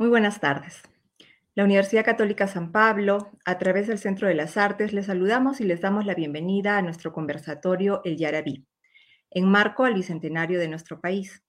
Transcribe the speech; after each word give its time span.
Muy 0.00 0.08
buenas 0.08 0.40
tardes. 0.40 0.80
La 1.54 1.64
Universidad 1.64 2.06
Católica 2.06 2.46
San 2.46 2.72
Pablo, 2.72 3.32
a 3.44 3.58
través 3.58 3.86
del 3.86 3.98
Centro 3.98 4.28
de 4.28 4.34
las 4.34 4.56
Artes, 4.56 4.94
les 4.94 5.04
saludamos 5.04 5.60
y 5.60 5.64
les 5.64 5.82
damos 5.82 6.06
la 6.06 6.14
bienvenida 6.14 6.78
a 6.78 6.80
nuestro 6.80 7.12
conversatorio 7.12 8.00
El 8.04 8.16
Yarabí, 8.16 8.66
en 9.30 9.44
marco 9.44 9.84
al 9.84 9.92
bicentenario 9.92 10.58
de 10.58 10.68
nuestro 10.68 11.02
país. 11.02 11.44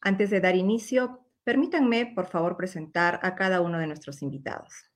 Antes 0.00 0.30
de 0.30 0.40
dar 0.40 0.56
inicio, 0.56 1.20
permítanme, 1.44 2.10
por 2.12 2.26
favor, 2.26 2.56
presentar 2.56 3.20
a 3.22 3.36
cada 3.36 3.60
uno 3.60 3.78
de 3.78 3.86
nuestros 3.86 4.20
invitados. 4.20 4.90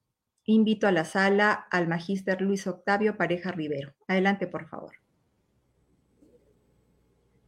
Invito 0.45 0.89
a 0.89 0.93
la 0.93 1.05
sala 1.05 1.53
al 1.71 1.87
magíster 1.87 2.43
Luis 2.43 2.67
Octavio 2.67 3.17
Pareja 3.17 3.53
Rivero. 3.53 3.95
Adelante, 4.09 4.49
por 4.49 4.67
favor. 4.67 4.97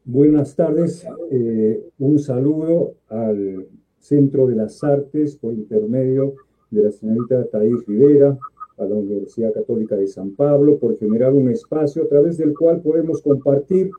Buenas 0.04 0.54
tardes. 0.54 1.04
Eh, 1.32 1.90
un 1.98 2.16
saludo 2.20 2.94
al 3.08 3.66
Centro 4.06 4.46
de 4.46 4.54
las 4.54 4.84
Artes 4.84 5.36
por 5.36 5.52
intermedio 5.52 6.34
de 6.70 6.84
la 6.84 6.90
señorita 6.92 7.44
Thais 7.46 7.84
Rivera, 7.86 8.38
a 8.78 8.84
la 8.84 8.94
Universidad 8.94 9.52
Católica 9.52 9.96
de 9.96 10.06
San 10.06 10.30
Pablo, 10.32 10.78
por 10.78 10.96
generar 10.98 11.32
un 11.32 11.50
espacio 11.50 12.04
a 12.04 12.08
través 12.08 12.36
del 12.36 12.54
cual 12.54 12.80
podemos 12.82 13.20
compartir 13.22 13.90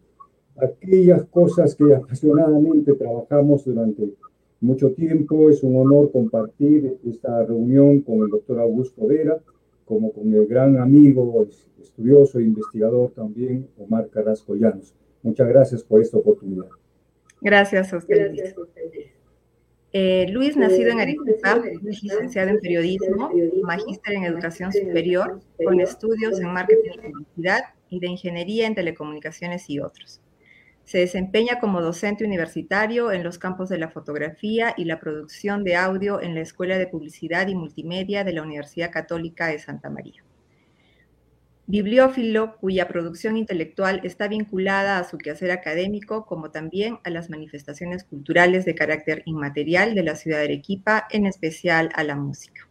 aquellas 0.56 1.24
cosas 1.26 1.76
que 1.76 1.94
apasionadamente 1.94 2.94
trabajamos 2.94 3.66
durante 3.66 4.14
mucho 4.62 4.92
tiempo. 4.92 5.50
Es 5.50 5.64
un 5.64 5.76
honor 5.76 6.12
compartir 6.12 6.98
esta 7.06 7.44
reunión 7.44 8.02
con 8.02 8.22
el 8.22 8.30
doctor 8.30 8.60
Augusto 8.60 9.08
Vera, 9.08 9.40
como 9.86 10.12
con 10.12 10.34
el 10.34 10.46
gran 10.48 10.78
amigo, 10.78 11.46
estudioso 11.82 12.40
e 12.40 12.44
investigador 12.44 13.12
también, 13.12 13.68
Omar 13.78 14.10
Carrasco 14.10 14.56
Llanos. 14.56 14.94
Muchas 15.24 15.48
gracias 15.48 15.84
por 15.84 16.02
esta 16.02 16.18
oportunidad. 16.18 16.70
Gracias 17.42 17.94
a 17.94 17.98
usted. 17.98 18.32
Eh, 19.94 20.28
Luis, 20.30 20.58
nacido 20.58 20.92
en 20.92 21.00
Arequipa, 21.00 21.62
es 21.66 22.04
licenciado 22.04 22.50
en 22.50 22.60
periodismo, 22.60 23.32
magíster 23.64 24.16
en 24.16 24.26
educación 24.26 24.72
superior, 24.74 25.42
con 25.64 25.80
estudios 25.80 26.40
en 26.40 26.52
marketing 26.52 26.92
y 26.92 27.12
publicidad 27.12 27.62
y 27.90 28.00
de 28.00 28.08
ingeniería 28.08 28.68
en 28.68 28.76
telecomunicaciones 28.76 29.70
y 29.70 29.80
otros. 29.80 30.22
Se 30.84 31.00
desempeña 31.00 31.60
como 31.60 31.82
docente 31.82 32.26
universitario 32.26 33.12
en 33.12 33.24
los 33.24 33.38
campos 33.38 33.70
de 33.70 33.78
la 33.78 33.90
fotografía 33.90 34.74
y 34.78 34.86
la 34.86 35.00
producción 35.00 35.64
de 35.64 35.76
audio 35.76 36.22
en 36.22 36.36
la 36.36 36.42
Escuela 36.42 36.78
de 36.78 36.88
Publicidad 36.88 37.48
y 37.48 37.56
Multimedia 37.56 38.24
de 38.24 38.34
la 38.34 38.44
Universidad 38.44 38.92
Católica 38.92 39.48
de 39.48 39.60
Santa 39.60 39.90
María 39.90 40.24
bibliófilo 41.68 42.56
cuya 42.56 42.88
producción 42.88 43.36
intelectual 43.36 44.00
está 44.04 44.30
vinculada 44.30 44.98
a 44.98 45.04
su 45.04 45.18
quehacer 45.18 45.52
académico, 45.52 46.26
como 46.26 46.50
también 46.50 47.00
a 47.04 47.10
las 47.10 47.30
manifestaciones 47.30 48.06
culturales 48.06 48.64
de 48.66 48.74
carácter 48.74 49.22
inmaterial 49.26 49.94
de 49.94 50.04
la 50.04 50.16
ciudad 50.16 50.38
de 50.38 50.46
Arequipa, 50.46 51.08
en 51.12 51.26
especial 51.26 51.90
a 51.94 52.04
la 52.04 52.16
música. 52.16 52.68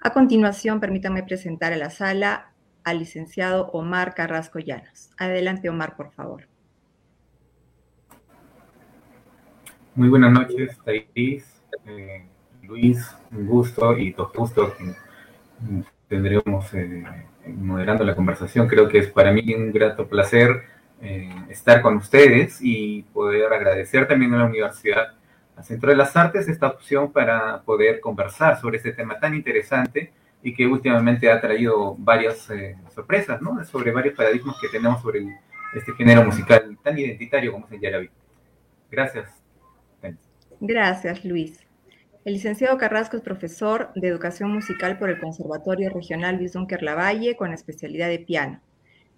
A 0.00 0.10
continuación, 0.10 0.78
permítanme 0.78 1.24
presentar 1.24 1.72
a 1.72 1.76
la 1.76 1.90
sala 1.90 2.52
al 2.84 3.00
licenciado 3.00 3.66
Omar 3.72 4.14
Carrasco 4.14 4.60
Llanos. 4.60 5.10
Adelante, 5.18 5.68
Omar, 5.68 5.96
por 5.96 6.12
favor. 6.12 6.46
Muy 9.96 10.08
buenas 10.08 10.30
noches, 10.30 10.78
eh, 10.86 11.42
Luis, 12.62 13.16
un 13.32 13.46
gusto 13.46 13.96
y 13.98 14.12
dos 14.12 14.32
gustos 14.32 14.72
tendremos 16.08 16.72
eh, 16.74 17.04
moderando 17.46 18.04
la 18.04 18.14
conversación. 18.14 18.68
Creo 18.68 18.88
que 18.88 18.98
es 18.98 19.08
para 19.08 19.32
mí 19.32 19.54
un 19.54 19.72
grato 19.72 20.06
placer 20.08 20.62
eh, 21.00 21.30
estar 21.48 21.82
con 21.82 21.96
ustedes 21.96 22.58
y 22.60 23.02
poder 23.12 23.52
agradecer 23.52 24.08
también 24.08 24.34
a 24.34 24.38
la 24.38 24.44
Universidad, 24.44 25.14
Centro 25.62 25.90
de 25.90 25.96
las 25.96 26.14
Artes, 26.14 26.48
esta 26.48 26.66
opción 26.66 27.12
para 27.12 27.62
poder 27.62 28.00
conversar 28.00 28.60
sobre 28.60 28.76
este 28.76 28.92
tema 28.92 29.18
tan 29.18 29.34
interesante 29.34 30.12
y 30.42 30.54
que 30.54 30.66
últimamente 30.66 31.30
ha 31.30 31.40
traído 31.40 31.96
varias 31.98 32.50
eh, 32.50 32.76
sorpresas, 32.94 33.40
¿no? 33.40 33.64
Sobre 33.64 33.90
varios 33.90 34.14
paradigmas 34.14 34.56
que 34.60 34.68
tenemos 34.68 35.00
sobre 35.00 35.26
este 35.74 35.92
género 35.94 36.24
musical 36.24 36.76
tan 36.82 36.98
identitario 36.98 37.52
como 37.52 37.66
es 37.66 37.72
el 37.72 37.80
Yaraví. 37.80 38.10
Gracias. 38.90 39.30
Gracias, 40.60 41.24
Luis. 41.24 41.65
El 42.26 42.32
licenciado 42.32 42.76
Carrasco 42.76 43.16
es 43.16 43.22
profesor 43.22 43.92
de 43.94 44.08
educación 44.08 44.52
musical 44.52 44.98
por 44.98 45.10
el 45.10 45.20
Conservatorio 45.20 45.90
Regional 45.90 46.44
Dunker 46.52 46.82
Lavalle 46.82 47.36
con 47.36 47.52
especialidad 47.52 48.08
de 48.08 48.18
piano, 48.18 48.60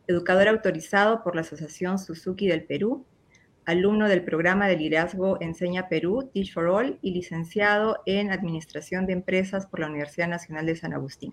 educador 0.07 0.47
autorizado 0.47 1.25
por 1.25 1.35
la 1.35 1.41
Asociación 1.41 1.99
Suzuki 1.99 2.47
del 2.47 2.65
Perú, 2.65 3.07
alumno 3.65 4.11
del 4.11 4.25
programa 4.25 4.69
de 4.69 4.77
liderazgo 4.77 5.41
Enseña 5.41 5.89
Perú, 5.89 6.29
Teach 6.35 6.53
for 6.53 6.67
All, 6.67 6.99
y 7.01 7.13
licenciado 7.13 8.03
en 8.05 8.31
Administración 8.31 9.07
de 9.07 9.15
Empresas 9.15 9.67
por 9.67 9.81
la 9.81 9.87
Universidad 9.87 10.29
Nacional 10.29 10.67
de 10.67 10.77
San 10.77 10.93
Agustín. 10.93 11.33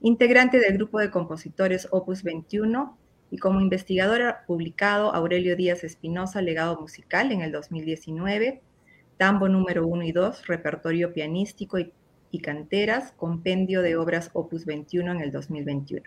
Integrante 0.00 0.58
del 0.58 0.78
grupo 0.78 0.98
de 0.98 1.10
compositores 1.10 1.88
Opus 1.90 2.22
21 2.22 2.96
y 3.30 3.36
como 3.36 3.60
investigador 3.60 4.36
publicado 4.46 5.14
Aurelio 5.14 5.56
Díaz 5.56 5.84
Espinosa, 5.84 6.40
Legado 6.40 6.80
Musical 6.80 7.32
en 7.32 7.42
el 7.42 7.52
2019, 7.52 8.62
Tambo 9.16 9.48
número 9.48 9.86
1 9.86 10.02
y 10.02 10.12
2, 10.12 10.46
Repertorio 10.46 11.12
Pianístico 11.12 11.78
y, 11.78 11.92
Canteras, 12.42 13.12
Compendio 13.16 13.80
de 13.80 13.96
Obras 13.96 14.28
Opus 14.34 14.66
21 14.66 15.10
en 15.10 15.20
el 15.22 15.32
2021. 15.32 16.02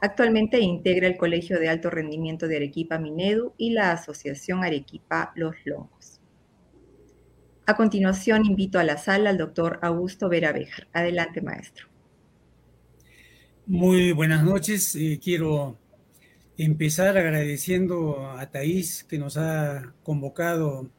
Actualmente 0.00 0.58
integra 0.58 1.06
el 1.06 1.18
Colegio 1.18 1.60
de 1.60 1.68
Alto 1.68 1.90
Rendimiento 1.90 2.48
de 2.48 2.56
Arequipa 2.56 2.98
Minedu 2.98 3.52
y 3.58 3.72
la 3.72 3.92
Asociación 3.92 4.64
Arequipa 4.64 5.32
Los 5.36 5.54
Longos. 5.66 6.18
A 7.66 7.76
continuación, 7.76 8.46
invito 8.46 8.78
a 8.78 8.84
la 8.84 8.96
sala 8.96 9.28
al 9.28 9.36
doctor 9.36 9.78
Augusto 9.82 10.30
Vera 10.30 10.52
Bejar. 10.52 10.88
Adelante, 10.94 11.42
maestro. 11.42 11.88
Muy 13.66 14.12
buenas 14.12 14.42
noches. 14.42 14.96
Eh, 14.96 15.20
quiero 15.22 15.78
empezar 16.56 17.16
agradeciendo 17.18 18.30
a 18.30 18.50
Thais 18.50 19.04
que 19.04 19.18
nos 19.18 19.36
ha 19.36 19.92
convocado 20.02 20.90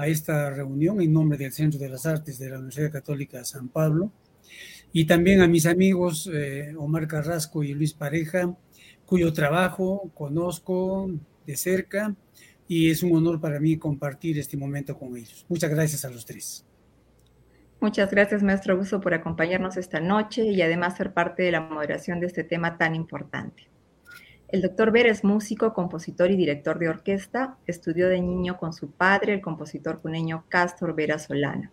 a 0.00 0.06
esta 0.06 0.48
reunión 0.48 1.02
en 1.02 1.12
nombre 1.12 1.36
del 1.36 1.52
Centro 1.52 1.78
de 1.78 1.90
las 1.90 2.06
Artes 2.06 2.38
de 2.38 2.48
la 2.48 2.56
Universidad 2.56 2.90
Católica 2.90 3.44
San 3.44 3.68
Pablo 3.68 4.10
y 4.92 5.04
también 5.04 5.42
a 5.42 5.46
mis 5.46 5.66
amigos 5.66 6.28
eh, 6.32 6.74
Omar 6.78 7.06
Carrasco 7.06 7.62
y 7.62 7.74
Luis 7.74 7.92
Pareja, 7.92 8.56
cuyo 9.04 9.30
trabajo 9.34 10.10
conozco 10.14 11.10
de 11.46 11.54
cerca 11.54 12.16
y 12.66 12.90
es 12.90 13.02
un 13.02 13.14
honor 13.14 13.40
para 13.40 13.60
mí 13.60 13.76
compartir 13.76 14.38
este 14.38 14.56
momento 14.56 14.98
con 14.98 15.16
ellos. 15.16 15.44
Muchas 15.50 15.70
gracias 15.70 16.04
a 16.06 16.10
los 16.10 16.24
tres. 16.24 16.64
Muchas 17.80 18.10
gracias, 18.10 18.42
maestro 18.42 18.74
Augusto, 18.74 19.00
por 19.00 19.12
acompañarnos 19.12 19.76
esta 19.76 20.00
noche 20.00 20.44
y 20.44 20.62
además 20.62 20.96
ser 20.96 21.12
parte 21.12 21.42
de 21.42 21.52
la 21.52 21.60
moderación 21.60 22.20
de 22.20 22.26
este 22.26 22.44
tema 22.44 22.78
tan 22.78 22.94
importante. 22.94 23.69
El 24.52 24.62
doctor 24.62 24.90
Vera 24.90 25.12
es 25.12 25.22
músico, 25.22 25.72
compositor 25.72 26.28
y 26.32 26.36
director 26.36 26.80
de 26.80 26.88
orquesta. 26.88 27.56
Estudió 27.68 28.08
de 28.08 28.20
niño 28.20 28.58
con 28.58 28.72
su 28.72 28.90
padre, 28.90 29.34
el 29.34 29.40
compositor 29.40 30.00
cuneño 30.00 30.44
Castor 30.48 30.96
Vera 30.96 31.20
Solana, 31.20 31.70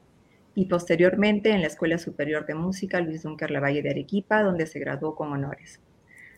y 0.53 0.65
posteriormente 0.65 1.49
en 1.49 1.61
la 1.61 1.67
Escuela 1.67 1.97
Superior 1.97 2.45
de 2.45 2.53
Música 2.53 3.01
Luis 3.01 3.23
Dunker 3.23 3.49
Lavalle 3.49 3.81
de 3.81 3.89
Arequipa, 3.89 4.43
donde 4.43 4.67
se 4.67 4.77
graduó 4.77 5.15
con 5.15 5.33
honores. 5.33 5.81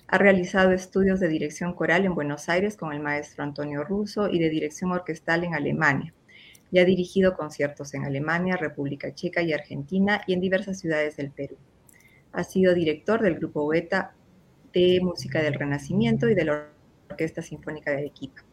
Ha 0.07 0.17
realizado 0.17 0.71
estudios 0.71 1.19
de 1.19 1.27
dirección 1.27 1.73
coral 1.73 2.05
en 2.05 2.15
Buenos 2.15 2.47
Aires 2.47 2.77
con 2.77 2.93
el 2.93 3.01
maestro 3.01 3.43
Antonio 3.43 3.83
Russo 3.83 4.29
y 4.29 4.39
de 4.39 4.49
dirección 4.49 4.93
orquestal 4.93 5.43
en 5.43 5.55
Alemania. 5.55 6.13
Y 6.71 6.79
ha 6.79 6.85
dirigido 6.85 7.35
conciertos 7.35 7.93
en 7.95 8.05
Alemania, 8.05 8.55
República 8.55 9.13
Checa 9.13 9.41
y 9.41 9.51
Argentina 9.51 10.21
y 10.25 10.31
en 10.31 10.39
diversas 10.39 10.79
ciudades 10.79 11.17
del 11.17 11.31
Perú. 11.31 11.57
Ha 12.31 12.45
sido 12.45 12.73
director 12.73 13.21
del 13.21 13.35
grupo 13.35 13.67
Beta 13.67 14.13
de 14.73 14.99
Música 15.01 15.41
del 15.41 15.53
Renacimiento 15.53 16.29
y 16.29 16.35
de 16.35 16.45
la 16.45 16.69
Orquesta 17.09 17.41
Sinfónica 17.41 17.91
de 17.91 17.97
Arequipa. 17.97 18.43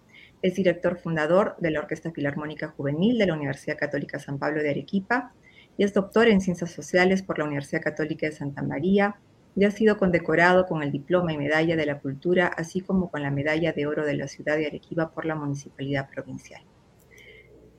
Es 0.43 0.55
director 0.55 0.99
fundador 0.99 1.57
de 1.59 1.71
la 1.71 1.81
Orquesta 1.81 2.11
Filarmónica 2.11 2.69
Juvenil 2.69 3.19
de 3.19 3.27
la 3.27 3.35
Universidad 3.35 3.79
Católica 3.79 4.19
San 4.19 4.39
Pablo 4.39 4.63
de 4.63 4.71
Arequipa 4.71 5.33
y 5.79 5.85
es 5.85 5.93
doctor 5.93 6.29
en 6.29 6.41
Ciencias 6.41 6.71
Sociales 6.71 7.23
por 7.23 7.39
la 7.39 7.45
Universidad 7.45 7.83
Católica 7.83 8.27
de 8.27 8.33
Santa 8.33 8.63
María 8.63 9.17
y 9.55 9.65
ha 9.65 9.71
sido 9.71 9.97
condecorado 9.97 10.67
con 10.67 10.83
el 10.83 10.93
diploma 10.93 11.33
y 11.33 11.39
medalla 11.39 11.77
de 11.77 11.87
la 11.87 11.99
cultura, 11.99 12.47
así 12.47 12.81
como 12.83 13.11
con 13.11 13.23
la 13.23 13.31
medalla 13.31 13.73
de 13.73 13.87
oro 13.87 14.05
de 14.05 14.15
la 14.15 14.29
ciudad 14.29 14.57
de 14.57 14.67
Arequipa 14.67 15.11
por 15.11 15.25
la 15.25 15.35
Municipalidad 15.35 16.09
Provincial. 16.11 16.63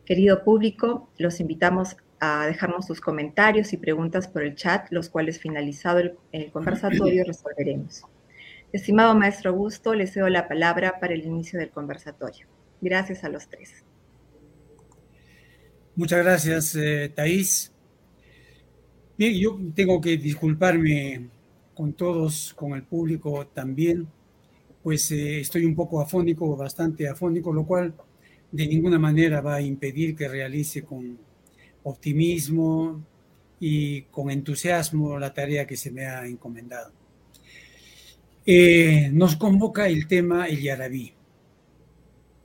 Querido 0.04 0.44
público, 0.44 1.10
los 1.18 1.40
invitamos 1.40 1.98
a 2.20 2.48
dejarnos 2.48 2.88
sus 2.88 3.00
comentarios 3.00 3.74
y 3.74 3.78
preguntas 3.78 4.28
por 4.28 4.42
el 4.42 4.56
chat, 4.56 4.88
los 4.90 5.10
cuales 5.10 5.40
finalizado 5.40 6.00
el, 6.00 6.18
el 6.32 6.52
conversatorio 6.52 7.24
resolveremos. 7.26 8.04
Estimado 8.72 9.16
maestro 9.16 9.52
Augusto, 9.52 9.94
le 9.94 10.08
cedo 10.08 10.28
la 10.30 10.48
palabra 10.48 11.00
para 11.00 11.14
el 11.14 11.24
inicio 11.24 11.58
del 11.60 11.70
conversatorio. 11.70 12.48
Gracias 12.82 13.24
a 13.24 13.30
los 13.30 13.48
tres. 13.48 13.84
Muchas 15.96 16.24
gracias, 16.24 16.76
eh. 16.76 17.12
Bien, 19.18 19.34
yo 19.34 19.58
tengo 19.74 20.00
que 20.00 20.18
disculparme 20.18 21.30
con 21.74 21.94
todos, 21.94 22.54
con 22.54 22.74
el 22.74 22.84
público 22.84 23.48
también, 23.48 24.08
pues 24.84 25.12
eh, 25.12 25.40
estoy 25.40 25.66
un 25.66 25.76
poco 25.76 26.00
afónico, 26.00 26.56
bastante 26.56 27.08
afónico, 27.08 27.52
lo 27.52 27.66
cual 27.66 27.96
de 28.52 28.68
ninguna 28.68 29.00
manera 29.00 29.42
va 29.42 29.56
a 29.56 29.62
impedir 29.62 30.16
que 30.16 30.28
realice 30.28 30.84
con 30.84 31.18
optimismo 31.84 33.04
y 33.60 34.04
con 34.04 34.30
entusiasmo 34.30 35.18
la 35.18 35.34
tarea 35.34 35.66
que 35.66 35.78
se 35.78 35.90
me 35.90 36.06
ha 36.06 36.26
encomendado. 36.28 36.92
Eh, 38.50 39.10
nos 39.12 39.36
convoca 39.36 39.90
el 39.90 40.08
tema 40.08 40.48
el 40.48 40.62
yarabí. 40.62 41.12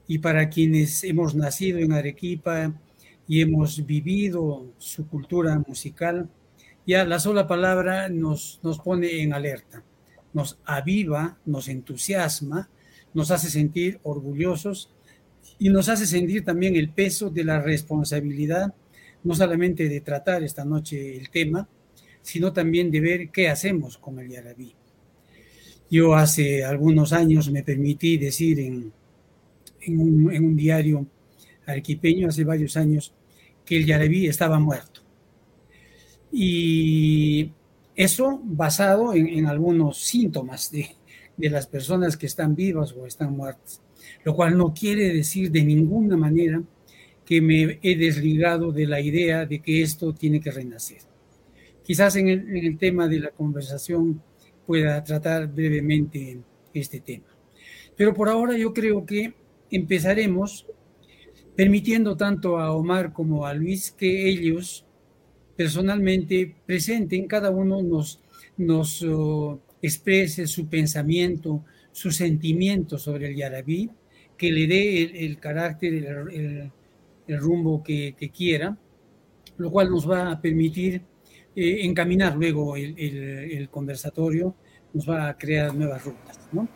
Y 0.08 0.18
para 0.18 0.48
quienes 0.50 1.04
hemos 1.04 1.36
nacido 1.36 1.78
en 1.78 1.92
Arequipa 1.92 2.74
y 3.28 3.40
hemos 3.40 3.86
vivido 3.86 4.72
su 4.78 5.06
cultura 5.06 5.56
musical, 5.64 6.28
ya 6.84 7.04
la 7.04 7.20
sola 7.20 7.46
palabra 7.46 8.08
nos, 8.08 8.58
nos 8.64 8.80
pone 8.80 9.22
en 9.22 9.32
alerta, 9.32 9.84
nos 10.32 10.58
aviva, 10.64 11.38
nos 11.46 11.68
entusiasma, 11.68 12.68
nos 13.14 13.30
hace 13.30 13.48
sentir 13.48 14.00
orgullosos 14.02 14.92
y 15.60 15.68
nos 15.68 15.88
hace 15.88 16.08
sentir 16.08 16.44
también 16.44 16.74
el 16.74 16.88
peso 16.90 17.30
de 17.30 17.44
la 17.44 17.60
responsabilidad, 17.60 18.74
no 19.22 19.36
solamente 19.36 19.88
de 19.88 20.00
tratar 20.00 20.42
esta 20.42 20.64
noche 20.64 21.16
el 21.16 21.30
tema, 21.30 21.68
sino 22.22 22.52
también 22.52 22.90
de 22.90 23.00
ver 23.00 23.30
qué 23.30 23.48
hacemos 23.48 23.98
con 23.98 24.18
el 24.18 24.28
yarabí. 24.28 24.74
Yo 25.92 26.16
hace 26.16 26.64
algunos 26.64 27.12
años 27.12 27.48
me 27.52 27.62
permití 27.62 28.16
decir 28.16 28.58
en, 28.58 28.92
en, 29.82 30.00
un, 30.00 30.32
en 30.32 30.44
un 30.44 30.56
diario 30.56 31.06
arquipeño, 31.66 32.28
hace 32.28 32.42
varios 32.42 32.76
años, 32.76 33.12
que 33.64 33.76
el 33.76 33.86
yarabí 33.86 34.26
estaba 34.26 34.58
muerto. 34.58 35.02
Y 36.32 37.52
eso 37.94 38.40
basado 38.42 39.14
en, 39.14 39.46
algunos 39.46 39.98
síntomas 39.98 40.72
de 40.72 40.88
las 41.50 41.68
personas 41.68 42.16
que 42.16 42.26
están 42.26 42.56
vivas 42.56 42.92
o 42.92 43.06
están 43.06 43.36
muertas 43.36 43.82
lo 44.24 44.34
cual 44.34 44.56
no 44.56 44.72
quiere 44.72 45.12
decir 45.12 45.50
de 45.50 45.62
ninguna 45.62 46.16
manera 46.16 46.62
que 47.24 47.40
me 47.40 47.78
he 47.82 47.96
desligado 47.96 48.72
de 48.72 48.86
la 48.86 49.00
idea 49.00 49.46
de 49.46 49.60
que 49.60 49.82
esto 49.82 50.12
tiene 50.12 50.40
que 50.40 50.50
renacer. 50.50 50.98
Quizás 51.84 52.16
en 52.16 52.28
el, 52.28 52.78
tema 52.78 53.08
de 53.08 53.20
la 53.20 53.30
conversación 53.30 54.22
pueda 54.66 55.02
tratar 55.02 55.48
brevemente 55.48 56.38
este 56.72 57.00
tema. 57.00 57.26
Pero 57.96 58.14
por 58.14 58.28
ahora 58.28 58.56
yo 58.56 58.72
creo 58.72 59.04
que 59.04 59.34
empezaremos 59.70 60.66
permitiendo 61.56 62.16
tanto 62.16 62.58
a 62.58 62.72
Omar 62.72 63.12
como 63.12 63.46
a 63.46 63.54
Luis 63.54 63.90
que 63.90 64.28
ellos 64.28 64.86
personalmente 65.56 66.54
presenten, 66.66 67.26
cada 67.26 67.50
uno 67.50 67.82
nos, 67.82 68.20
nos 68.56 69.02
oh, 69.02 69.60
exprese 69.82 70.46
su 70.46 70.68
pensamiento, 70.68 71.64
su 71.92 72.10
sentimiento 72.10 72.98
sobre 72.98 73.28
el 73.28 73.36
yarabí 73.36 73.90
que 74.36 74.50
le 74.50 74.66
dé 74.66 75.24
el, 75.24 75.38
carácter, 75.38 75.94
el, 75.94 77.38
rumbo 77.38 77.82
que, 77.82 78.14
quiera, 78.34 78.76
lo 79.56 79.70
cual 79.70 79.90
nos 79.90 80.10
va 80.10 80.32
a 80.32 80.40
permitir 80.40 81.02
eh, 81.54 81.84
encaminar 81.84 82.34
luego 82.34 82.76
el, 82.76 83.68
conversatorio, 83.70 84.54
nos 84.94 85.08
va 85.08 85.28
a 85.28 85.36
crear 85.36 85.74
nuevas 85.74 86.04
rutas. 86.04 86.40
¿no? 86.50 86.66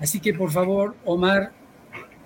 Así 0.00 0.18
que 0.20 0.34
por 0.34 0.50
favor, 0.50 0.96
Omar, 1.04 1.52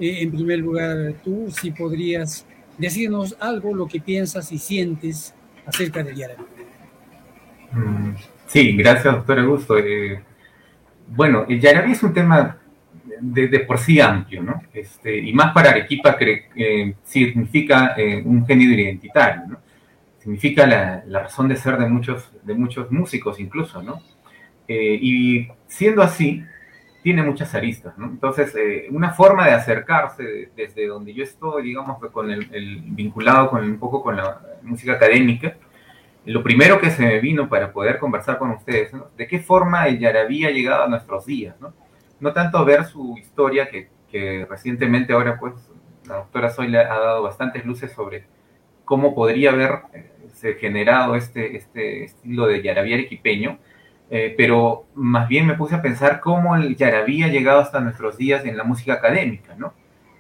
eh, 0.01 0.23
en 0.23 0.31
primer 0.31 0.59
lugar 0.61 1.15
tú, 1.23 1.51
si 1.51 1.71
podrías 1.71 2.47
decirnos 2.79 3.37
algo, 3.41 3.75
lo 3.75 3.87
que 3.87 4.01
piensas 4.01 4.51
y 4.53 4.59
sientes 4.59 5.35
acerca 5.67 6.03
del 6.03 6.17
Yarabí. 6.17 6.43
Mm, 7.73 8.15
sí, 8.47 8.77
gracias, 8.77 9.15
doctor 9.15 9.39
Augusto. 9.41 9.79
Eh, 9.79 10.23
bueno, 11.09 11.45
el 11.47 11.61
Yarabí 11.61 11.93
es 11.93 12.03
un 12.03 12.15
tema 12.15 12.59
de, 13.21 13.61
por 13.61 13.79
sí 13.79 14.01
amplio, 14.01 14.43
¿no? 14.43 14.63
Este, 14.73 15.19
y 15.19 15.33
más 15.35 15.53
para 15.53 15.71
Arequipa 15.71 16.17
que 16.17 16.95
significa 17.05 17.95
un 18.25 18.47
género 18.47 18.73
identitario, 18.73 19.43
¿no? 19.47 19.62
Significa 20.23 20.67
la, 20.67 21.03
razón 21.23 21.49
de 21.49 21.57
ser 21.57 21.79
de 21.79 21.89
muchos, 21.89 22.31
de 22.43 22.55
muchos 22.55 22.91
músicos 22.91 23.41
incluso, 23.41 23.83
¿no? 23.83 24.01
Eh, 24.69 24.99
y 25.01 25.49
siendo 25.67 26.03
así, 26.03 26.45
tiene 27.03 27.25
muchas 27.25 27.55
aristas, 27.55 27.99
¿no? 27.99 28.07
Entonces, 28.07 28.55
una 28.91 29.11
forma 29.13 29.47
de 29.47 29.53
acercarse 29.53 30.51
desde 30.57 30.87
donde 30.87 31.13
yo 31.13 31.25
estoy, 31.25 31.65
digamos, 31.65 31.99
con 32.13 32.31
el, 32.31 32.83
vinculado 32.87 33.51
con 33.51 33.65
un 33.65 33.79
poco 33.79 34.03
con 34.03 34.17
la 34.17 34.41
música 34.63 34.93
académica, 34.93 35.57
lo 36.25 36.43
primero 36.45 36.81
que 36.81 36.91
se 36.91 37.03
me 37.05 37.19
vino 37.19 37.49
para 37.49 37.73
poder 37.73 37.99
conversar 37.99 38.39
con 38.39 38.51
ustedes, 38.51 38.93
¿no? 38.93 39.09
¿De 39.17 39.27
qué 39.27 39.41
forma 39.41 39.89
el 39.89 39.99
yarabí 39.99 40.45
ha 40.45 40.51
llegado 40.51 40.85
a 40.85 40.89
nuestros 40.89 41.27
días, 41.27 41.61
¿no? 41.61 41.75
no 42.23 42.33
tanto 42.33 42.65
ver 42.65 42.85
su 42.85 43.19
historia, 43.19 43.69
que, 43.69 44.47
recientemente 44.49 45.13
ahora 45.13 45.39
pues 45.41 45.55
la 46.07 46.17
doctora 46.17 46.51
Soy 46.51 46.75
ha 46.77 46.85
dado 46.85 47.23
bastantes 47.23 47.65
luces 47.65 47.93
sobre 47.93 48.27
cómo 48.85 49.15
podría 49.15 49.51
haberse 49.51 50.12
eh, 50.45 50.57
generado 50.61 51.17
este, 51.17 51.57
este 51.57 52.05
estilo 52.05 52.47
de 52.47 52.63
yarabí 52.63 52.95
arequipeño, 52.95 53.59
eh, 54.11 54.35
pero 54.37 54.85
más 54.95 55.29
bien 55.29 55.47
me 55.47 55.55
puse 55.55 55.75
a 55.75 55.83
pensar 55.83 56.21
cómo 56.21 56.57
el 56.57 56.77
yarabí 56.77 57.23
ha 57.23 57.29
llegado 57.29 57.61
hasta 57.61 57.81
nuestros 57.81 58.17
días 58.17 58.45
en 58.45 58.57
la 58.57 58.65
música 58.65 58.95
académica, 58.95 59.55
¿no? 59.57 59.75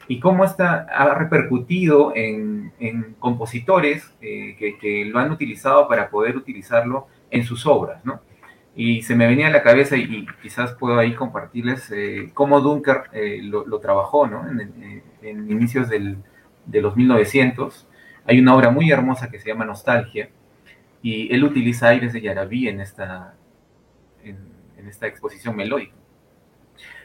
Y 0.08 0.18
cómo 0.20 0.44
está, 0.44 0.86
ha 0.90 1.14
repercutido 1.14 2.12
en, 2.14 2.72
compositores 3.20 4.12
eh, 4.20 4.56
que, 4.58 4.76
que, 4.76 5.04
lo 5.04 5.20
han 5.20 5.30
utilizado 5.30 5.86
para 5.86 6.10
poder 6.10 6.36
utilizarlo 6.36 7.06
en 7.30 7.44
sus 7.44 7.66
obras, 7.66 8.04
¿no? 8.04 8.20
y 8.74 9.02
se 9.02 9.14
me 9.14 9.26
venía 9.26 9.48
a 9.48 9.50
la 9.50 9.62
cabeza 9.62 9.96
y, 9.96 10.26
quizás 10.40 10.72
puedo 10.74 10.98
ahí 10.98 11.14
compartirles 11.14 11.90
eh, 11.90 12.30
cómo 12.32 12.60
Dunker 12.60 13.02
lo, 13.42 13.78
trabajó 13.80 14.26
¿no? 14.26 14.48
en, 14.48 15.02
eh, 15.22 15.30
inicios 15.30 15.88
del, 15.88 16.18
de 16.66 16.80
los 16.80 16.96
1900. 16.96 17.88
Hay 18.26 18.40
una 18.40 18.54
obra 18.54 18.70
muy 18.70 18.90
hermosa 18.90 19.30
que 19.30 19.38
se 19.38 19.48
llama 19.48 19.64
Nostalgia 19.64 20.30
y 21.02 21.32
él 21.34 21.44
utiliza 21.44 21.88
aires 21.88 22.12
de 22.12 22.20
Yarabí 22.20 22.68
en 22.68 22.80
esta, 22.80 23.34
en, 24.22 24.38
esta 24.88 25.06
exposición 25.06 25.56
melódica. 25.56 25.94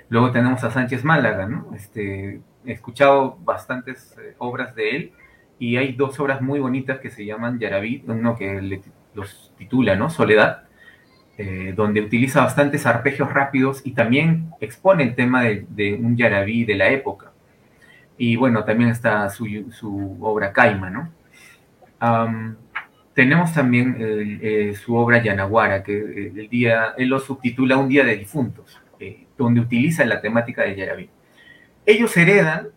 Luego 0.09 0.31
tenemos 0.31 0.63
a 0.63 0.71
Sánchez 0.71 1.03
Málaga, 1.03 1.47
¿no? 1.47 1.73
Este, 1.75 2.41
he 2.65 2.71
escuchado 2.71 3.37
bastantes 3.43 4.15
obras 4.37 4.73
de 4.75 4.95
él 4.95 5.11
y 5.59 5.77
hay 5.77 5.93
dos 5.93 6.19
obras 6.19 6.41
muy 6.41 6.59
bonitas 6.59 6.99
que 6.99 7.09
se 7.09 7.25
llaman 7.25 7.59
Yarabí, 7.59 8.03
uno 8.07 8.35
que 8.35 8.81
los 9.13 9.51
titula, 9.57 9.95
¿no? 9.95 10.09
Soledad, 10.09 10.67
eh, 11.39 11.71
donde 11.75 12.01
utiliza 12.01 12.41
bastantes 12.41 12.87
arpegios 12.87 13.31
rápidos 13.31 13.81
y 13.85 13.91
también 13.91 14.49
expone 14.59 15.03
el 15.03 15.13
tema 15.13 15.43
de, 15.43 15.93
un 16.01 16.17
yarabí 16.17 16.65
de 16.65 16.73
la 16.73 16.89
época. 16.89 17.26
Y 18.17 18.35
bueno, 18.35 18.63
también 18.63 18.89
está 18.89 19.29
su, 19.29 20.17
obra 20.21 20.51
Caima, 20.51 20.89
¿no? 20.89 21.11
tenemos 23.13 23.51
también 23.51 23.97
eh, 23.99 24.75
su 24.75 24.95
obra 24.95 25.23
Yanaguara, 25.23 25.81
que 25.81 25.97
eh, 25.97 26.33
el 26.35 26.49
día, 26.49 26.93
él 26.97 27.09
lo 27.09 27.19
subtitula 27.19 27.77
Un 27.77 27.89
día 27.89 28.03
de 28.03 28.15
difuntos, 28.15 28.79
donde 29.35 29.61
utiliza 29.61 30.05
la 30.05 30.21
temática 30.21 30.61
de 30.63 30.75
yarabí. 30.75 31.09
Ellos 31.85 32.15
heredan 32.15 32.67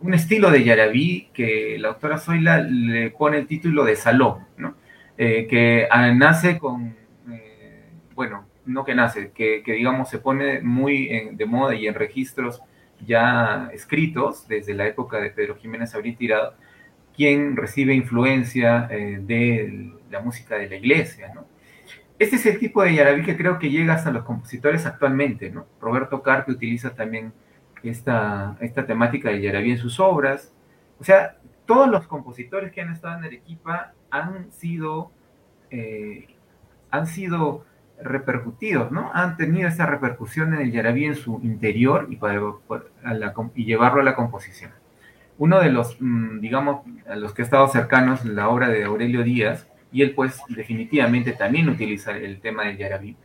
un 0.00 0.14
estilo 0.14 0.50
de 0.50 0.64
yarabí 0.64 1.28
que 1.32 1.76
la 1.78 1.88
autora 1.88 2.18
Zoila 2.18 2.60
le 2.60 3.10
pone 3.10 3.38
el 3.38 3.46
título 3.46 3.84
de 3.84 3.96
salón, 3.96 4.46
¿no? 4.56 4.74
Eh, 5.16 5.46
que 5.48 5.88
ah, 5.90 6.12
nace 6.12 6.58
con, 6.58 6.94
eh, 7.30 7.84
bueno, 8.14 8.46
no 8.66 8.84
que 8.84 8.94
nace, 8.94 9.30
que, 9.32 9.62
digamos 9.66 10.10
se 10.10 10.18
pone 10.18 10.60
muy 10.60 11.30
de 11.32 11.46
moda 11.46 11.74
y 11.74 11.86
en 11.86 11.94
registros 11.94 12.62
ya 13.06 13.70
escritos 13.72 14.46
desde 14.48 14.74
la 14.74 14.86
época 14.86 15.18
de 15.20 15.30
Pedro 15.30 15.56
Jiménez 15.56 15.94
Abril 15.94 16.16
Tirado, 16.16 16.54
quien 17.14 17.56
recibe 17.56 17.94
influencia 17.94 18.86
eh, 18.90 19.18
de 19.20 19.92
la 20.10 20.20
música 20.20 20.56
de 20.56 20.68
la 20.68 20.76
iglesia, 20.76 21.32
¿no? 21.34 21.46
Este 22.18 22.34
es 22.36 22.46
el 22.46 22.58
tipo 22.58 22.82
de 22.82 22.94
yarabí 22.94 23.22
que 23.22 23.36
creo 23.36 23.60
que 23.60 23.70
llega 23.70 23.94
hasta 23.94 24.10
los 24.10 24.24
compositores 24.24 24.86
actualmente, 24.86 25.50
¿no? 25.50 25.66
Roberto 25.80 26.22
Carpe 26.22 26.50
utiliza 26.50 26.94
también 26.94 27.32
esta, 27.84 28.56
esta 28.60 28.86
temática 28.86 29.30
de 29.30 29.40
yarabí 29.40 29.70
en 29.70 29.78
sus 29.78 30.00
obras. 30.00 30.52
O 30.98 31.04
sea, 31.04 31.36
todos 31.64 31.88
los 31.88 32.08
compositores 32.08 32.72
que 32.72 32.80
han 32.80 32.92
estado 32.92 33.18
en 33.18 33.24
Arequipa 33.24 33.92
han 34.10 34.50
sido, 34.50 35.12
eh, 35.70 36.26
han 36.90 37.06
sido 37.06 37.64
repercutidos, 38.02 38.90
¿no? 38.92 39.10
Han 39.12 39.36
tenido 39.36 39.68
esa 39.68 39.86
repercusión 39.86 40.54
en 40.54 40.60
el 40.60 40.72
yarabí 40.72 41.04
en 41.04 41.16
su 41.16 41.40
interior 41.42 42.08
y, 42.10 43.64
llevarlo 43.64 44.00
a 44.00 44.04
la 44.04 44.14
composición. 44.14 44.70
Uno 45.38 45.60
de 45.60 45.70
los, 45.70 45.96
mm, 46.00 46.40
digamos, 46.40 46.82
a 47.08 47.16
los 47.16 47.32
que 47.32 47.42
he 47.42 47.44
estado 47.44 47.68
cercanos, 47.68 48.24
la 48.24 48.48
obra 48.48 48.68
de 48.68 48.84
Aurelio 48.84 49.22
Díaz, 49.22 49.66
y 49.92 50.02
él 50.02 50.12
pues 50.14 50.40
definitivamente 50.48 51.32
también 51.32 51.68
utiliza 51.68 52.16
el 52.16 52.40
tema 52.40 52.64
del 52.64 52.76
yarabí. 52.76 53.16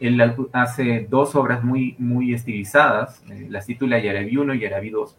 Él 0.00 0.20
hace 0.52 1.06
dos 1.08 1.34
obras 1.34 1.64
muy, 1.64 1.96
muy 1.98 2.32
estilizadas, 2.32 3.22
eh, 3.30 3.46
las 3.50 3.66
titula 3.66 3.98
Yarabí 3.98 4.36
1 4.36 4.54
y 4.54 4.60
Yarabí 4.60 4.90
2, 4.90 5.16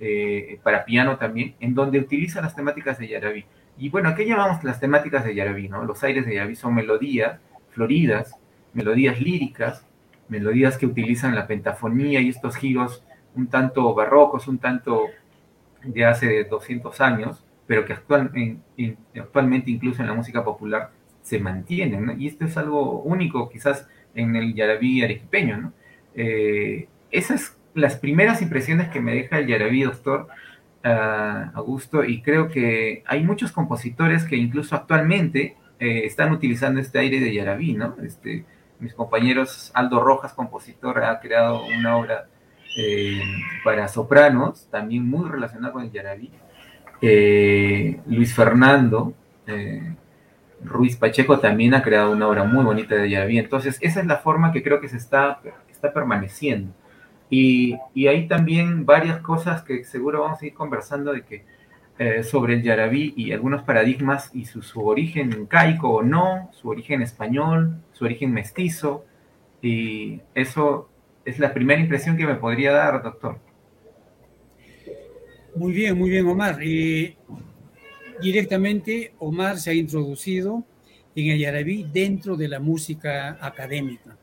eh, 0.00 0.60
para 0.62 0.84
piano 0.84 1.16
también, 1.16 1.54
en 1.58 1.74
donde 1.74 1.98
utiliza 1.98 2.40
las 2.40 2.54
temáticas 2.54 2.98
de 2.98 3.08
Yarabí. 3.08 3.44
Y 3.76 3.88
bueno, 3.88 4.14
¿qué 4.14 4.26
llamamos 4.26 4.62
las 4.62 4.78
temáticas 4.78 5.24
de 5.24 5.34
Yarabí? 5.34 5.68
¿no? 5.68 5.84
Los 5.84 6.04
aires 6.04 6.26
de 6.26 6.34
Yarabí 6.34 6.54
son 6.54 6.74
melodías 6.74 7.40
floridas, 7.70 8.36
melodías 8.72 9.20
líricas, 9.20 9.84
melodías 10.28 10.78
que 10.78 10.86
utilizan 10.86 11.34
la 11.34 11.46
pentafonía 11.46 12.20
y 12.20 12.28
estos 12.28 12.56
giros 12.56 13.04
un 13.34 13.48
tanto 13.48 13.94
barrocos, 13.94 14.48
un 14.48 14.58
tanto 14.58 15.06
de 15.82 16.04
hace 16.04 16.44
200 16.44 17.00
años, 17.00 17.44
pero 17.66 17.84
que 17.84 17.92
actual, 17.92 18.30
actualmente 19.16 19.70
incluso 19.70 20.02
en 20.02 20.08
la 20.08 20.14
música 20.14 20.44
popular 20.44 20.90
se 21.22 21.38
mantienen, 21.38 22.20
y 22.20 22.26
esto 22.26 22.44
es 22.44 22.56
algo 22.56 23.02
único 23.02 23.48
quizás 23.48 23.88
en 24.14 24.34
el 24.34 24.54
yarabí 24.54 25.02
arequipeño. 25.02 25.56
¿no? 25.58 25.72
Eh, 26.14 26.88
esas 27.10 27.56
las 27.74 27.96
primeras 27.96 28.42
impresiones 28.42 28.88
que 28.88 29.00
me 29.00 29.14
deja 29.14 29.38
el 29.38 29.46
yarabí, 29.46 29.82
doctor 29.82 30.28
uh, 30.84 31.56
Augusto, 31.56 32.04
y 32.04 32.22
creo 32.22 32.48
que 32.48 33.02
hay 33.06 33.22
muchos 33.22 33.52
compositores 33.52 34.24
que 34.24 34.36
incluso 34.36 34.74
actualmente 34.74 35.56
eh, 35.78 36.02
están 36.04 36.32
utilizando 36.32 36.80
este 36.80 36.98
aire 36.98 37.20
de 37.20 37.32
yarabí, 37.32 37.74
¿no? 37.74 37.96
Este, 38.02 38.44
mis 38.80 38.94
compañeros, 38.94 39.70
Aldo 39.74 40.00
Rojas, 40.00 40.32
compositor, 40.32 41.02
ha 41.04 41.20
creado 41.20 41.64
una 41.66 41.96
obra 41.96 42.26
eh, 42.76 43.22
para 43.64 43.88
sopranos, 43.88 44.66
también 44.70 45.08
muy 45.08 45.28
relacionada 45.28 45.72
con 45.72 45.84
el 45.84 45.92
yarabí. 45.92 46.30
Eh, 47.02 48.00
Luis 48.06 48.34
Fernando 48.34 49.14
Ruiz 50.62 50.96
Pacheco 50.96 51.38
también 51.38 51.74
ha 51.74 51.82
creado 51.82 52.12
una 52.12 52.28
obra 52.28 52.44
muy 52.44 52.64
bonita 52.64 52.94
de 52.94 53.10
yarabí. 53.10 53.38
Entonces, 53.38 53.78
esa 53.80 54.00
es 54.00 54.06
la 54.06 54.18
forma 54.18 54.52
que 54.52 54.62
creo 54.62 54.80
que 54.80 54.88
se 54.88 54.96
está, 54.96 55.40
está 55.70 55.92
permaneciendo. 55.92 56.72
Y, 57.30 57.76
y, 57.94 58.08
hay 58.08 58.26
también 58.26 58.84
varias 58.84 59.20
cosas 59.20 59.62
que 59.62 59.84
seguro 59.84 60.22
vamos 60.22 60.42
a 60.42 60.46
ir 60.46 60.52
conversando 60.52 61.12
de 61.12 61.22
que 61.22 61.44
eh, 62.02 62.22
sobre 62.22 62.54
el 62.54 62.62
yarabí 62.62 63.12
y 63.14 63.32
algunos 63.32 63.62
paradigmas 63.62 64.30
y 64.32 64.46
su, 64.46 64.62
su, 64.62 64.80
origen 64.86 65.34
incaico 65.34 65.90
o 65.90 66.02
no, 66.02 66.48
su 66.50 66.70
origen 66.70 67.02
español, 67.02 67.76
su 67.92 68.06
origen 68.06 68.32
mestizo. 68.32 69.04
Y 69.60 70.18
eso 70.34 70.88
es 71.26 71.38
la 71.38 71.52
primera 71.52 71.78
impresión 71.78 72.16
que 72.16 72.24
me 72.24 72.36
podría 72.36 72.72
dar, 72.72 73.02
doctor. 73.02 73.38
Muy 75.54 75.74
bien, 75.74 75.98
muy 75.98 76.08
bien, 76.08 76.26
Omar. 76.26 76.58
Eh, 76.62 77.18
directamente, 78.22 79.12
Omar 79.18 79.58
se 79.58 79.68
ha 79.68 79.74
introducido 79.74 80.64
en 81.14 81.32
el 81.32 81.38
yarabí 81.38 81.86
dentro 81.92 82.34
de 82.34 82.48
la 82.48 82.60
música 82.60 83.36
académica. 83.42 84.16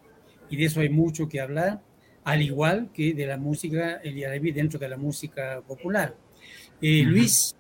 Y 0.50 0.56
de 0.56 0.66
eso 0.66 0.80
hay 0.80 0.90
mucho 0.90 1.30
que 1.30 1.40
hablar 1.40 1.80
al 2.24 2.42
igual 2.42 2.90
que 2.92 3.14
de 3.14 3.28
la 3.28 3.38
música, 3.38 4.02
el 4.04 4.16
yarabí 4.16 4.52
dentro 4.52 4.80
de 4.80 4.90
la 4.90 4.98
música 4.98 5.62
popular. 5.62 6.16
Eh, 6.82 7.04
Luis, 7.04 7.56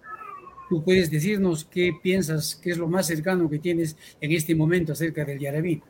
tú 0.69 0.83
puedes 0.83 1.09
decirnos 1.09 1.65
qué 1.65 1.91
piensas, 2.01 2.55
qué 2.55 2.71
es 2.71 2.77
lo 2.77 2.87
más 2.87 3.07
cercano 3.07 3.49
que 3.49 3.59
tienes 3.59 3.97
en 4.21 4.31
este 4.31 4.55
momento 4.55 4.93
acerca 4.93 5.25
del 5.25 5.39
yarabí. 5.39 5.81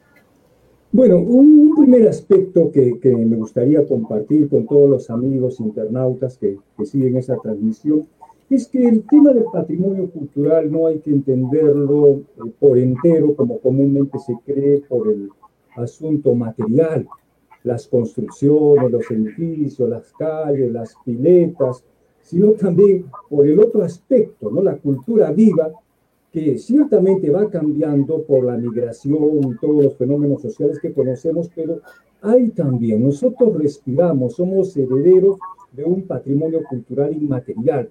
Bueno, 0.92 1.20
un 1.20 1.76
primer 1.76 2.08
aspecto 2.08 2.72
que, 2.72 3.00
que, 3.00 3.16
me 3.16 3.36
gustaría 3.36 3.86
compartir 3.86 4.50
con 4.50 4.66
todos 4.66 4.90
los 4.90 5.10
amigos 5.10 5.60
internautas 5.60 6.38
que, 6.38 6.58
que 6.78 6.86
siguen 6.86 7.18
esa 7.18 7.38
transmisión 7.38 8.08
es 8.50 8.68
que 8.68 8.88
el 8.88 9.04
tema 9.04 9.34
del 9.34 9.44
patrimonio 9.52 10.10
cultural 10.10 10.72
no 10.72 10.88
hay 10.88 11.00
que 11.00 11.10
entenderlo 11.12 12.08
eh, 12.08 12.52
por 12.60 12.78
entero 12.78 13.36
como 13.36 13.60
comúnmente 13.60 14.18
se 14.20 14.36
cree 14.46 14.80
por 14.88 15.10
el 15.10 15.30
asunto 15.76 16.34
material 16.34 17.06
las 17.64 17.88
construcciones, 17.88 18.92
los 18.92 19.12
edificios, 19.12 19.90
las 19.90 20.12
calles, 20.14 20.72
las 20.72 20.96
piletas, 21.04 21.84
sino 22.28 22.52
también 22.52 23.06
por 23.30 23.48
el 23.48 23.58
otro 23.58 23.84
aspecto, 23.84 24.52
¿no? 24.52 24.62
la 24.62 24.76
cultura 24.76 25.32
viva, 25.32 25.72
que 26.30 26.58
ciertamente 26.58 27.30
va 27.30 27.50
cambiando 27.50 28.22
por 28.24 28.44
la 28.44 28.58
migración 28.58 29.58
todos 29.62 29.84
los 29.86 29.96
fenómenos 29.96 30.42
sociales 30.42 30.78
que 30.82 30.92
conocemos, 30.92 31.50
pero 31.56 31.80
hay 32.22 32.50
también, 32.50 33.02
nosotros 33.02 33.58
respiramos, 33.58 34.36
somos 34.36 34.76
herederos 34.76 35.38
de 35.72 35.86
un 35.86 36.02
patrimonio 36.02 36.64
cultural 36.70 37.14
inmaterial. 37.14 37.90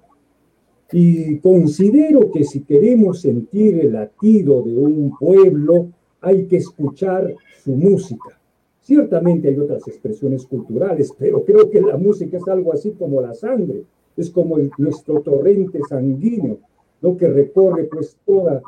Y 0.92 1.38
considero 1.38 2.30
que 2.30 2.44
si 2.44 2.60
queremos 2.60 3.22
sentir 3.22 3.80
el 3.80 3.94
latido 3.94 4.62
de 4.62 4.76
un 4.76 5.16
pueblo, 5.18 5.88
hay 6.20 6.44
que 6.44 6.58
escuchar 6.58 7.34
su 7.64 7.72
música. 7.72 8.38
Ciertamente 8.82 9.48
hay 9.48 9.58
otras 9.58 9.88
expresiones 9.88 10.44
culturales, 10.44 11.10
pero 11.18 11.42
creo 11.42 11.70
que 11.70 11.80
la 11.80 11.96
música 11.96 12.36
es 12.36 12.46
algo 12.48 12.74
así 12.74 12.90
como 12.90 13.22
la 13.22 13.32
sangre, 13.32 13.84
es 14.16 14.30
como 14.30 14.56
nuestro 14.78 15.20
torrente 15.20 15.80
sanguíneo, 15.88 16.58
lo 17.00 17.16
que 17.16 17.28
recorre 17.28 17.84
pues 17.84 18.16
toda, 18.24 18.62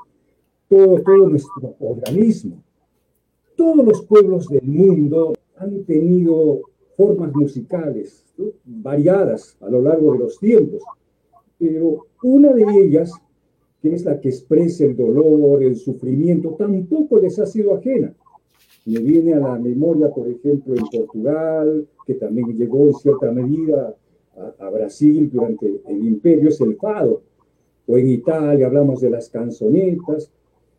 todo, 0.69 1.29
nuestro 1.29 1.75
organismo. 1.81 2.63
Todos 3.57 3.85
los 3.85 4.03
pueblos 4.03 4.49
del 4.49 4.65
mundo 4.65 5.33
han 5.57 5.83
tenido 5.85 6.61
formas 6.97 7.35
musicales 7.35 8.25
variadas 8.65 9.57
a 9.61 9.69
lo 9.69 9.81
largo 9.81 10.13
de 10.13 10.19
los 10.21 10.39
tiempos, 10.39 10.83
pero 11.59 12.07
una 12.23 12.53
de 12.53 12.65
ellas, 12.85 13.11
que 13.81 13.95
es 13.95 14.05
la 14.05 14.21
que 14.21 14.29
expresa 14.29 14.85
el 14.85 14.97
dolor, 14.97 15.63
el 15.63 15.77
sufrimiento, 15.77 16.55
tampoco 16.59 17.19
les 17.19 17.39
ha 17.39 17.47
sido 17.47 17.75
ajena. 17.75 18.15
Me 18.85 19.01
viene 19.01 19.35
a 19.35 19.41
la 19.41 19.59
memoria, 19.59 20.09
por 20.09 20.29
ejemplo, 20.29 20.75
en 20.75 20.85
Portugal, 20.87 21.87
que 22.07 22.15
también 22.15 22.57
llegó 22.57 22.87
en 22.87 22.95
cierta 22.95 23.31
medida 23.33 23.95
a, 24.59 24.71
Brasil 24.71 25.31
durante 25.33 25.81
el 25.87 26.07
imperio, 26.07 26.49
es 26.49 26.61
el 26.61 26.77
fado. 26.77 27.23
O 27.87 27.97
en 27.97 28.09
Italia 28.09 28.67
hablamos 28.67 29.01
de 29.01 29.11
las 29.11 29.29
canzonetas. 29.29 30.31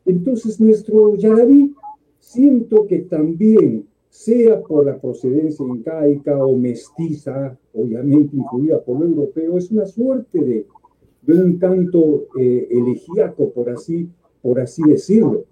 Entonces 0.05 0.59
nuestro 0.59 1.15
yarabí 1.15 1.73
siento 2.19 2.85
que 2.87 2.99
también, 2.99 3.85
sea 4.09 4.61
por 4.61 4.85
la 4.85 4.99
procedencia 4.99 5.63
incaica 5.65 6.43
o 6.43 6.57
mestiza, 6.57 7.57
obviamente 7.73 8.35
influida 8.35 8.81
por 8.83 8.99
lo 8.99 9.05
europeo, 9.05 9.57
es 9.57 9.71
una 9.71 9.85
suerte 9.85 10.43
de, 10.43 10.65
de 11.21 11.33
un 11.33 11.57
canto 11.57 12.27
eh, 12.39 12.67
elegíaco, 12.71 13.51
por 13.51 13.69
así, 13.69 14.09
por 14.41 14.59
así 14.59 14.81
decirlo. 14.83 15.45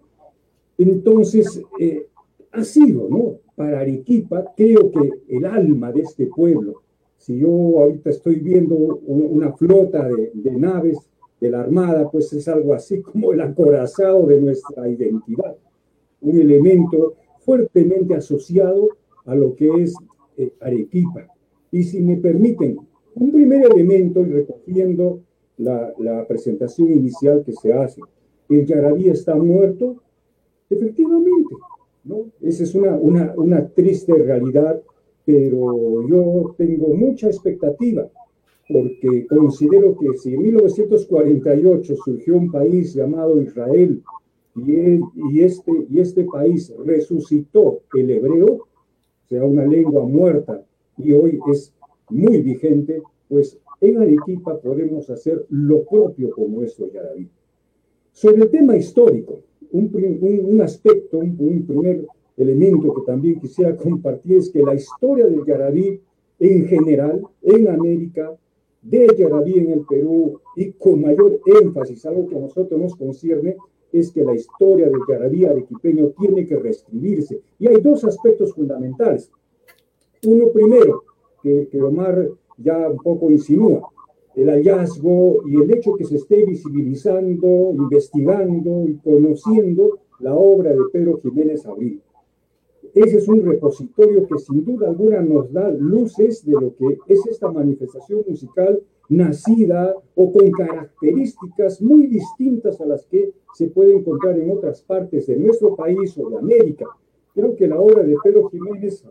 Entonces, 0.77 1.61
eh, 1.79 2.07
ha 2.51 2.63
sido, 2.63 3.07
¿no? 3.09 3.35
Para 3.55 3.81
Arequipa, 3.81 4.53
creo 4.55 4.91
que 4.91 5.11
el 5.29 5.45
alma 5.45 5.91
de 5.91 6.01
este 6.01 6.27
pueblo, 6.27 6.81
si 7.17 7.39
yo 7.39 7.50
ahorita 7.50 8.09
estoy 8.09 8.36
viendo 8.39 8.75
una 8.75 9.51
flota 9.53 10.07
de, 10.07 10.51
naves 10.51 10.97
de 11.41 11.50
la 11.50 11.62
Armada, 11.62 12.09
pues 12.09 12.31
es 12.33 12.47
algo 12.47 12.74
así 12.74 13.01
como 13.01 13.33
el 13.33 13.41
acorazado 13.41 14.25
de 14.27 14.39
nuestra 14.39 14.88
identidad, 14.88 15.55
un 16.21 16.39
elemento 16.39 17.15
fuertemente 17.39 18.15
asociado 18.15 18.89
a 19.25 19.36
lo 19.36 19.55
que 19.55 19.69
es 19.83 19.95
eh, 20.38 20.53
Arequipa. 20.62 21.27
Y 21.71 21.83
si 21.83 22.01
me 22.01 22.17
permiten, 22.17 22.77
un 23.15 23.31
primer 23.31 23.65
elemento, 23.65 24.21
y 24.21 24.31
recogiendo 24.31 25.21
la, 25.57 26.25
presentación 26.27 26.91
inicial 26.91 27.43
que 27.43 27.53
se 27.53 27.74
hace, 27.74 28.01
el 28.50 28.65
Yarabí 28.65 29.09
está 29.09 29.36
muerto, 29.36 29.97
efectivamente, 30.69 31.55
esa 32.41 32.63
es 32.63 32.75
una, 32.75 32.95
una, 32.95 33.33
una 33.36 33.67
triste 33.67 34.13
realidad, 34.13 34.81
pero 35.27 36.07
yo 36.07 36.55
tengo 36.57 36.88
mucha 36.96 37.27
expectativa 37.27 38.10
porque 38.69 39.27
considero 39.27 39.98
que 39.98 40.17
si 40.17 40.34
en 40.34 40.43
1948 40.43 41.96
surgió 41.98 42.38
un 42.38 42.50
país 42.50 42.93
llamado 42.93 43.41
Israel 43.41 44.01
y, 44.55 45.01
y, 45.31 45.41
este, 45.41 45.72
y 45.89 46.00
este 46.00 46.24
país 46.24 46.74
resucitó 46.86 47.81
el 47.93 48.10
hebreo, 48.10 48.53
o 48.53 49.27
sea, 49.27 49.43
una 49.43 49.65
lengua 49.65 50.05
muerta, 50.05 50.65
y 50.98 51.12
hoy 51.12 51.39
es 51.51 51.74
muy 52.10 52.41
vigente, 52.41 53.01
pues 53.27 53.60
en 53.81 53.98
Arequipa 53.98 54.57
podemos 54.60 55.10
hacer 55.10 55.46
lo 55.50 55.84
propio 55.84 56.31
con 56.31 56.53
nuestro 56.53 56.89
Yaraví. 56.91 57.29
Sobre 58.13 58.43
el 58.43 58.50
tema 58.50 58.77
histórico, 58.77 59.41
un, 59.72 60.62
aspecto, 60.62 61.19
un, 61.19 61.65
primer 61.67 62.05
elemento 62.38 62.94
que 62.94 63.01
también 63.01 63.39
quisiera 63.39 63.75
compartir 63.75 64.38
es 64.38 64.50
que 64.50 64.62
la 64.62 64.75
historia 64.75 65.25
del 65.25 65.44
Yarabí 65.44 66.00
en 66.39 66.65
general, 66.67 67.22
en 67.41 67.67
América, 67.67 68.32
del 68.82 69.15
Yarabí 69.15 69.60
en 69.60 69.72
el 69.72 69.86
Perú 69.86 70.39
y 70.56 70.72
con 70.74 71.01
mayor 71.01 71.39
énfasis, 71.46 72.06
algo 72.06 72.27
que 72.27 72.36
a 72.36 72.39
nosotros 72.39 72.79
nos 72.79 72.96
concierne, 72.96 73.58
es 73.91 74.12
que 74.12 74.24
la 74.24 74.36
historia 74.36 74.88
del 74.88 75.01
Yarabí 75.08 75.46
arequipeño 75.46 76.10
tiene 76.20 76.46
que 76.46 76.58
reescribirse. 76.58 77.41
Y 77.58 77.67
hay 77.67 77.82
dos 77.82 78.03
aspectos 78.03 78.53
fundamentales. 78.53 79.32
Uno 80.25 80.50
primero, 80.50 81.03
que, 81.41 81.67
que 81.72 81.82
Omar 81.82 82.29
ya 82.58 82.89
un 82.89 82.98
poco 82.98 83.32
insinúa, 83.32 83.89
el 84.36 84.50
hallazgo 84.50 85.41
y 85.48 85.56
el 85.56 85.74
hecho 85.74 85.96
que 85.96 86.06
se 86.06 86.17
esté 86.17 86.46
visibilizando, 86.46 87.72
investigando 87.74 88.88
y 88.88 88.96
conociendo 88.98 90.00
la 90.20 90.36
obra 90.36 90.72
de 90.72 90.82
Pedro 90.91 91.17
Jiménez 91.17 91.65
Abril. 91.65 92.01
Ese 92.97 93.17
es 93.17 93.27
un 93.27 93.45
repositorio 93.45 94.25
que 94.25 94.39
sin 94.39 94.65
duda 94.65 94.87
alguna 94.87 95.21
nos 95.21 95.53
da 95.53 95.69
luces 95.69 96.43
de 96.43 96.53
lo 96.53 96.75
que 96.75 96.97
es 97.07 97.27
esta 97.27 97.51
manifestación 97.51 98.23
musical 98.27 98.81
nacida 99.07 99.95
o 100.15 100.33
con 100.33 100.49
características 100.49 101.79
muy 101.79 102.07
distintas 102.07 102.81
a 102.81 102.87
las 102.87 103.05
que 103.05 103.33
se 103.53 103.67
puede 103.67 103.95
encontrar 103.95 104.39
en 104.39 104.49
otras 104.49 104.81
partes 104.81 105.27
de 105.27 105.37
nuestro 105.37 105.75
país 105.75 106.17
o 106.17 106.27
de 106.27 106.37
América. 106.37 106.87
Creo 107.35 107.55
que 107.55 107.67
la 107.67 107.79
obra 107.79 108.01
de 108.01 108.15
Pedro 108.23 108.49
Jiménez 108.49 109.05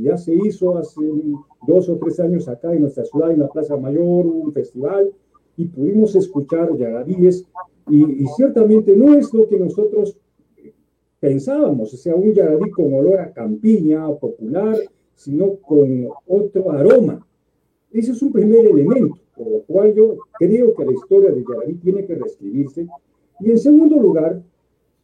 ya 0.00 0.16
se 0.16 0.34
hizo 0.34 0.78
hace 0.78 1.02
dos 1.66 1.90
o 1.90 1.96
tres 1.98 2.18
años 2.20 2.48
acá 2.48 2.72
en 2.72 2.80
nuestra 2.80 3.04
ciudad, 3.04 3.32
en 3.32 3.40
la 3.40 3.48
Plaza 3.48 3.76
Mayor, 3.76 4.26
un 4.26 4.50
festival, 4.50 5.12
y 5.58 5.66
pudimos 5.66 6.16
escuchar 6.16 6.74
yarabíes 6.74 7.44
y, 7.90 8.02
y, 8.02 8.26
ciertamente 8.36 8.96
no 8.96 9.14
es 9.14 9.32
lo 9.32 9.46
que 9.46 9.58
nosotros 9.58 10.18
pensábamos, 11.20 11.92
o 11.92 11.96
sea, 11.96 12.14
un 12.14 12.32
yarabí 12.32 12.70
con 12.70 12.92
olor 12.94 13.20
a 13.20 13.32
campiña 13.32 14.08
popular, 14.14 14.76
sino 15.14 15.56
con 15.56 16.08
otro 16.26 16.70
aroma. 16.70 17.26
Ese 17.90 18.12
es 18.12 18.22
un 18.22 18.32
primer 18.32 18.66
elemento, 18.66 19.18
por 19.34 19.48
lo 19.48 19.60
cual 19.62 19.94
yo 19.94 20.16
creo 20.38 20.74
que 20.74 20.84
la 20.84 20.92
historia 20.92 21.30
de 21.30 21.44
yarabí 21.48 21.74
tiene 21.74 22.04
que 22.04 22.14
reescribirse. 22.14 22.86
Y 23.40 23.50
en 23.50 23.58
segundo 23.58 23.96
lugar, 23.96 24.42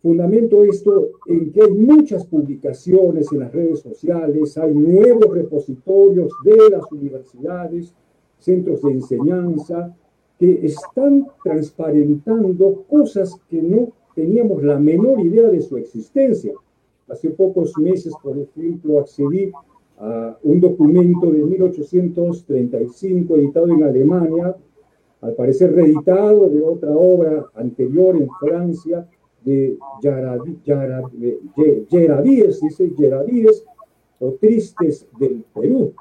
fundamento 0.03 0.65
esto 0.65 1.11
en 1.27 1.53
que 1.53 1.63
hay 1.63 1.73
muchas 1.73 2.27
publicaciones 2.27 3.33
en 3.33 3.39
las 3.39 3.53
redes 3.53 3.81
sociales, 3.81 4.59
hay 4.59 4.75
nuevos 4.75 5.33
repositorios 5.33 6.31
de 6.45 6.71
las 6.71 6.91
universidades, 6.91 7.95
centros 8.39 8.83
de 8.83 8.91
enseñanza, 8.91 9.95
que 10.39 10.67
están 10.67 11.29
transparentando 11.45 12.85
cosas 12.91 13.41
que 13.49 13.63
no 13.63 13.93
teníamos 14.15 14.63
la 14.63 14.79
menor 14.79 15.21
idea 15.21 15.49
de 15.49 15.61
su 15.61 15.77
existencia. 15.77 16.53
Hace 17.09 17.31
pocos 17.31 17.77
meses, 17.79 18.15
por 18.23 18.39
ejemplo, 18.39 19.01
accedí 19.01 19.53
a 19.99 20.37
un 20.43 20.61
documento 20.61 21.31
de 21.31 21.43
1835 21.43 23.37
editado 23.37 23.69
en 23.69 23.83
Alemania, 23.85 24.57
al 25.21 25.35
parecer 25.35 25.73
reeditado 25.73 26.49
de 26.49 26.63
otra 26.63 26.91
obra 26.91 27.47
anterior 27.55 28.17
en 28.17 28.29
Francia, 28.41 29.07
de 29.45 29.77
Yarabíes, 31.91 32.61
dice 32.61 32.93
Yarabíes, 32.97 33.65
o 34.21 34.33
Tristes 34.35 35.07
del 35.19 35.45
Perú. 35.53 35.93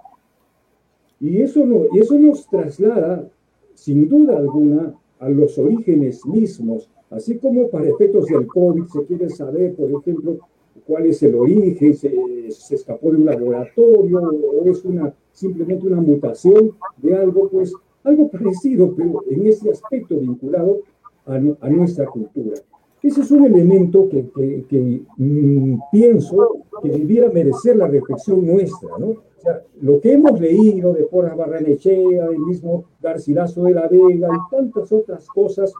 Y 1.19 1.41
eso, 1.41 1.65
no, 1.65 1.85
eso 1.93 2.17
nos 2.17 2.47
traslada, 2.47 3.27
sin 3.73 4.07
duda 4.07 4.37
alguna, 4.37 4.95
a 5.19 5.29
los 5.29 5.57
orígenes 5.57 6.25
mismos, 6.25 6.89
así 7.11 7.37
como 7.37 7.69
para 7.69 7.87
efectos 7.87 8.25
del 8.25 8.47
COVID 8.47 8.85
se 8.85 9.05
quiere 9.05 9.29
saber, 9.29 9.75
por 9.75 9.91
ejemplo, 9.91 10.37
cuál 10.85 11.05
es 11.05 11.21
el 11.23 11.35
origen, 11.35 11.95
se, 11.95 12.11
se 12.49 12.75
escapó 12.75 13.11
de 13.11 13.17
un 13.17 13.25
laboratorio 13.25 14.19
o 14.19 14.65
es 14.65 14.83
una, 14.83 15.13
simplemente 15.31 15.87
una 15.87 16.01
mutación 16.01 16.71
de 16.97 17.15
algo, 17.15 17.49
pues 17.49 17.73
algo 18.03 18.29
parecido, 18.29 18.93
pero 18.95 19.23
en 19.29 19.47
ese 19.47 19.69
aspecto 19.69 20.17
vinculado 20.17 20.79
a, 21.25 21.35
a 21.35 21.69
nuestra 21.69 22.05
cultura. 22.07 22.55
Ese 23.03 23.21
es 23.21 23.31
un 23.31 23.45
elemento 23.45 24.07
que, 24.09 24.29
que, 24.69 25.01
mm, 25.17 25.79
pienso 25.91 26.65
que 26.83 26.89
debiera 26.89 27.29
merecer 27.31 27.75
la 27.75 27.87
reflexión 27.87 28.45
nuestra, 28.45 28.89
¿no? 28.99 29.07
O 29.07 29.43
sea, 29.43 29.63
lo 29.81 29.99
que 29.99 30.13
hemos 30.13 30.39
leído 30.39 30.93
de 30.93 31.03
Porra 31.05 31.33
Barranechea, 31.33 32.25
el 32.27 32.39
mismo 32.39 32.85
Garcilaso 33.01 33.63
de 33.63 33.73
la 33.73 33.87
Vega 33.87 34.27
y 34.29 34.55
tantas 34.55 34.91
otras 34.91 35.25
cosas, 35.27 35.73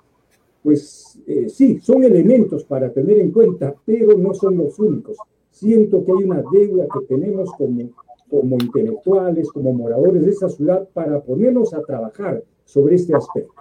pues 0.64 1.20
eh, 1.28 1.50
sí, 1.50 1.80
son 1.82 2.04
elementos 2.04 2.64
para 2.64 2.92
tener 2.92 3.20
en 3.20 3.32
cuenta, 3.32 3.74
pero 3.86 4.18
no 4.18 4.34
son 4.34 4.58
los 4.58 4.78
únicos. 4.80 5.18
Siento 5.50 6.04
que 6.06 6.12
hay 6.12 6.24
una 6.24 6.44
deuda 6.52 6.88
que 6.94 7.06
tenemos 7.08 7.52
como, 7.58 7.90
como 8.30 8.56
intelectuales, 8.56 9.52
como 9.52 9.74
moradores 9.74 10.24
de 10.24 10.32
esta 10.32 10.50
ciudad, 10.50 10.88
para 10.94 11.22
ponernos 11.22 11.74
a 11.74 11.82
trabajar 11.82 12.44
sobre 12.66 12.96
este 12.96 13.16
aspecto. 13.16 13.54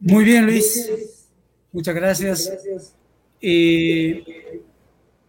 Muy 0.00 0.24
bien, 0.24 0.46
Luis. 0.46 1.28
Muchas 1.72 1.94
gracias. 1.94 2.94
Eh, 3.40 4.62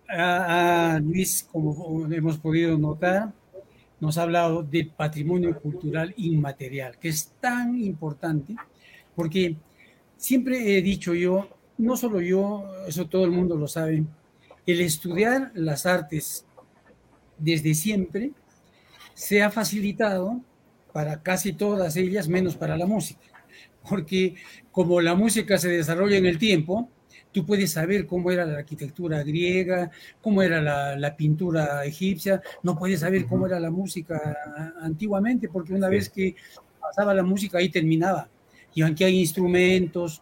a, 0.08 0.99
Luis, 1.04 1.47
como 1.52 2.08
hemos 2.12 2.38
podido 2.38 2.78
notar, 2.78 3.34
nos 3.99 4.17
ha 4.17 4.23
hablado 4.23 4.63
del 4.63 4.89
patrimonio 4.89 5.60
cultural 5.60 6.13
inmaterial, 6.17 6.97
que 6.97 7.10
es 7.10 7.34
tan 7.39 7.80
importante, 7.80 8.56
porque 9.19 9.58
siempre 10.15 10.77
he 10.77 10.82
dicho 10.82 11.13
yo, 11.13 11.49
no 11.77 11.97
solo 11.97 12.21
yo, 12.21 12.63
eso 12.88 13.10
todo 13.10 13.25
el 13.25 13.32
mundo 13.32 13.58
lo 13.58 13.67
sabe, 13.67 14.05
el 14.65 14.79
estudiar 14.79 15.51
las 15.55 15.86
artes 15.86 16.45
desde 17.38 17.73
siempre 17.73 18.32
se 19.15 19.43
ha 19.43 19.51
facilitado 19.51 20.39
para 20.93 21.21
casi 21.21 21.51
todas 21.51 21.97
ellas, 21.97 22.29
menos 22.29 22.55
para 22.55 22.77
la 22.77 22.86
música. 22.86 23.19
Porque 23.89 24.36
como 24.71 25.01
la 25.01 25.15
música 25.15 25.58
se 25.58 25.67
desarrolla 25.67 26.15
en 26.15 26.25
el 26.25 26.38
tiempo, 26.38 26.88
tú 27.34 27.45
puedes 27.45 27.73
saber 27.73 28.08
cómo 28.08 28.32
era 28.32 28.45
la 28.45 28.60
arquitectura 28.60 29.21
griega, 29.23 29.91
cómo 30.21 30.43
era 30.43 30.62
la, 30.95 31.15
pintura 31.17 31.84
egipcia, 31.84 32.41
no 32.63 32.79
puedes 32.79 33.01
saber 33.01 33.25
cómo 33.25 33.47
era 33.47 33.60
la 33.60 33.69
música 33.69 34.38
antiguamente, 34.82 35.49
porque 35.49 35.73
una 35.73 35.89
vez 35.89 36.10
que 36.10 36.38
pasaba 36.79 37.13
la 37.13 37.23
música 37.23 37.58
ahí 37.58 37.67
terminaba. 37.67 38.29
Y 38.73 38.82
aunque 38.82 39.05
hay 39.05 39.19
instrumentos 39.19 40.21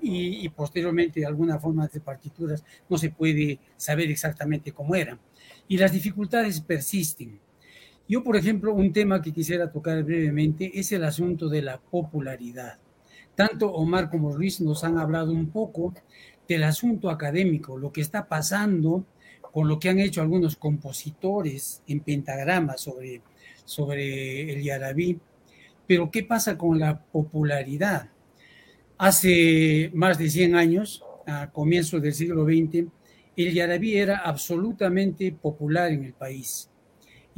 y, 0.00 0.44
y, 0.44 0.48
posteriormente 0.48 1.26
alguna 1.26 1.58
forma 1.58 1.88
de 1.88 2.00
partituras, 2.00 2.64
no 2.88 2.96
se 2.96 3.10
puede 3.10 3.58
saber 3.76 4.10
exactamente 4.10 4.72
cómo 4.72 4.94
eran. 4.94 5.18
Y 5.66 5.76
las 5.76 5.92
dificultades 5.92 6.60
persisten. 6.60 7.40
Yo, 8.08 8.24
por 8.24 8.36
ejemplo, 8.36 8.72
un 8.72 8.92
tema 8.92 9.20
que 9.20 9.32
quisiera 9.32 9.70
tocar 9.70 10.02
brevemente 10.02 10.70
es 10.78 10.92
el 10.92 11.04
asunto 11.04 11.48
de 11.48 11.62
la 11.62 11.78
popularidad. 11.78 12.78
Tanto 13.34 13.70
Omar 13.70 14.10
como 14.10 14.34
Luis 14.34 14.60
nos 14.60 14.82
han 14.82 14.98
hablado 14.98 15.32
un 15.32 15.50
poco 15.50 15.94
del 16.48 16.64
asunto 16.64 17.10
académico, 17.10 17.76
lo 17.76 17.92
que 17.92 18.00
está 18.00 18.26
pasando 18.26 19.04
con 19.52 19.68
lo 19.68 19.78
que 19.78 19.90
han 19.90 19.98
hecho 19.98 20.22
algunos 20.22 20.56
compositores 20.56 21.82
en 21.86 22.00
pentagrama 22.00 22.78
sobre, 22.78 23.20
sobre 23.64 24.52
el 24.52 24.62
yarabí. 24.62 25.18
Pero 25.88 26.12
¿qué 26.12 26.22
pasa 26.22 26.56
con 26.56 26.78
la 26.78 27.02
popularidad? 27.02 28.10
Hace 28.96 29.90
más 29.94 30.18
de 30.18 30.30
100 30.30 30.54
años, 30.54 31.02
a 31.26 31.50
comienzos 31.50 32.00
del 32.00 32.14
siglo 32.14 32.44
XX, 32.44 32.86
el 33.36 33.52
yarabí 33.52 33.96
era 33.96 34.18
absolutamente 34.18 35.32
popular 35.32 35.90
en 35.90 36.04
el 36.04 36.12
país 36.12 36.70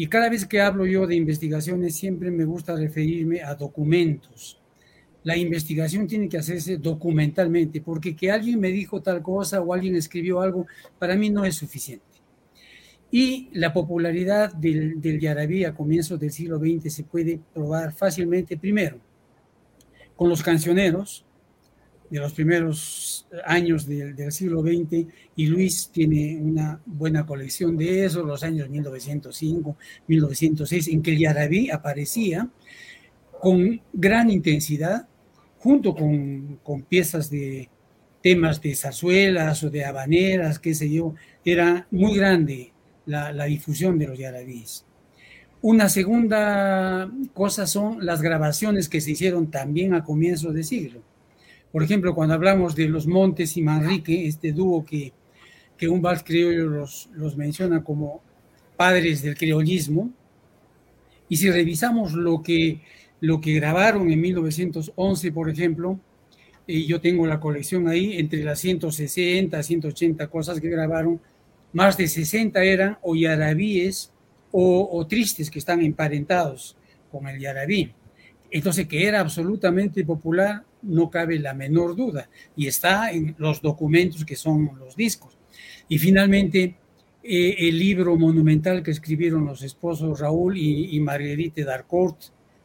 y 0.01 0.07
cada 0.07 0.31
vez 0.31 0.47
que 0.47 0.63
hablo 0.63 0.87
yo 0.87 1.07
de 1.07 1.15
investigaciones, 1.15 1.95
siempre 1.95 2.31
me 2.31 2.47
gusta 2.47 2.75
referirme 2.75 3.43
a 3.43 3.55
documentos. 3.55 4.59
La 5.25 5.37
investigación 5.37 6.07
tiene 6.07 6.27
que 6.27 6.39
hacerse 6.39 6.79
documentalmente, 6.79 7.83
porque 7.83 8.17
que 8.17 8.31
alguien 8.31 8.59
me 8.59 8.69
dijo 8.69 9.03
tal 9.03 9.21
cosa 9.21 9.61
o 9.61 9.75
alguien 9.75 9.95
escribió 9.95 10.41
algo, 10.41 10.67
para 10.99 11.17
mí 11.17 11.29
no 11.29 11.45
es 11.45 11.57
suficiente. 11.57 12.10
Y 13.11 13.49
la 13.53 13.73
popularidad 13.73 14.53
del, 14.53 15.01
del 15.01 15.19
yarabí 15.19 15.65
a 15.65 15.75
comienzos 15.75 16.21
del 16.21 16.31
siglo 16.31 16.59
XX 16.59 16.93
se 16.93 17.05
puede 17.05 17.41
probar 17.53 17.93
fácilmente, 17.93 18.57
primero, 18.57 18.99
con 20.17 20.29
los 20.29 20.43
cancioneros, 20.43 21.25
de 22.11 22.19
los 22.19 22.33
primeros 22.33 23.27
años 23.45 23.87
del, 23.87 24.17
del, 24.17 24.33
siglo 24.33 24.63
XX 24.63 25.07
y 25.37 25.47
Luis 25.47 25.91
tiene 25.93 26.39
una 26.43 26.81
buena 26.85 27.25
colección 27.25 27.77
de 27.77 28.05
eso, 28.05 28.25
los 28.25 28.43
años 28.43 28.69
1905, 28.69 29.77
1906, 30.09 30.89
en 30.89 31.03
que 31.03 31.13
el 31.13 31.19
yarabí 31.19 31.71
aparecía 31.71 32.49
con 33.41 33.81
gran 33.93 34.29
intensidad, 34.29 35.07
junto 35.59 35.95
con, 35.95 36.59
con 36.63 36.83
piezas 36.83 37.31
de 37.31 37.69
temas 38.23 38.61
de 38.61 38.75
zarzuelas 38.75 39.63
o 39.63 39.71
de 39.71 39.85
habaneras, 39.85 40.59
qué 40.59 40.75
sé 40.75 40.91
yo, 40.91 41.15
era 41.45 41.87
muy 41.91 42.17
grande 42.17 42.73
la, 43.11 43.45
difusión 43.45 43.99
de 43.99 44.09
los 44.09 44.19
yarabíes. 44.19 44.85
Una 45.63 45.89
segunda 45.89 47.11
cosa 47.35 47.67
son 47.67 48.05
las 48.05 48.23
grabaciones 48.23 48.89
que 48.89 49.01
se 49.01 49.11
hicieron 49.11 49.51
también 49.51 49.93
a 49.95 50.05
comienzos 50.05 50.55
de 50.55 50.63
siglo 50.63 51.03
por 51.73 51.83
ejemplo, 51.85 52.15
cuando 52.15 52.35
hablamos 52.35 52.75
de 52.75 52.89
los 52.89 53.07
Montes 53.07 53.57
y 53.57 53.63
Manrique, 53.63 54.27
este 54.27 54.53
dúo 54.53 54.85
que, 54.85 55.13
que 55.77 55.89
un 55.89 56.03
vals 56.03 56.25
criollo 56.25 56.67
los, 56.67 57.09
los 57.13 57.37
menciona 57.37 57.85
como 57.85 58.23
padres 58.77 59.23
del 59.23 59.37
criollismo, 59.37 60.11
y 61.29 61.37
si 61.37 61.49
revisamos 61.49 62.13
lo 62.13 62.43
que, 62.43 62.81
lo 63.21 63.41
que 63.41 63.55
grabaron 63.55 64.11
en 64.11 64.21
1911, 64.21 65.31
por 65.31 65.49
ejemplo, 65.49 66.01
y 66.67 66.87
yo 66.87 67.01
tengo 67.01 67.27
la 67.27 67.39
colección 67.39 67.87
ahí, 67.87 68.19
entre 68.19 68.43
las 68.43 68.59
160, 68.59 69.63
180 69.63 70.27
cosas 70.27 70.61
que 70.61 70.71
grabaron, 70.71 71.21
más 71.73 71.97
de 71.97 72.09
60 72.09 72.63
eran 72.63 72.99
o 73.03 73.15
yarabíes 73.15 74.13
o, 74.53 75.07
tristes 75.09 75.51
que 75.51 75.61
están 75.61 75.81
emparentados 75.81 76.77
con 77.11 77.29
el 77.29 77.39
yarabí. 77.39 77.93
Entonces, 78.51 78.89
que 78.89 79.07
era 79.07 79.21
absolutamente 79.21 80.05
popular, 80.05 80.65
no 80.83 81.09
cabe 81.09 81.39
la 81.39 81.55
menor 81.55 81.95
duda, 81.95 82.29
y 82.57 82.67
está 82.67 83.13
en 83.13 83.37
los 83.39 83.63
documentos 83.63 84.25
que 84.25 84.35
son 84.35 84.73
los 84.79 84.97
discos. 84.97 85.39
Y 85.89 85.99
finalmente, 85.99 86.75
eh, 87.23 87.55
el 87.59 87.79
libro 87.79 88.17
monumental 88.17 88.83
que 88.83 88.91
escribieron 88.91 89.45
los 89.45 89.63
esposos 89.63 90.19
Raúl 90.19 90.57
y, 90.57 90.97
y 90.97 91.01
Marguerite 91.01 91.65
Darcourt, 91.65 92.19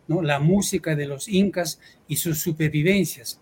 ¿no? 0.07 0.21
La 0.21 0.39
música 0.39 0.95
de 0.95 1.05
los 1.05 1.27
incas 1.27 1.79
y 2.07 2.15
sus 2.15 2.39
supervivencias, 2.39 3.41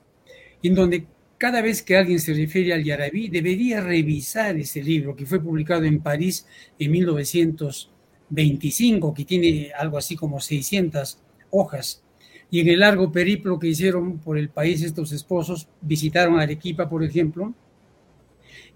en 0.62 0.76
donde 0.76 1.06
cada 1.44 1.62
vez 1.62 1.82
que 1.82 1.98
alguien 1.98 2.22
se 2.22 2.34
refiere 2.34 2.74
al 2.74 2.86
yarabí, 2.86 3.28
debería 3.28 3.82
revisar 3.82 4.56
ese 4.56 4.82
libro 4.82 5.14
que 5.14 5.26
fue 5.26 5.44
publicado 5.44 5.84
en 5.84 6.00
París 6.00 6.48
en 6.80 6.90
1925, 6.90 9.14
que 9.14 9.26
tiene 9.26 9.74
algo 9.78 9.98
así 9.98 10.16
como 10.16 10.40
600 10.40 11.20
hojas. 11.50 12.02
Y 12.50 12.62
en 12.62 12.70
el 12.70 12.80
largo 12.80 13.12
periplo 13.12 13.60
que 13.60 13.68
hicieron 13.68 14.20
por 14.20 14.38
el 14.38 14.52
país 14.52 14.82
estos 14.84 15.12
esposos, 15.12 15.68
visitaron 15.82 16.40
Arequipa, 16.40 16.88
por 16.88 17.04
ejemplo, 17.04 17.54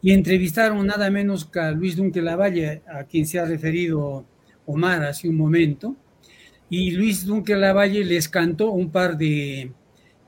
y 0.01 0.11
entrevistaron 0.11 0.85
nada 0.85 1.09
menos 1.09 1.45
que 1.45 1.61
a 1.61 1.71
Luis 1.71 1.95
Dunque 1.95 2.21
Lavalle, 2.21 2.81
a 2.93 3.05
quien 3.05 3.25
se 3.25 3.39
ha 3.39 3.45
referido 3.45 4.25
Omar 4.65 5.05
hace 5.05 5.29
un 5.29 5.37
momento, 5.37 5.95
y 6.69 6.91
Luis 6.91 7.25
Dunque 7.25 7.55
Lavalle 7.55 8.03
les 8.03 8.27
cantó 8.27 8.71
un 8.71 8.91
par 8.91 9.17
de, 9.17 9.71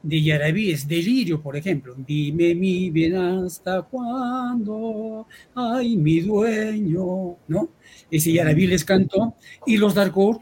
de 0.01 0.21
yarabíes, 0.21 0.88
Delirio, 0.88 1.41
por 1.41 1.57
ejemplo, 1.57 1.95
dime 1.97 2.55
mi 2.55 2.89
bien 2.89 3.15
hasta 3.15 3.81
cuándo, 3.81 5.27
ay 5.55 5.97
mi 5.97 6.21
dueño, 6.21 7.38
¿no? 7.47 7.69
Ese 8.09 8.31
yarabí 8.31 8.67
les 8.67 8.85
cantó, 8.85 9.35
y 9.65 9.77
los 9.77 9.95
Darkourt 9.95 10.41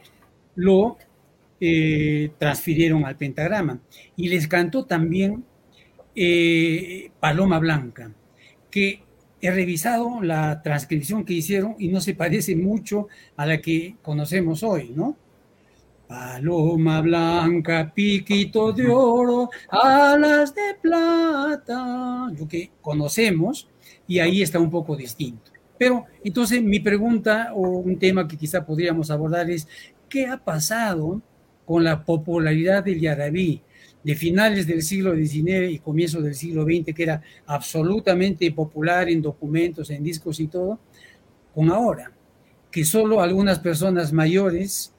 lo 0.56 0.98
eh, 1.60 2.32
transfirieron 2.38 3.06
al 3.06 3.18
pentagrama, 3.18 3.80
y 4.16 4.30
les 4.30 4.48
cantó 4.48 4.86
también 4.86 5.44
eh, 6.16 7.12
Paloma 7.20 7.60
Blanca, 7.60 8.14
que 8.70 9.04
he 9.42 9.52
revisado 9.52 10.22
la 10.22 10.62
transcripción 10.64 11.24
que 11.24 11.34
hicieron 11.34 11.76
y 11.78 11.90
no 11.90 12.02
se 12.02 12.16
parece 12.16 12.56
mucho 12.56 13.08
a 13.36 13.46
la 13.46 13.62
que 13.62 13.96
conocemos 14.02 14.64
hoy, 14.64 14.92
¿no? 14.96 15.16
Paloma 16.08 17.02
blanca, 17.02 17.92
piquito 17.94 18.72
de 18.72 18.88
oro, 18.88 19.50
alas 19.70 20.56
de 20.56 20.76
plata, 20.82 22.32
lo 22.38 22.48
que 22.48 22.72
conocemos, 22.82 23.68
y 24.08 24.20
ahí 24.20 24.42
está 24.42 24.60
un 24.60 24.70
poco 24.70 24.96
distinto. 24.96 25.52
Pero 25.78 26.06
entonces 26.24 26.64
mi 26.64 26.80
pregunta 26.80 27.52
o 27.54 27.62
un 27.62 28.00
tema 28.00 28.28
que 28.28 28.38
quizá 28.38 28.66
podríamos 28.66 29.12
abordar 29.12 29.50
es, 29.50 29.68
¿qué 30.10 30.28
ha 30.28 30.38
pasado 30.38 31.22
con 31.66 31.84
la 31.84 32.04
popularidad 32.04 32.84
del 32.84 33.00
yarabí? 33.00 33.62
de 34.08 34.16
finales 34.16 34.66
del 34.66 34.84
siglo 34.84 35.14
XIX 35.18 35.70
y 35.70 35.80
comienzo 35.80 36.22
del 36.22 36.34
siglo 36.34 36.64
XX, 36.64 36.96
que 36.96 37.04
era 37.04 37.22
absolutamente 37.46 38.50
popular 38.54 39.10
en 39.10 39.22
documentos, 39.22 39.90
en 39.90 40.02
discos 40.02 40.40
y 40.40 40.48
todo, 40.48 40.80
con 41.54 41.70
ahora, 41.70 42.14
que 42.72 42.86
solo 42.86 43.20
algunas 43.20 43.60
personas 43.60 44.14
mayores 44.14 44.94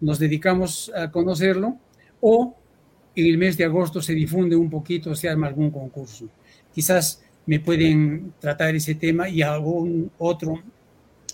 nos 0.00 0.18
dedicamos 0.18 0.92
a 0.94 1.10
conocerlo, 1.10 1.76
o 2.20 2.56
en 3.14 3.26
el 3.26 3.38
mes 3.38 3.56
de 3.56 3.64
agosto 3.64 4.00
se 4.00 4.14
difunde 4.14 4.56
un 4.56 4.70
poquito, 4.70 5.14
se 5.14 5.28
arma 5.28 5.46
algún 5.46 5.70
concurso. 5.70 6.28
Quizás 6.72 7.24
me 7.46 7.60
pueden 7.60 8.34
tratar 8.38 8.74
ese 8.74 8.94
tema 8.94 9.28
y 9.28 9.42
algún 9.42 10.10
otro 10.18 10.62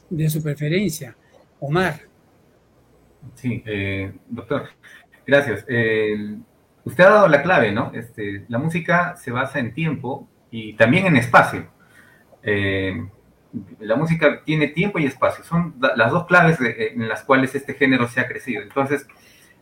de 0.08 0.30
su 0.30 0.42
preferencia. 0.42 1.16
Omar. 1.60 2.00
Sí, 3.34 3.62
eh, 3.66 4.12
doctor, 4.28 4.68
gracias. 5.26 5.64
Usted 6.84 7.04
ha 7.04 7.10
dado 7.10 7.28
la 7.28 7.42
clave, 7.42 7.72
¿no? 7.72 7.90
Este, 7.94 8.44
la 8.48 8.58
música 8.58 9.16
se 9.16 9.30
basa 9.30 9.58
en 9.58 9.72
tiempo 9.72 10.28
y 10.50 10.74
también 10.74 11.06
en 11.06 11.16
espacio. 11.16 11.66
Eh, 12.42 13.08
la 13.80 13.96
música 13.96 14.42
tiene 14.44 14.68
tiempo 14.68 14.98
y 14.98 15.06
espacio. 15.06 15.44
Son 15.44 15.74
las 15.78 16.10
dos 16.10 16.26
claves 16.26 16.58
en 16.60 17.08
las 17.08 17.22
cuales 17.22 17.54
este 17.54 17.74
género 17.74 18.08
se 18.08 18.20
ha 18.20 18.28
crecido. 18.28 18.62
Entonces, 18.62 19.06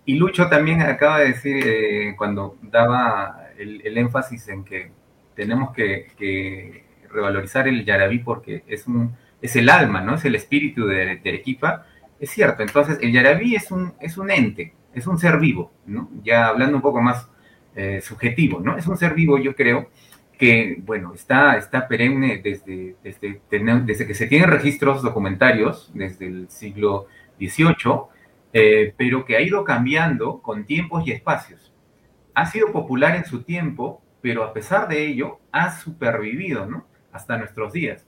y 0.05 0.17
Lucho 0.17 0.49
también 0.49 0.83
acaba 0.83 1.21
de 1.21 1.29
decir 1.29 1.63
eh, 1.65 2.15
cuando 2.17 2.57
daba 2.63 3.49
el, 3.59 3.97
énfasis 3.97 4.49
en 4.49 4.65
que 4.65 4.91
tenemos 5.35 5.73
que, 5.73 6.85
revalorizar 7.11 7.69
el 7.69 7.85
yarabí 7.85 8.21
porque 8.21 8.65
es, 8.67 8.87
un, 8.87 9.15
es 9.41 9.55
el 9.57 9.69
alma, 9.69 10.01
¿no? 10.01 10.15
Es 10.15 10.25
el 10.25 10.35
espíritu 10.35 10.87
de, 10.87 11.17
de. 11.17 11.43
Es 12.19 12.31
cierto, 12.31 12.63
entonces 12.63 12.99
el 13.03 13.13
yarabí 13.13 13.55
es 13.55 13.71
un, 13.71 13.93
es 14.01 14.17
un 14.17 14.31
ente, 14.31 14.75
es 14.95 15.07
un 15.07 15.19
ser 15.19 15.39
vivo, 15.39 15.73
¿no? 15.87 16.09
Ya 16.23 16.47
hablando 16.47 16.77
un 16.77 16.83
poco 16.83 17.03
más 17.03 17.29
eh, 17.77 18.01
subjetivo, 18.01 18.61
¿no? 18.61 18.77
Es 18.79 18.87
un 18.87 18.97
ser 18.97 19.15
vivo, 19.15 19.39
yo 19.39 19.55
creo, 19.55 19.91
que, 20.43 20.83
bueno, 20.85 21.15
está, 21.15 21.57
está 21.57 21.87
perenne 21.87 22.39
desde, 22.43 22.97
desde, 23.05 23.41
que 24.09 24.15
se 24.15 24.27
tienen 24.27 24.51
registros 24.51 25.01
documentarios, 25.01 25.89
desde 25.95 26.27
el 26.27 26.51
siglo 26.51 27.07
XVIII, 27.39 27.77
eh, 28.53 28.93
pero 28.97 29.25
que 29.25 29.37
ha 29.37 29.41
ido 29.41 29.63
cambiando 29.63 30.43
con 30.43 30.65
tiempos 30.65 31.07
y 31.07 31.13
espacios. 31.13 31.73
Ha 32.35 32.47
sido 32.47 32.73
popular 32.73 33.15
en 33.15 33.25
su 33.25 33.45
tiempo, 33.45 34.03
pero 34.21 34.43
a 34.43 34.53
pesar 34.53 34.89
de 34.89 35.07
ello, 35.07 35.39
ha 35.53 35.79
supervivido, 35.79 36.67
¿no? 36.67 36.89
Hasta 37.13 37.39
nuestros 37.39 37.73
días. 37.73 38.05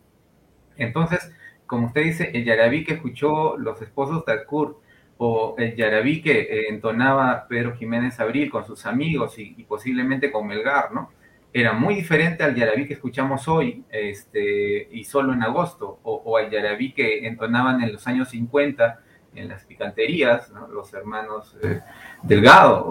Entonces, 0.77 1.33
como 1.67 1.87
usted 1.87 2.03
dice, 2.03 2.33
el 2.35 2.45
yarabí 2.45 2.83
que 2.83 2.95
escuchó 2.95 3.57
los 3.59 3.81
esposos 3.81 4.27
de 4.27 4.33
Alcourt 4.33 4.79
o 5.19 5.55
el 5.57 5.77
yarabí 5.77 6.21
que 6.21 6.41
eh, 6.41 6.65
entonaba 6.69 7.47
Pedro 7.47 7.77
Jiménez 7.77 8.19
Abril 8.19 8.51
con 8.51 8.67
sus 8.67 8.87
amigos 8.87 9.39
y, 9.39 9.63
posiblemente 9.69 10.33
con 10.33 10.49
Melgar, 10.49 10.91
¿no? 10.93 11.13
Era 11.57 11.73
muy 11.73 11.95
diferente 11.95 12.43
al 12.43 12.57
yarabí 12.57 12.85
que 12.85 12.95
escuchamos 12.95 13.47
hoy 13.47 13.85
este, 13.89 14.89
y 14.91 15.05
solo 15.05 15.33
en 15.33 15.45
agosto, 15.45 16.01
o, 16.03 16.37
al 16.37 16.51
yarabí 16.51 16.93
que 16.93 17.29
entonaban 17.29 17.81
en 17.81 17.93
los 17.93 18.05
años 18.09 18.31
50 18.31 19.01
en 19.37 19.49
las 19.49 19.65
picanterías, 19.65 20.53
los 20.73 20.93
hermanos 20.95 21.57
eh, 21.63 21.79
Delgado, 22.25 22.85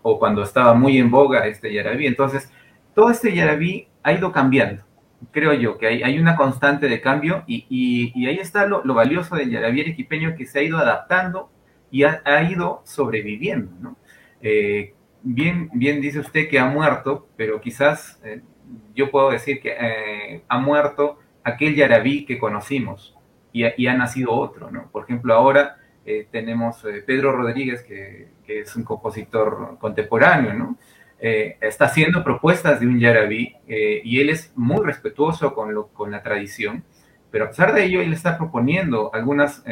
o, 0.00 0.18
cuando 0.20 0.44
estaba 0.44 0.74
muy 0.74 0.96
en 0.98 1.10
boga 1.10 1.48
este 1.48 1.72
yarabí. 1.72 2.06
Entonces, 2.06 2.52
todo 2.94 3.10
este 3.10 3.34
yarabí 3.34 3.88
ha 4.04 4.12
ido 4.12 4.30
cambiando. 4.30 4.84
Creo 5.32 5.52
yo 5.52 5.76
que 5.76 5.88
hay, 5.88 6.16
una 6.16 6.36
constante 6.36 6.88
de 6.88 7.00
cambio 7.00 7.42
y, 7.48 8.12
ahí 8.28 8.38
está 8.38 8.64
lo, 8.66 8.82
valioso 8.94 9.34
del 9.34 9.50
yarabí 9.50 9.80
equipeño 9.80 10.36
que 10.36 10.46
se 10.46 10.60
ha 10.60 10.62
ido 10.62 10.78
adaptando 10.78 11.50
y 11.90 12.04
ha, 12.04 12.42
ido 12.48 12.80
sobreviviendo, 12.84 13.72
¿no? 13.80 13.96
Eh, 14.40 14.93
bien, 15.24 15.68
bien 15.72 16.00
dice 16.00 16.20
usted 16.20 16.48
que 16.48 16.60
ha 16.60 16.66
muerto, 16.66 17.26
pero 17.36 17.60
quizás 17.60 18.20
eh, 18.24 18.40
yo 18.94 19.10
puedo 19.10 19.30
decir 19.30 19.60
que 19.60 19.74
eh, 19.76 20.42
ha 20.46 20.58
muerto 20.58 21.18
aquel 21.42 21.74
Yarabí 21.74 22.24
que 22.24 22.38
conocimos 22.38 23.16
y, 23.52 23.86
ha 23.86 23.94
nacido 23.94 24.32
otro, 24.32 24.70
¿no? 24.70 24.90
Por 24.90 25.04
ejemplo, 25.04 25.34
ahora 25.34 25.76
tenemos 26.32 26.84
Pedro 27.06 27.32
Rodríguez, 27.32 27.82
que, 27.82 28.28
es 28.46 28.76
un 28.76 28.82
compositor 28.82 29.78
contemporáneo, 29.78 30.52
¿no? 30.52 30.76
está 31.20 31.86
haciendo 31.86 32.22
propuestas 32.24 32.80
de 32.80 32.86
un 32.86 32.98
Yarabí 32.98 33.54
y 33.66 34.20
él 34.20 34.28
es 34.28 34.52
muy 34.56 34.84
respetuoso 34.84 35.54
con, 35.54 35.72
lo, 35.72 35.86
con 35.88 36.10
la 36.10 36.22
tradición, 36.22 36.82
pero 37.30 37.44
a 37.44 37.48
pesar 37.48 37.72
de 37.72 37.84
ello, 37.84 38.02
él 38.02 38.12
está 38.12 38.36
proponiendo 38.36 39.14
algunas, 39.14 39.64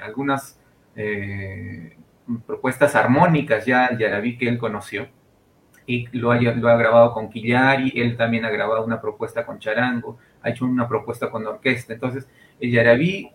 algunas 0.00 0.60
eh, 0.94 1.96
propuestas 2.40 2.94
armónicas 2.94 3.66
ya 3.66 3.86
al 3.86 3.98
Yarabí 3.98 4.36
que 4.36 4.48
él 4.48 4.58
conoció 4.58 5.08
y 5.86 6.06
lo 6.16 6.30
ha, 6.30 6.40
lo 6.40 6.68
ha 6.68 6.76
grabado 6.76 7.12
con 7.12 7.28
Quillari, 7.28 7.92
él 7.96 8.16
también 8.16 8.44
ha 8.44 8.50
grabado 8.50 8.84
una 8.84 9.00
propuesta 9.00 9.44
con 9.44 9.58
charango, 9.58 10.18
ha 10.42 10.50
hecho 10.50 10.64
una 10.64 10.88
propuesta 10.88 11.30
con 11.30 11.46
orquesta, 11.46 11.92
entonces 11.92 12.28
el 12.60 12.70
Yarabí 12.70 13.30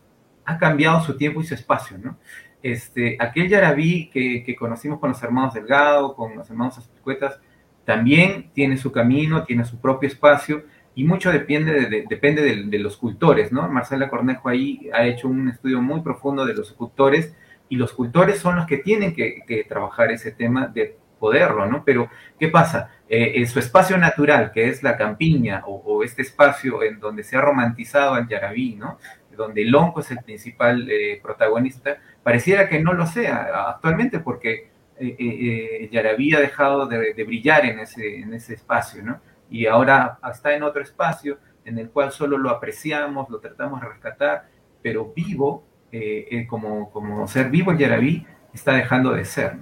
ha 0.45 0.57
cambiado 0.57 1.01
su 1.01 1.17
tiempo 1.17 1.41
y 1.41 1.45
su 1.45 1.53
espacio, 1.53 1.97
¿no? 1.97 2.17
Este, 2.63 3.17
aquel 3.19 3.49
Yarabí 3.49 4.09
que, 4.09 4.43
que 4.43 4.55
conocimos 4.55 4.99
con 4.99 5.09
los 5.09 5.21
hermanos 5.21 5.53
Delgado, 5.53 6.15
con 6.15 6.35
los 6.35 6.49
hermanos 6.49 6.77
Aspicuetas, 6.77 7.39
también 7.85 8.49
tiene 8.53 8.77
su 8.77 8.91
camino, 8.91 9.43
tiene 9.43 9.63
su 9.65 9.79
propio 9.79 10.07
espacio, 10.07 10.63
y 10.97 11.03
mucho 11.03 11.31
depende 11.31 11.73
de, 11.73 12.05
depende 12.09 12.41
de, 12.41 12.79
los 12.79 12.97
cultores, 12.97 13.51
¿no? 13.51 13.69
Marcela 13.69 14.09
Cornejo 14.09 14.49
ahí 14.49 14.89
ha 14.91 15.05
hecho 15.05 15.27
un 15.27 15.47
estudio 15.47 15.79
muy 15.79 16.01
profundo 16.01 16.43
de 16.43 16.55
los 16.55 16.73
cultores 16.73 17.35
y 17.69 17.75
los 17.75 17.93
cultores 17.93 18.39
son 18.39 18.55
los 18.55 18.65
que 18.65 18.77
tienen 18.77 19.13
que, 19.13 19.65
trabajar 19.67 20.11
ese 20.11 20.31
tema 20.31 20.67
de 20.67 20.97
poderlo, 21.19 21.65
¿no? 21.65 21.83
Pero, 21.83 22.09
¿qué 22.39 22.47
pasa? 22.47 22.91
Eh, 23.09 23.33
en 23.35 23.47
su 23.47 23.59
espacio 23.59 23.97
natural, 23.97 24.51
que 24.51 24.69
es 24.69 24.83
la 24.83 24.97
campiña 24.97 25.63
o, 25.65 26.03
este 26.03 26.21
espacio 26.21 26.83
en 26.83 26.99
donde 26.99 27.23
se 27.23 27.37
ha 27.37 27.41
romantizado 27.41 28.13
al 28.13 28.27
yarabí, 28.27 28.75
¿no? 28.75 28.99
Donde 29.35 29.63
el 29.63 29.73
onco 29.75 30.01
es 30.01 30.11
el 30.11 30.19
principal 30.19 30.87
eh, 30.89 31.19
protagonista, 31.21 31.97
pareciera 32.23 32.69
que 32.69 32.79
no 32.79 32.93
lo 32.93 33.05
sea 33.05 33.69
actualmente 33.69 34.19
porque 34.19 34.69
eh, 34.99 35.77
el 35.81 35.89
yarabí 35.89 36.33
ha 36.33 36.39
dejado 36.39 36.87
de, 36.87 37.23
brillar 37.23 37.65
en 37.65 37.79
ese, 37.79 38.19
en 38.19 38.33
ese 38.33 38.53
espacio, 38.53 39.03
¿no? 39.03 39.19
Y 39.49 39.65
ahora 39.65 40.19
está 40.29 40.53
en 40.53 40.63
otro 40.63 40.81
espacio 40.81 41.39
en 41.65 41.77
el 41.77 41.89
cual 41.89 42.11
solo 42.11 42.37
lo 42.37 42.49
apreciamos, 42.49 43.29
lo 43.29 43.39
tratamos 43.39 43.81
de 43.81 43.87
rescatar, 43.87 44.47
pero 44.81 45.11
vivo 45.13 45.65
eh, 45.99 46.27
eh, 46.29 46.47
como, 46.47 46.91
como, 46.91 47.27
ser 47.27 47.49
vivo 47.49 47.71
el 47.71 47.79
Yarabí 47.79 48.23
está 48.53 48.73
dejando 48.73 49.13
de 49.13 49.25
ser, 49.25 49.53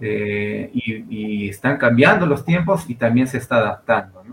eh, 0.00 0.68
y, 0.74 1.48
están 1.48 1.76
cambiando 1.76 2.26
los 2.26 2.44
tiempos 2.44 2.88
y 2.88 2.96
también 2.96 3.28
se 3.28 3.38
está 3.38 3.58
adaptando, 3.58 4.24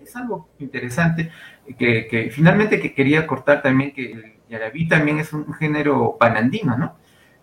es 0.00 0.14
algo 0.14 0.48
interesante 0.60 1.30
que, 1.76 2.30
finalmente 2.32 2.78
que 2.80 2.94
quería 2.94 3.26
cortar 3.26 3.60
también 3.60 3.92
que 3.92 4.12
el 4.12 4.34
Yarabí 4.48 4.86
también 4.86 5.18
es 5.18 5.32
un 5.32 5.52
género 5.52 6.16
panandino, 6.18 6.76
¿no? 6.76 6.96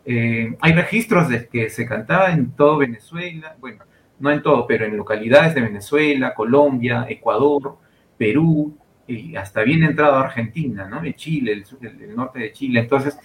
hay 0.05 0.73
registros 0.73 1.29
de 1.29 1.47
que 1.47 1.69
se 1.69 1.85
cantaba 1.85 2.31
en 2.31 2.51
todo 2.51 2.77
Venezuela, 2.77 3.55
bueno, 3.59 3.83
no 4.19 4.31
en 4.31 4.41
todo, 4.41 4.65
pero 4.65 4.85
en 4.85 4.95
localidades 4.97 5.53
de 5.53 5.61
Venezuela, 5.61 6.33
Colombia, 6.33 7.05
Ecuador, 7.09 7.77
Perú, 8.17 8.77
y 9.09 9.35
hasta 9.35 9.63
bien 9.63 9.83
entrado 9.83 10.15
a 10.15 10.23
Argentina, 10.23 10.87
¿no? 10.87 11.01
De 11.01 11.15
Chile, 11.15 11.63
el, 11.81 12.15
norte 12.15 12.39
de 12.39 12.51
Chile. 12.51 12.81
Entonces, 12.81 13.17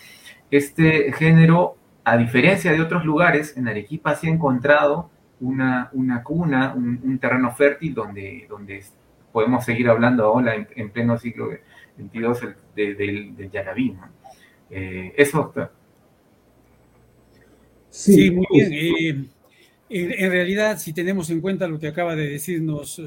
este 0.51 1.13
género, 1.13 1.77
a 2.05 2.17
diferencia 2.17 2.73
de 2.73 2.81
otros 2.81 3.05
lugares, 3.05 3.57
en 3.57 3.69
Arequipa 3.69 4.15
se 4.15 4.29
ha 4.29 4.31
encontrado 4.31 5.11
una, 5.41 5.91
una 5.93 6.23
cuna, 6.23 6.75
un, 6.75 7.19
terreno 7.19 7.51
fértil 7.53 7.95
donde, 7.95 8.47
donde 8.49 8.83
podemos 9.33 9.65
seguir 9.65 9.89
hablando 9.89 10.25
ahora 10.25 10.55
en, 10.55 10.91
pleno 10.91 11.19
siglo 11.19 11.51
XXII 11.99 12.55
del 12.75 13.37
de, 13.37 13.51
yarabí. 13.53 13.95
Eh, 14.71 15.13
eso. 15.17 15.53
Sí, 17.91 18.31
muy 18.31 18.47
bien. 18.51 18.73
Eh, 18.73 19.27
en, 19.91 20.31
realidad, 20.31 20.79
si 20.79 20.93
tenemos 20.93 21.31
en 21.31 21.41
cuenta 21.41 21.69
lo 21.69 21.79
que 21.79 21.89
acaba 21.89 22.17
de 22.17 22.29
decirnos 22.29 23.01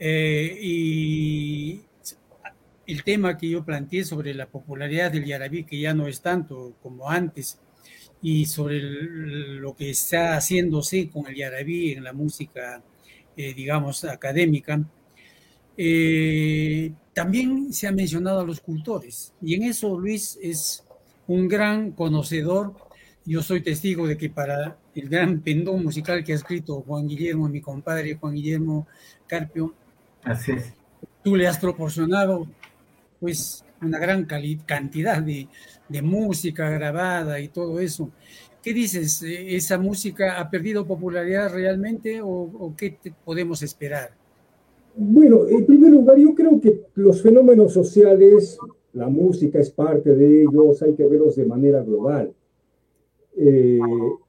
eh, 0.00 0.58
y 0.60 1.82
el 2.86 3.04
tema 3.04 3.36
que 3.36 3.50
yo 3.50 3.64
planteé 3.64 4.04
sobre 4.04 4.34
la 4.34 4.46
popularidad 4.46 5.12
del 5.12 5.26
yarabí, 5.26 5.64
que 5.64 5.78
ya 5.78 5.94
no 5.94 6.08
es 6.08 6.22
tanto 6.22 6.74
como 6.82 7.08
antes, 7.08 7.60
y 8.22 8.46
sobre 8.46 8.80
lo 8.80 9.74
que 9.76 9.90
está 9.90 10.36
haciéndose 10.36 11.08
con 11.10 11.26
el 11.26 11.36
yarabí 11.36 11.92
en 11.92 12.04
la 12.04 12.12
música, 12.12 12.82
eh, 13.36 13.54
digamos, 13.54 14.04
académica, 14.04 14.82
eh, 15.76 16.92
también 17.14 17.72
se 17.72 17.86
ha 17.86 17.92
mencionado 17.92 18.40
a 18.40 18.44
los 18.44 18.60
cultores. 18.60 19.34
Y 19.42 19.54
en 19.54 19.64
eso 19.64 19.98
Luis 19.98 20.38
es 20.42 20.84
un 21.26 21.48
gran 21.48 21.92
conocedor. 21.92 22.74
Yo 23.24 23.42
soy 23.42 23.62
testigo 23.62 24.06
de 24.06 24.16
que 24.16 24.30
para 24.30 24.78
el 24.94 25.08
gran 25.08 25.40
pendón 25.40 25.82
musical 25.84 26.24
que 26.24 26.32
ha 26.32 26.36
escrito 26.36 26.82
Juan 26.82 27.06
Guillermo, 27.06 27.48
mi 27.48 27.60
compadre 27.60 28.16
Juan 28.16 28.34
Guillermo 28.34 28.86
Carpio, 29.26 29.74
Así 30.24 30.52
es. 30.52 30.72
tú 31.22 31.36
le 31.36 31.46
has 31.46 31.58
proporcionado 31.58 32.46
pues 33.20 33.64
una 33.82 33.98
gran 33.98 34.26
cantidad 34.66 35.22
de, 35.22 35.48
música 36.02 36.70
grabada 36.70 37.40
y 37.40 37.48
todo 37.48 37.80
eso. 37.80 38.10
¿Qué 38.62 38.72
dices? 38.72 39.22
¿Esa 39.22 39.78
música 39.78 40.38
ha 40.38 40.50
perdido 40.50 40.86
popularidad 40.86 41.52
realmente 41.52 42.20
o, 42.22 42.74
qué 42.76 42.96
podemos 43.24 43.62
esperar? 43.62 44.10
Bueno, 44.94 45.46
en 45.48 45.64
primer 45.66 45.90
lugar, 45.90 46.18
yo 46.18 46.34
creo 46.34 46.60
que 46.60 46.82
los 46.94 47.22
fenómenos 47.22 47.72
sociales, 47.72 48.58
la 48.92 49.08
música 49.08 49.58
es 49.58 49.70
parte 49.70 50.14
de 50.14 50.42
ellos, 50.42 50.82
hay 50.82 50.94
que 50.94 51.06
verlos 51.06 51.36
de 51.36 51.46
manera 51.46 51.82
global. 51.82 52.32
Eh, 53.36 53.78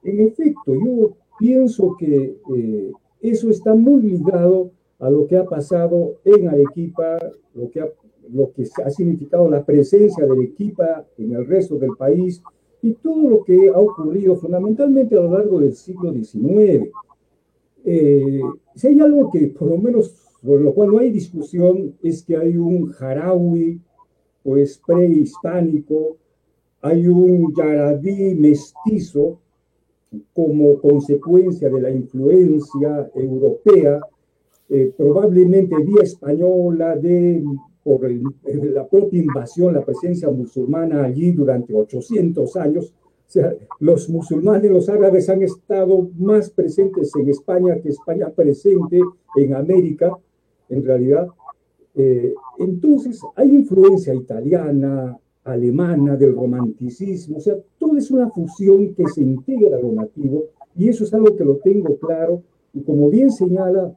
en 0.04 0.20
efecto, 0.22 0.74
yo 0.74 1.18
pienso 1.38 1.96
que 2.00 2.38
eh, 2.56 2.92
eso 3.22 3.50
está 3.50 3.74
muy 3.76 4.02
ligado 4.02 4.72
a 5.02 5.10
lo 5.10 5.28
que 5.28 5.38
ha 5.38 5.46
pasado 5.46 6.16
en 6.24 6.48
Arequipa, 6.48 7.20
lo 7.54 7.70
que 7.70 7.82
ha 7.82 7.88
lo 8.34 8.52
que 8.54 8.68
ha 8.84 8.90
significado 8.90 9.50
la 9.50 9.66
presencia 9.66 10.26
del 10.26 10.42
equipo 10.42 10.84
en 11.18 11.34
el 11.34 11.46
resto 11.46 11.78
del 11.78 11.92
país 11.98 12.42
y 12.82 12.94
todo 12.94 13.30
lo 13.30 13.44
que 13.44 13.70
ha 13.70 13.78
ocurrido 13.78 14.36
fundamentalmente 14.36 15.18
a 15.18 15.22
lo 15.22 15.38
largo 15.38 15.60
del 15.60 15.76
siglo 15.76 16.14
XIX. 16.14 16.90
Eh, 17.84 18.42
si 18.76 18.88
hay 18.88 19.00
algo 19.00 19.30
que 19.32 19.48
por 19.48 19.70
lo 19.70 19.78
menos 19.78 20.16
por 20.44 20.60
lo 20.60 20.74
cual 20.74 20.92
no 20.92 21.00
hay 21.00 21.12
discusión 21.12 21.96
es 22.02 22.24
que 22.24 22.36
hay 22.36 22.58
un 22.58 22.92
jarawi 22.92 23.80
pues 24.44 24.82
prehispánico, 24.86 26.18
hay 26.82 27.08
un 27.08 27.54
yarabí 27.54 28.34
mestizo 28.34 29.40
como 30.34 30.80
consecuencia 30.80 31.70
de 31.70 31.82
la 31.82 31.92
influencia 31.92 33.12
europea, 33.14 34.02
eh, 34.74 34.94
probablemente 34.96 35.76
vía 35.84 36.02
española, 36.02 36.96
de 36.96 37.44
por 37.84 38.10
la 38.10 38.88
propia 38.88 39.20
invasión, 39.20 39.74
la 39.74 39.84
presencia 39.84 40.30
musulmana 40.30 41.04
allí 41.04 41.34
durante 41.34 41.74
800 41.74 42.56
años. 42.56 42.94
O 43.28 43.32
sea, 43.32 43.54
los 43.82 44.10
musulmanes, 44.10 44.72
los 44.72 44.88
árabes 44.88 45.28
han 45.28 45.42
estado 45.42 46.10
más 46.18 46.52
presentes 46.52 47.14
en 47.18 47.28
España 47.28 47.82
que 47.82 47.90
España 47.90 48.30
presente 48.30 49.02
en 49.36 49.56
América, 49.56 50.18
en 50.70 50.86
realidad. 50.86 51.28
Eh, 51.94 52.34
entonces, 52.58 53.20
hay 53.36 53.54
influencia 53.54 54.14
italiana, 54.14 55.18
alemana, 55.44 56.16
del 56.16 56.34
romanticismo, 56.34 57.40
o 57.40 57.42
sea, 57.42 57.58
todo 57.78 57.98
es 57.98 58.10
una 58.10 58.30
fusión 58.30 58.94
que 58.94 59.06
se 59.08 59.22
integra 59.22 59.76
a 59.76 59.82
lo 59.82 59.92
nativo, 59.92 60.46
y 60.78 60.88
eso 60.88 61.04
es 61.04 61.14
algo 61.14 61.36
que 61.36 61.44
lo 61.44 61.58
tengo 61.58 61.98
claro, 61.98 62.42
y 62.74 62.82
como 62.84 63.10
bien 63.10 63.32
señala 63.32 63.94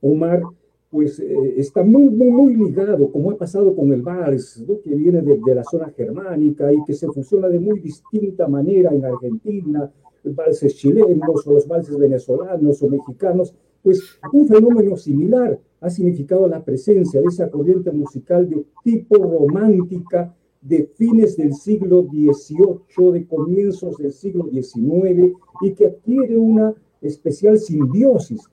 Omar, 0.00 0.42
pues 0.90 1.18
eh, 1.20 1.54
está 1.56 1.82
muy, 1.82 2.10
muy, 2.10 2.30
muy 2.30 2.56
ligado, 2.56 3.10
como 3.12 3.30
ha 3.30 3.36
pasado 3.36 3.74
con 3.74 3.92
el 3.92 4.02
vals, 4.02 4.64
que 4.82 4.94
viene 4.94 5.20
de, 5.20 5.54
la 5.54 5.64
zona 5.64 5.90
germánica 5.90 6.72
y 6.72 6.82
que 6.84 6.94
se 6.94 7.08
fusiona 7.08 7.48
de 7.48 7.60
muy 7.60 7.80
distinta 7.80 8.48
manera 8.48 8.90
en 8.94 9.04
Argentina, 9.04 9.90
valses 10.24 10.76
chilenos 10.76 11.46
o 11.46 11.52
los 11.52 11.66
valses 11.66 11.96
venezolanos 11.96 12.82
o 12.82 12.88
mexicanos, 12.88 13.54
pues 13.82 14.00
un 14.32 14.48
fenómeno 14.48 14.96
similar 14.96 15.58
ha 15.80 15.90
significado 15.90 16.48
la 16.48 16.64
presencia 16.64 17.20
de 17.20 17.28
esa 17.28 17.50
corriente 17.50 17.92
musical 17.92 18.48
de 18.48 18.64
tipo 18.82 19.16
romántica 19.16 20.34
de 20.60 20.90
fines 20.96 21.36
del 21.36 21.54
siglo 21.54 22.02
XVIII, 22.02 23.12
de 23.12 23.26
comienzos 23.26 23.96
del 23.98 24.12
siglo 24.12 24.48
XIX, 24.50 25.32
y 25.62 25.72
que 25.72 25.86
adquiere 25.86 26.36
una 26.36 26.74
especial 27.00 27.58
simbiosis 27.58 28.48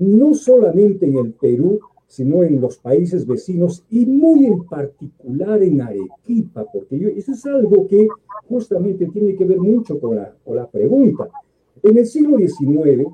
no 0.00 0.34
solamente 0.34 1.06
en 1.06 1.16
el 1.16 1.32
Perú, 1.32 1.80
sino 2.06 2.42
en 2.42 2.60
los 2.60 2.78
países 2.78 3.26
vecinos 3.26 3.84
y 3.90 4.06
muy 4.06 4.46
en 4.46 4.64
particular 4.64 5.62
en 5.62 5.82
Arequipa, 5.82 6.64
porque 6.72 7.14
eso 7.16 7.32
es 7.32 7.46
algo 7.46 7.86
que 7.86 8.08
justamente 8.48 9.06
tiene 9.06 9.36
que 9.36 9.44
ver 9.44 9.60
mucho 9.60 10.00
con 10.00 10.16
la, 10.16 10.34
con 10.44 10.56
la 10.56 10.66
pregunta. 10.66 11.28
En 11.82 11.98
el 11.98 12.06
siglo 12.06 12.38
XIX, 12.38 13.08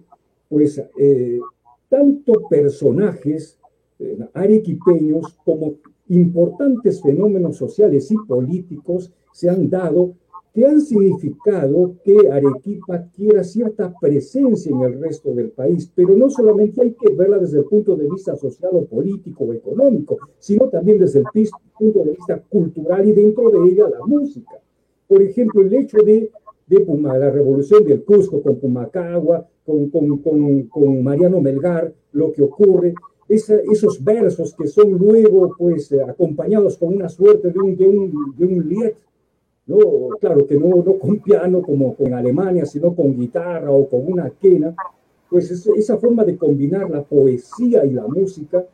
pues 0.48 0.80
eh, 0.96 1.40
tanto 1.88 2.46
personajes 2.48 3.58
eh, 3.98 4.18
arequipeños 4.32 5.36
como 5.44 5.74
importantes 6.08 7.02
fenómenos 7.02 7.56
sociales 7.56 8.10
y 8.12 8.16
políticos 8.28 9.12
se 9.32 9.50
han 9.50 9.68
dado 9.68 10.14
que 10.54 10.64
han 10.64 10.80
significado 10.80 11.96
que 12.04 12.30
Arequipa 12.30 12.94
adquiera 12.94 13.42
cierta 13.42 13.92
presencia 14.00 14.70
en 14.70 14.82
el 14.82 15.00
resto 15.00 15.34
del 15.34 15.50
país, 15.50 15.90
pero 15.92 16.16
no 16.16 16.30
solamente 16.30 16.80
hay 16.80 16.92
que 16.92 17.12
verla 17.12 17.40
desde 17.40 17.58
el 17.58 17.64
punto 17.64 17.96
de 17.96 18.08
vista 18.08 18.36
social 18.36 18.70
o 18.72 18.84
político 18.84 19.44
o 19.44 19.52
económico, 19.52 20.16
sino 20.38 20.68
también 20.68 21.00
desde 21.00 21.18
el 21.18 21.48
punto 21.76 22.04
de 22.04 22.12
vista 22.12 22.40
cultural 22.48 23.06
y 23.08 23.12
dentro 23.12 23.50
de 23.50 23.68
ella 23.68 23.88
la 23.88 24.06
música. 24.06 24.52
Por 25.08 25.22
ejemplo, 25.22 25.60
el 25.60 25.74
hecho 25.74 25.98
de, 25.98 26.30
de 26.68 26.80
Puma, 26.80 27.18
la 27.18 27.30
revolución 27.30 27.84
del 27.84 28.04
Cusco 28.04 28.40
con 28.40 28.56
Pumacagua, 28.60 29.48
con, 29.66 29.90
con, 29.90 30.18
con, 30.18 30.62
con 30.68 31.02
Mariano 31.02 31.40
Melgar, 31.40 31.92
lo 32.12 32.30
que 32.30 32.42
ocurre, 32.42 32.94
esos 33.28 34.04
versos 34.04 34.54
que 34.54 34.68
son 34.68 34.92
luego 34.92 35.52
pues 35.58 35.92
acompañados 35.92 36.76
con 36.76 36.94
una 36.94 37.08
suerte 37.08 37.50
de 37.50 37.58
un, 37.58 37.76
de 37.76 37.86
un, 37.88 38.34
de 38.36 38.44
un 38.44 38.68
lied 38.68 38.92
no, 39.66 39.78
claro 40.20 40.46
que 40.46 40.58
no, 40.58 40.82
no 40.82 40.98
con 40.98 41.18
piano 41.20 41.62
como 41.62 41.94
con 41.94 42.12
Alemania, 42.12 42.66
sino 42.66 42.94
con 42.94 43.16
guitarra 43.16 43.70
o 43.70 43.88
con 43.88 44.12
una 44.12 44.30
quena, 44.30 44.74
pues 45.30 45.50
esa 45.50 45.96
forma 45.96 46.24
de 46.24 46.36
combinar 46.36 46.90
la 46.90 47.02
poesía 47.02 47.84
y 47.84 47.90
la 47.90 48.06
música, 48.06 48.64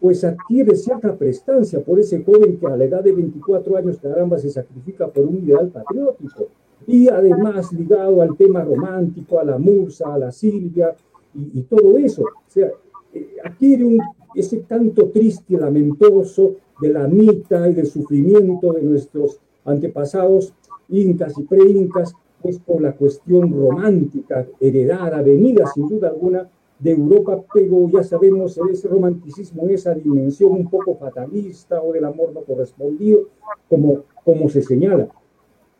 pues 0.00 0.24
adquiere 0.24 0.74
cierta 0.76 1.14
prestancia 1.16 1.80
por 1.80 1.98
ese 1.98 2.22
joven 2.24 2.56
que 2.56 2.66
a 2.66 2.76
la 2.76 2.84
edad 2.84 3.02
de 3.02 3.12
24 3.12 3.76
años, 3.76 3.98
caramba, 3.98 4.38
se 4.38 4.48
sacrifica 4.48 5.08
por 5.08 5.26
un 5.26 5.36
ideal 5.38 5.68
patriótico. 5.68 6.48
Y 6.86 7.08
además 7.08 7.72
ligado 7.72 8.22
al 8.22 8.36
tema 8.36 8.64
romántico, 8.64 9.38
a 9.38 9.44
la 9.44 9.58
musa, 9.58 10.14
a 10.14 10.18
la 10.18 10.32
Silvia 10.32 10.94
y, 11.34 11.62
todo 11.62 11.98
eso. 11.98 12.22
O 12.22 12.50
sea, 12.50 12.70
eh, 13.12 13.36
adquiere 13.44 13.98
ese 14.34 14.62
canto 14.62 15.10
triste 15.10 15.54
y 15.54 15.56
lamentoso 15.56 16.54
de 16.80 16.90
la 16.90 17.06
mitad 17.06 17.66
y 17.66 17.74
del 17.74 17.86
sufrimiento 17.86 18.72
de 18.72 18.82
nuestros 18.82 19.40
antepasados 19.68 20.54
incas 20.88 21.38
y 21.38 21.42
pre-incas, 21.42 22.14
pues 22.40 22.58
por 22.58 22.80
la 22.80 22.92
cuestión 22.92 23.52
romántica 23.52 24.46
heredada, 24.60 25.22
venida 25.22 25.66
sin 25.74 25.88
duda 25.88 26.08
alguna 26.08 26.48
de 26.78 26.92
Europa, 26.92 27.42
pero 27.52 27.88
ya 27.90 28.04
sabemos 28.04 28.58
ese 28.70 28.88
romanticismo, 28.88 29.66
esa 29.68 29.94
dimensión 29.94 30.52
un 30.52 30.70
poco 30.70 30.94
fatalista 30.94 31.82
o 31.82 31.92
del 31.92 32.04
amor 32.04 32.32
no 32.32 32.42
correspondido, 32.42 33.28
como, 33.68 34.04
como 34.24 34.48
se 34.48 34.62
señala. 34.62 35.08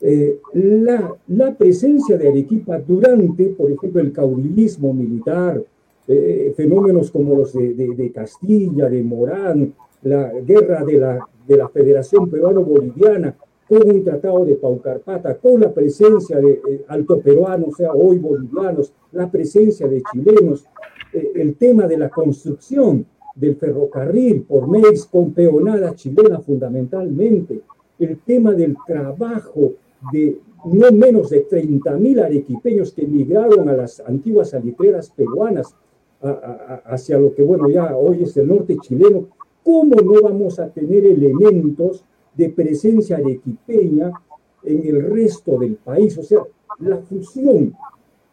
Eh, 0.00 0.40
la, 0.54 1.14
la, 1.28 1.54
presencia 1.56 2.16
de 2.16 2.28
Arequipa 2.28 2.78
durante, 2.78 3.46
por 3.50 3.70
ejemplo, 3.70 4.00
el 4.00 4.12
caudillismo 4.12 4.92
militar, 4.92 5.62
eh, 6.06 6.52
fenómenos 6.56 7.10
como 7.10 7.34
los 7.36 7.52
de, 7.52 7.74
de, 7.74 8.12
Castilla, 8.12 8.88
de 8.88 9.02
Morán, 9.02 9.74
la 10.02 10.32
guerra 10.40 10.84
de 10.84 10.98
la, 10.98 11.18
de 11.46 11.56
la 11.56 11.68
Federación 11.68 12.30
Peruano-Boliviana, 12.30 13.36
con 13.68 13.90
un 13.90 14.02
tratado 14.02 14.44
de 14.44 14.54
Paucarpata, 14.56 15.36
con 15.36 15.60
la 15.60 15.72
presencia 15.72 16.38
de 16.38 16.52
eh, 16.52 16.84
alto 16.88 17.20
peruanos, 17.20 17.68
o 17.68 17.76
sea, 17.76 17.92
hoy 17.92 18.18
bolivianos, 18.18 18.92
la 19.12 19.30
presencia 19.30 19.86
de 19.86 20.02
chilenos, 20.10 20.64
eh, 21.12 21.32
el 21.34 21.54
tema 21.56 21.86
de 21.86 21.98
la 21.98 22.08
construcción 22.08 23.04
del 23.34 23.56
ferrocarril 23.56 24.42
por 24.42 24.66
MEX 24.68 25.06
con 25.06 25.32
peonada 25.32 25.94
chilena 25.94 26.40
fundamentalmente, 26.40 27.60
el 27.98 28.18
tema 28.20 28.52
del 28.52 28.74
trabajo 28.86 29.74
de 30.12 30.38
no 30.64 30.90
menos 30.90 31.30
de 31.30 31.46
30.000 31.46 32.24
arequipeños 32.24 32.92
que 32.92 33.04
emigraron 33.04 33.68
a 33.68 33.74
las 33.74 34.00
antiguas 34.00 34.50
salitreras 34.50 35.10
peruanas 35.10 35.74
hacia 36.84 37.16
lo 37.18 37.32
que, 37.32 37.42
bueno, 37.42 37.68
ya 37.68 37.96
hoy 37.96 38.24
es 38.24 38.36
el 38.36 38.48
norte 38.48 38.76
chileno, 38.80 39.28
¿cómo 39.62 39.94
no 39.96 40.20
vamos 40.22 40.58
a 40.58 40.68
tener 40.68 41.06
elementos 41.06 42.04
de 42.38 42.48
presencia 42.50 43.16
arequipeña 43.16 44.12
en 44.62 44.86
el 44.86 45.10
resto 45.10 45.58
del 45.58 45.74
país? 45.74 46.16
O 46.16 46.22
sea, 46.22 46.40
la 46.78 46.96
fusión, 46.98 47.74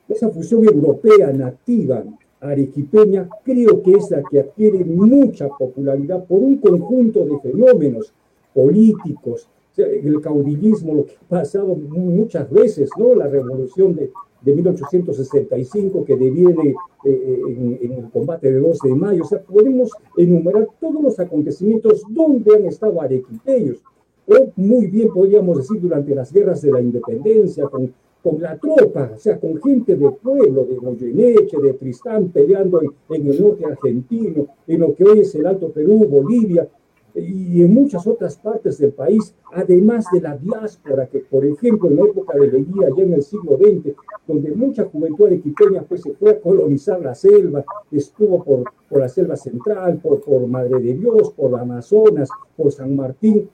esa 0.08 0.30
fusión 0.30 0.64
europea 0.64 1.34
nativa 1.34 2.04
arequipeña, 2.40 3.28
creo 3.44 3.82
que 3.82 3.94
es 3.94 4.12
la 4.12 4.22
que 4.24 4.40
adquiere 4.40 4.86
mucha 4.86 5.50
popularidad 5.50 6.24
por 6.26 6.40
un 6.40 6.58
conjunto 6.58 7.26
de 7.26 7.40
fenómenos 7.40 8.14
políticos, 8.54 9.50
el 9.78 10.22
caudillismo, 10.22 10.94
lo 10.94 11.06
que 11.06 11.16
ha 11.16 11.28
pasado 11.28 11.76
muchas 11.76 12.50
veces, 12.50 12.90
¿no? 12.98 13.14
La 13.16 13.28
revolución 13.28 13.96
de, 13.96 14.12
de 14.42 14.54
1865 14.54 16.06
que 16.06 16.16
deviene 16.16 16.76
eh, 17.04 17.42
en, 17.50 17.80
en, 17.82 17.92
el 17.94 18.10
combate 18.10 18.52
de 18.52 18.60
2 18.60 18.80
de 18.80 18.96
mayo. 18.96 19.24
O 19.24 19.28
sea, 19.28 19.42
podemos 19.42 19.92
enumerar 20.16 20.68
todos 20.80 21.04
los 21.04 21.20
acontecimientos 21.20 22.04
donde 22.10 22.56
han 22.56 22.66
estado 22.66 23.02
arequipeños. 23.02 23.82
O 24.28 24.52
muy 24.56 24.88
bien 24.88 25.10
podríamos 25.10 25.58
decir 25.58 25.80
durante 25.80 26.16
las 26.16 26.32
guerras 26.32 26.62
de 26.62 26.72
la 26.72 26.82
independencia, 26.82 27.66
con, 27.68 27.94
con 28.24 28.42
la 28.42 28.58
tropa, 28.58 29.12
o 29.16 29.20
sea, 29.20 29.40
con 29.40 29.62
gente 29.62 29.96
de 29.96 30.10
pueblo, 30.12 30.66
de 30.66 30.76
Goyeneche, 30.76 31.58
de 31.62 31.74
Tristán, 31.74 32.30
peleando 32.30 32.82
en, 32.82 32.92
en 33.10 33.28
el 33.28 33.42
norte 33.42 33.66
argentino, 33.66 34.48
en 34.68 34.80
lo 34.80 34.96
que 34.96 35.04
hoy 35.04 35.20
es 35.20 35.36
el 35.36 35.46
Alto 35.46 35.70
Perú, 35.70 36.06
Bolivia, 36.10 36.68
y 37.16 37.62
en 37.62 37.74
muchas 37.74 38.06
otras 38.08 38.38
partes 38.38 38.78
del 38.78 38.92
país, 38.92 39.34
además 39.54 40.06
de 40.12 40.22
la 40.22 40.36
diáspora, 40.36 41.08
que 41.08 41.20
por 41.20 41.46
ejemplo 41.46 41.90
en 41.90 41.96
la 41.98 42.04
época 42.04 42.38
de 42.38 42.52
Leguía, 42.52 42.90
ya 42.96 43.04
en 43.04 43.14
el 43.14 43.24
siglo 43.24 43.58
XX, 43.58 43.96
donde 44.28 44.52
mucha 44.52 44.86
juventud 44.86 45.28
arequipeña 45.28 45.84
pues, 45.84 46.02
se 46.02 46.14
fue 46.14 46.32
a 46.32 46.40
colonizar 46.40 47.02
la 47.02 47.16
selva, 47.16 47.64
estuvo 47.92 48.44
por, 48.44 48.64
por 48.90 49.00
la 49.00 49.08
selva 49.08 49.38
central, 49.38 50.00
por, 50.02 50.22
por 50.22 50.46
Madre 50.48 50.80
de 50.80 50.94
Dios, 50.94 51.32
por 51.32 51.58
Amazonas, 51.58 52.30
por 52.58 52.72
San 52.72 52.96
Martín. 52.96 53.50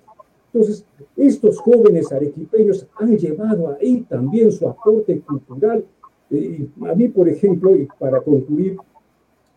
Entonces, 0.54 0.86
estos 1.16 1.60
jóvenes 1.60 2.12
arequipeños 2.12 2.86
han 2.96 3.18
llevado 3.18 3.76
ahí 3.80 4.02
también 4.02 4.52
su 4.52 4.68
aporte 4.68 5.20
cultural. 5.22 5.86
Eh, 6.30 6.68
a 6.90 6.96
mí, 6.96 7.08
por 7.08 7.30
ejemplo, 7.30 7.76
y 7.76 7.88
para 7.98 8.22
concluir 8.22 8.78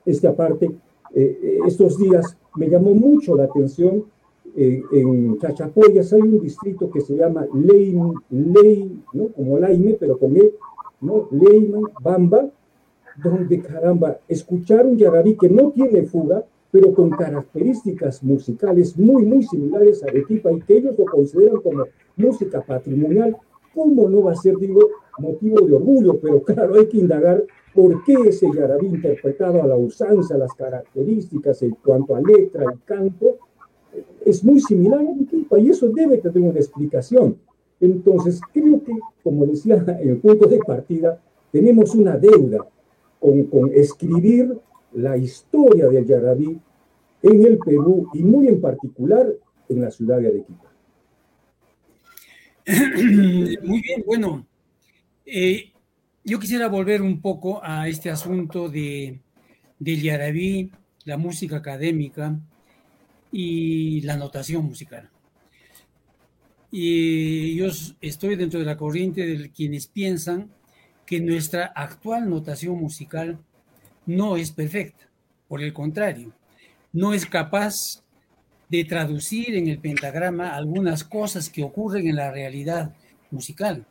esta 0.05 0.35
parte, 0.35 0.67
eh, 1.15 1.39
eh, 1.43 1.59
estos 1.67 1.97
días 1.99 2.37
me 2.57 2.69
llamó 2.69 2.95
mucho 2.95 3.37
la 3.37 3.45
atención. 3.45 4.05
Eh, 4.57 4.83
en 4.93 5.39
Chachapoyas 5.39 6.13
hay 6.13 6.23
un 6.23 6.41
distrito 6.41 6.91
que 6.91 7.01
se 7.01 7.17
llama 7.17 7.47
Ley, 7.55 7.97
Ley 8.31 9.03
¿no? 9.13 9.29
como 9.29 9.59
Laime, 9.59 9.97
pero 9.99 10.19
con 10.19 10.37
E, 10.37 10.53
¿no? 11.01 11.29
Leima, 11.31 11.81
Bamba, 12.01 12.49
donde 13.23 13.61
caramba, 13.61 14.19
escuchar 14.29 14.87
un 14.87 14.97
yarabí 14.97 15.37
que 15.37 15.49
no 15.49 15.71
tiene 15.71 16.03
fuga, 16.05 16.45
pero 16.75 16.93
con 16.93 17.11
características 17.11 18.21
musicales 18.25 18.99
muy, 18.99 19.25
muy 19.25 19.45
similares 19.45 20.03
a 20.03 20.09
Arequipa 20.09 20.51
y 20.51 20.61
que 20.61 20.79
ellos 20.79 20.99
lo 20.99 21.05
consideran 21.05 21.61
como 21.61 21.85
música 22.17 22.63
patrimonial, 22.63 23.37
¿cómo 23.73 24.09
no 24.09 24.25
va 24.25 24.33
a 24.33 24.37
ser, 24.37 24.57
digo, 24.57 24.81
motivo 25.21 25.61
de 25.61 25.73
orgullo? 25.73 26.19
Pero 26.19 26.43
claro, 26.43 26.75
hay 26.75 26.89
que 26.89 26.99
indagar 26.99 27.45
¿Por 27.73 28.05
qué 28.05 28.15
ese 28.27 28.49
yarabí 28.53 28.87
interpretado 28.87 29.63
a 29.63 29.67
la 29.67 29.77
usanza, 29.77 30.37
las 30.37 30.53
características 30.55 31.63
en 31.63 31.77
cuanto 31.85 32.17
a 32.17 32.21
letra 32.21 32.65
y 32.73 32.79
canto, 32.85 33.39
es 34.25 34.45
muy 34.45 34.61
similar 34.61 35.01
a 35.01 35.11
Arequipa 35.11 35.59
y 35.59 35.71
eso 35.71 35.89
debe 35.89 36.19
tener 36.19 36.51
una 36.51 36.59
explicación? 36.59 37.37
Entonces, 37.81 38.41
creo 38.53 38.83
que, 38.83 38.93
como 39.23 39.47
decía 39.47 39.85
en 40.01 40.09
el 40.09 40.17
punto 40.19 40.47
de 40.47 40.59
partida, 40.59 41.21
tenemos 41.53 41.95
una 41.95 42.17
deuda 42.17 42.67
con, 43.21 43.45
con 43.45 43.73
escribir 43.73 44.57
la 44.95 45.17
historia 45.17 45.89
del 45.89 46.07
yarabí 46.07 46.59
en 47.23 47.47
el 47.47 47.59
Perú 47.59 48.09
y 48.15 48.23
muy 48.23 48.49
en 48.49 48.61
particular 48.61 49.27
en 49.69 49.81
la 49.81 49.91
ciudad 49.91 50.21
de 50.21 50.29
Arequipa. 50.29 50.71
Muy 53.63 53.83
bien, 53.83 54.03
bueno, 54.07 54.47
eh, 55.27 55.73
yo 56.25 56.39
quisiera 56.39 56.69
volver 56.69 57.03
un 57.03 57.21
poco 57.21 57.61
a 57.63 57.89
este 57.89 58.11
asunto 58.11 58.71
de, 58.71 59.21
del 59.79 60.03
yarabí, 60.03 60.71
la 61.05 61.19
música 61.19 61.57
académica 61.57 62.39
y 63.31 64.01
la 64.03 64.17
notación 64.17 64.65
musical. 64.65 65.11
Y 66.71 67.55
yo 67.57 67.67
estoy 68.01 68.37
dentro 68.37 68.59
de 68.59 68.67
la 68.67 68.77
corriente 68.77 69.27
de 69.27 69.51
quienes 69.51 69.87
piensan 69.87 70.51
que 71.07 71.21
nuestra 71.21 71.67
actual 71.67 72.29
notación 72.29 72.79
musical 72.79 73.39
no 74.07 74.37
es 74.37 74.51
perfecta. 74.51 75.09
Por 75.49 75.63
el 75.63 75.73
contrario, 75.73 76.33
no 76.93 77.13
es 77.13 77.27
capaz 77.27 78.03
de 78.69 78.85
traducir 78.85 79.55
en 79.55 79.69
el 79.69 79.79
pentagrama 79.79 80.55
algunas 80.55 81.05
cosas 81.05 81.49
que 81.51 81.63
ocurren 81.63 82.09
en 82.09 82.17
la 82.17 82.31
realidad 82.31 82.95
musical. 83.31 83.85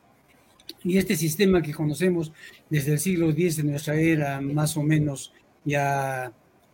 Y 0.83 0.97
este 0.97 1.15
sistema 1.15 1.61
que 1.61 1.73
conocemos 1.73 2.31
desde 2.69 2.93
el 2.93 2.99
siglo 2.99 3.29
X 3.29 3.57
de 3.57 3.63
nuestra 3.63 3.95
era, 3.95 4.41
más 4.41 4.75
o 4.77 4.83
menos 4.83 5.33
ya 5.63 6.31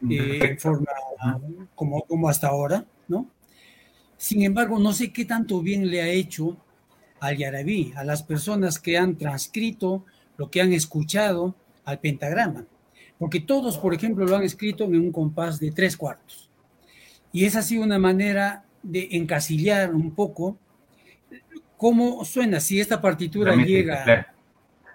eh, 0.09 0.39
en 0.41 0.59
forma 0.59 0.87
como, 1.75 2.01
como 2.03 2.29
hasta 2.29 2.47
ahora, 2.47 2.85
¿no? 3.07 3.29
Sin 4.17 4.43
embargo, 4.43 4.79
no 4.79 4.93
sé 4.93 5.11
qué 5.11 5.25
tanto 5.25 5.61
bien 5.61 5.89
le 5.89 6.01
ha 6.01 6.09
hecho 6.09 6.57
al 7.19 7.37
yarabí, 7.37 7.93
a 7.95 8.03
las 8.03 8.23
personas 8.23 8.79
que 8.79 8.97
han 8.97 9.17
transcrito 9.17 10.05
lo 10.37 10.49
que 10.49 10.61
han 10.61 10.73
escuchado 10.73 11.55
al 11.85 11.99
pentagrama. 11.99 12.65
Porque 13.19 13.41
todos, 13.41 13.77
por 13.77 13.93
ejemplo, 13.93 14.25
lo 14.25 14.35
han 14.35 14.43
escrito 14.43 14.85
en 14.85 14.95
un 14.95 15.11
compás 15.11 15.59
de 15.59 15.71
tres 15.71 15.95
cuartos. 15.95 16.49
Y 17.31 17.45
es 17.45 17.55
así 17.55 17.77
una 17.77 17.99
manera 17.99 18.65
de 18.81 19.09
encasillar 19.11 19.93
un 19.93 20.15
poco 20.15 20.57
¿Cómo 21.79 22.25
suena? 22.25 22.59
Si 22.59 22.77
esta 22.77 22.99
partitura 22.99 23.55
llega, 23.55 24.27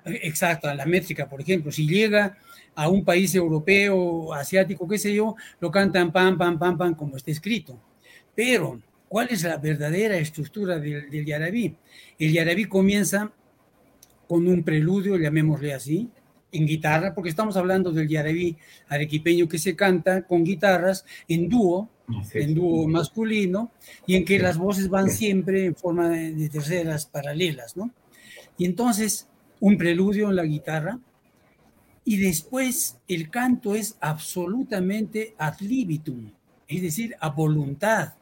exacto, 0.05 0.69
a 0.69 0.75
la 0.75 0.85
métrica, 0.85 1.27
por 1.27 1.41
ejemplo, 1.41 1.73
si 1.73 1.89
llega 1.89 2.37
a 2.75 2.91
un 2.91 3.03
país 3.03 3.35
europeo, 3.35 4.35
asiático, 4.35 4.87
qué 4.87 4.99
sé 4.99 5.15
yo, 5.15 5.35
lo 5.61 5.71
cantan 5.71 6.13
pam, 6.13 6.37
pam, 6.37 6.59
pam, 6.59 6.77
pam, 6.77 6.95
como 6.95 7.17
está 7.17 7.31
escrito. 7.31 7.81
Pero, 8.35 8.83
¿cuál 9.09 9.29
es 9.31 9.45
la 9.45 9.57
verdadera 9.57 10.19
estructura 10.19 10.79
del, 10.79 11.09
del 11.09 11.25
yarabí? 11.25 11.75
El 12.19 12.33
yarabí 12.35 12.67
comienza 12.67 13.33
con 14.29 14.47
un 14.47 14.63
preludio, 14.63 15.17
llamémosle 15.17 15.73
así, 15.73 16.11
en 16.55 16.67
guitarra, 16.67 17.15
porque 17.15 17.31
estamos 17.31 17.57
hablando 17.57 17.91
del 17.91 18.09
yarabí 18.09 18.57
arequipeño 18.89 19.49
que 19.49 19.59
se 19.59 19.75
canta 19.75 20.23
con 20.23 20.45
guitarras 20.45 21.05
en 21.29 21.49
dúo, 21.49 21.91
en 22.33 22.55
dúo 22.55 22.87
masculino, 22.87 23.73
y 24.07 24.15
en 24.15 24.25
que 24.25 24.39
las 24.39 24.57
voces 24.57 24.89
van 24.89 25.11
siempre 25.11 25.67
en 25.67 25.75
forma 25.75 26.09
de, 26.09 26.49
terceras 26.49 27.07
paralelas, 27.07 27.77
¿no? 27.77 27.91
Y 28.57 28.67
entonces, 28.67 29.29
un 29.61 29.77
preludio 29.77 30.31
en 30.31 30.37
la 30.37 30.45
guitarra, 30.45 30.99
y 32.05 32.19
después 32.19 32.99
el 33.09 33.31
canto 33.31 33.75
es 33.75 33.97
absolutamente 34.01 35.35
ad 35.39 35.59
libitum, 35.61 36.31
es 36.69 36.83
decir, 36.83 37.17
a 37.19 37.31
voluntad. 37.31 38.15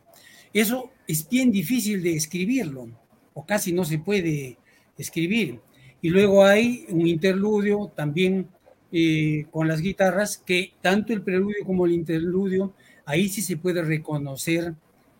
Eso 0.54 0.90
es 1.06 1.28
bien 1.28 1.50
difícil 1.50 2.02
de 2.02 2.16
escribirlo, 2.16 2.88
o 3.34 3.44
casi 3.44 3.72
no 3.72 3.84
se 3.84 3.98
puede 3.98 4.56
escribir. 4.96 5.60
Y 6.02 6.10
luego 6.10 6.44
hay 6.44 6.84
un 6.90 7.06
interludio 7.06 7.90
también 7.94 8.48
eh, 8.90 9.46
con 9.50 9.68
las 9.68 9.80
guitarras, 9.80 10.36
que 10.36 10.74
tanto 10.82 11.12
el 11.14 11.22
preludio 11.22 11.64
como 11.64 11.86
el 11.86 11.92
interludio 11.92 12.74
ahí 13.06 13.28
sí 13.28 13.40
se 13.40 13.56
puede 13.56 13.82
reconocer 13.82 14.74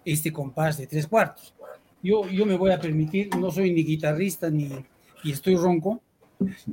este 0.05 0.33
compás 0.33 0.79
de 0.79 0.87
tres 0.87 1.07
cuartos. 1.07 1.55
Yo, 2.03 2.29
yo 2.29 2.45
me 2.45 2.57
voy 2.57 2.73
a 2.73 2.81
permitir, 2.81 3.35
no 3.37 3.51
soy 3.51 3.73
ni 3.73 3.85
guitarrista 3.85 4.51
ni 4.51 4.71
y 5.25 5.31
estoy 5.31 5.57
ronco, 5.57 6.01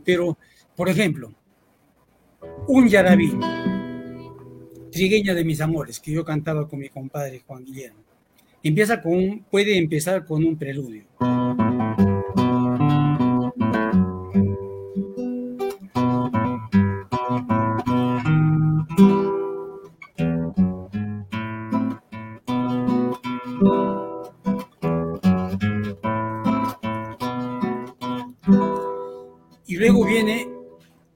pero, 0.04 0.38
por 0.76 0.90
ejemplo, 0.90 1.32
un 2.68 2.88
yarabí, 2.88 3.32
trigueña 4.92 5.36
de 5.36 5.46
mis 5.46 5.62
amores, 5.62 6.00
que 6.00 6.12
yo 6.12 6.26
cantaba 6.26 6.68
con 6.68 6.80
mi 6.80 6.90
compadre 6.90 7.44
Juan 7.46 7.64
Guillermo, 7.64 8.00
empieza 8.64 9.02
con 9.02 9.46
puede 9.52 9.78
empezar 9.78 10.26
con 10.26 10.44
un 10.44 10.58
preludio. 10.58 11.04
Luego 29.80 30.06
viene 30.06 30.48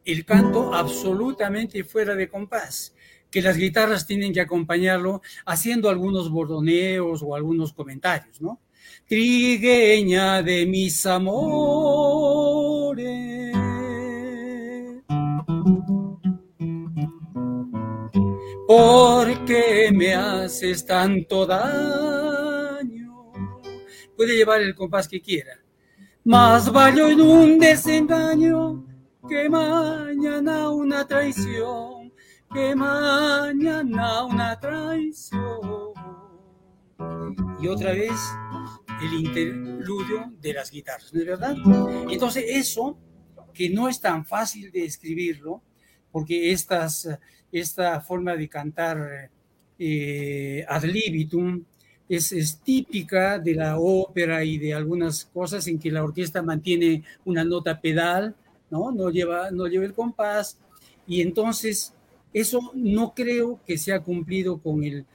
el 0.06 0.26
canto 0.26 0.74
absolutamente 0.74 1.84
fuera 1.84 2.16
de 2.16 2.30
compás, 2.30 2.96
que 3.30 3.42
las 3.42 3.58
guitarras 3.58 4.08
tienen 4.08 4.32
que 4.32 4.40
acompañarlo 4.40 5.22
haciendo 5.46 5.90
algunos 5.90 6.32
bordoneos 6.32 7.22
o 7.24 7.36
algunos 7.36 7.74
comentarios, 7.74 8.42
¿no? 8.42 8.62
trigueña 9.06 10.42
de 10.42 10.66
mis 10.66 11.06
amores. 11.06 11.44
¿Por 18.66 19.46
qué 19.46 19.92
me 19.94 20.14
haces 20.14 20.86
tanto 20.86 21.46
daño? 21.46 23.34
Puede 24.16 24.38
llevar 24.38 24.62
el 24.62 24.74
compás 24.74 25.10
que 25.10 25.22
quiera. 25.22 25.63
Más 26.26 26.72
valió 26.72 27.10
en 27.10 27.20
un 27.20 27.60
desengaño 27.60 28.86
que 29.28 29.50
mañana 29.50 30.70
una 30.70 31.06
traición, 31.06 32.14
que 32.54 32.74
mañana 32.74 34.24
una 34.24 34.58
traición. 34.58 35.92
Y 37.62 37.68
otra 37.68 37.92
vez 37.92 38.14
el 39.02 39.14
interludio 39.16 40.32
de 40.40 40.54
las 40.54 40.72
guitarras, 40.72 41.14
¿no 41.14 41.20
es 41.20 41.28
verdad? 41.28 41.58
Entonces 42.10 42.46
eso, 42.48 42.98
que 43.54 43.70
no 43.70 43.90
es 43.90 44.00
tan 44.00 44.26
fácil 44.26 44.72
de 44.72 44.86
escribirlo, 44.86 45.62
porque 46.10 46.54
estas, 46.54 47.10
esta 47.52 48.00
forma 48.00 48.38
de 48.38 48.48
cantar 48.48 49.30
eh, 49.78 50.64
ad 50.70 50.84
libitum 50.86 51.66
es, 52.10 52.60
típica 52.64 53.40
de 53.40 53.56
la 53.56 53.80
ópera 53.80 54.44
y 54.44 54.58
de 54.58 54.74
algunas 54.74 55.26
cosas 55.26 55.68
en 55.68 55.80
que 55.80 55.92
la 55.92 56.04
orquesta 56.04 56.42
mantiene 56.42 57.04
una 57.26 57.44
nota 57.44 57.80
pedal 57.80 58.36
¿no? 58.70 58.92
No 58.92 59.12
lleva, 59.12 59.52
no 59.52 59.68
lleva 59.68 59.86
el 59.86 59.94
compás 59.94 60.58
y 61.08 61.22
entonces 61.22 61.94
eso 62.34 62.72
no 62.74 63.14
creo 63.14 63.60
que 63.66 63.78
sea 63.78 64.00
cumplido 64.00 64.58
con 64.58 64.84
el, 64.84 65.06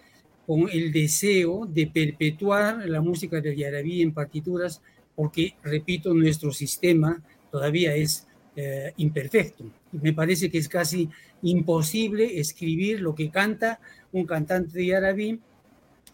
con 0.47 0.69
el 0.71 0.93
deseo 0.93 1.67
de 1.67 1.89
perpetuar 1.89 2.89
la 2.89 3.01
música 3.01 3.41
de 3.41 3.57
Yarabí 3.57 4.03
en 4.03 4.15
partituras, 4.15 4.81
porque, 5.17 5.55
repito, 5.65 6.15
nuestro 6.15 6.53
sistema 6.53 7.21
todavía 7.51 7.95
es 7.97 8.29
eh, 8.55 8.93
imperfecto. 8.99 9.65
Me 9.91 10.13
parece 10.13 10.49
que 10.49 10.59
es 10.59 10.69
casi 10.69 11.09
imposible 11.43 12.39
escribir 12.39 13.01
lo 13.01 13.17
que 13.17 13.31
canta 13.31 13.81
un 14.13 14.25
cantante 14.25 14.79
de 14.79 14.87
Yarabí 14.87 15.41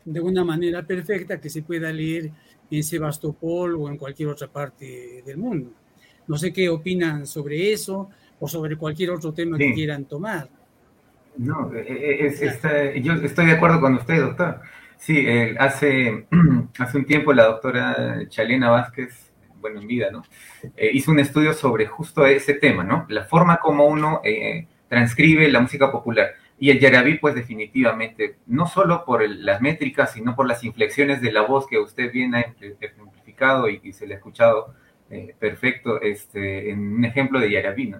de 0.04 0.20
una 0.20 0.44
manera 0.44 0.82
perfecta 0.82 1.40
que 1.40 1.48
se 1.50 1.62
pueda 1.62 1.92
leer 1.92 2.30
en 2.70 2.82
Sebastopol 2.82 3.76
o 3.76 3.88
en 3.88 3.96
cualquier 3.96 4.28
otra 4.28 4.48
parte 4.48 5.22
del 5.24 5.36
mundo. 5.36 5.70
No 6.26 6.36
sé 6.36 6.52
qué 6.52 6.68
opinan 6.68 7.26
sobre 7.26 7.72
eso 7.72 8.08
o 8.40 8.48
sobre 8.48 8.76
cualquier 8.76 9.10
otro 9.10 9.32
tema 9.32 9.58
que 9.58 9.74
quieran 9.74 10.04
tomar. 10.04 10.48
No, 11.36 11.74
eh, 11.74 11.84
eh, 11.88 12.26
es, 12.26 13.02
yo 13.02 13.14
estoy 13.14 13.46
de 13.46 13.52
acuerdo 13.52 13.80
con 13.80 13.94
usted, 13.94 14.20
doctor. 14.20 14.60
Sí, 14.96 15.18
eh, 15.18 15.54
hace, 15.58 16.26
hace 16.78 16.98
un 16.98 17.04
tiempo 17.04 17.32
la 17.32 17.44
doctora 17.44 18.26
Chalena 18.28 18.70
Vázquez, 18.70 19.32
bueno, 19.60 19.80
en 19.80 19.86
vida, 19.86 20.10
¿no? 20.10 20.22
hizo 20.92 21.10
un 21.10 21.18
estudio 21.18 21.54
sobre 21.54 21.86
justo 21.86 22.26
ese 22.26 22.54
tema, 22.54 22.84
¿no? 22.84 23.06
La 23.08 23.24
forma 23.24 23.56
como 23.56 23.86
uno 23.86 24.20
transcribe 24.88 25.50
la 25.50 25.60
música 25.60 25.90
popular. 25.90 26.34
Y 26.64 26.70
el 26.70 26.80
yarabí, 26.80 27.18
pues 27.18 27.34
definitivamente, 27.34 28.38
no 28.46 28.66
solo 28.66 29.04
por 29.04 29.28
las 29.28 29.60
métricas, 29.60 30.14
sino 30.14 30.34
por 30.34 30.48
las 30.48 30.64
inflexiones 30.64 31.20
de 31.20 31.30
la 31.30 31.42
voz 31.42 31.66
que 31.66 31.78
usted 31.78 32.10
bien 32.10 32.34
ha 32.34 32.40
ejemplificado 32.40 33.68
y, 33.68 33.92
se 33.92 34.06
le 34.06 34.14
ha 34.14 34.16
escuchado 34.16 34.72
eh, 35.10 35.36
perfecto 35.38 36.00
este, 36.00 36.70
en 36.70 36.94
un 36.94 37.04
ejemplo 37.04 37.38
de 37.38 37.50
Yarabí, 37.50 37.94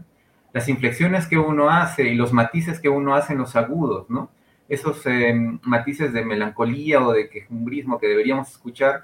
Las 0.54 0.70
inflexiones 0.70 1.26
que 1.26 1.36
uno 1.36 1.68
hace 1.68 2.04
y 2.04 2.14
los 2.14 2.32
matices 2.32 2.80
que 2.80 2.88
uno 2.88 3.14
hace 3.14 3.34
en 3.34 3.40
los 3.40 3.54
agudos, 3.54 4.08
¿no? 4.08 4.30
Esos 4.66 5.04
em, 5.04 5.58
matices 5.64 6.14
de 6.14 6.24
melancolía 6.24 7.06
o 7.06 7.12
de 7.12 7.28
quejumbrismo 7.28 7.98
que 7.98 8.08
deberíamos 8.08 8.50
escuchar 8.50 9.02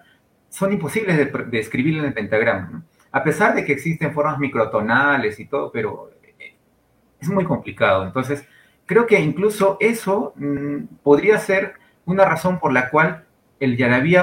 son 0.48 0.72
imposibles 0.72 1.18
de, 1.18 1.58
escribir 1.58 1.98
en 1.98 2.06
el 2.06 2.14
pentagrama, 2.14 2.82
A 3.12 3.22
pesar 3.22 3.54
de 3.54 3.66
que 3.66 3.74
existen 3.74 4.14
formas 4.14 4.38
microtonales 4.38 5.38
y 5.38 5.44
todo, 5.44 5.70
pero 5.70 6.12
eh, 6.38 6.54
es 7.20 7.28
muy 7.28 7.44
complicado. 7.44 8.06
Entonces, 8.06 8.48
creo 8.90 9.06
que 9.06 9.20
incluso 9.20 9.76
eso 9.78 10.32
mm, 10.34 10.96
podría 11.04 11.38
ser 11.38 11.74
una 12.06 12.24
razón 12.24 12.58
por 12.58 12.72
la 12.72 12.90
cual 12.90 13.24
el 13.60 13.76
yarabí 13.76 14.16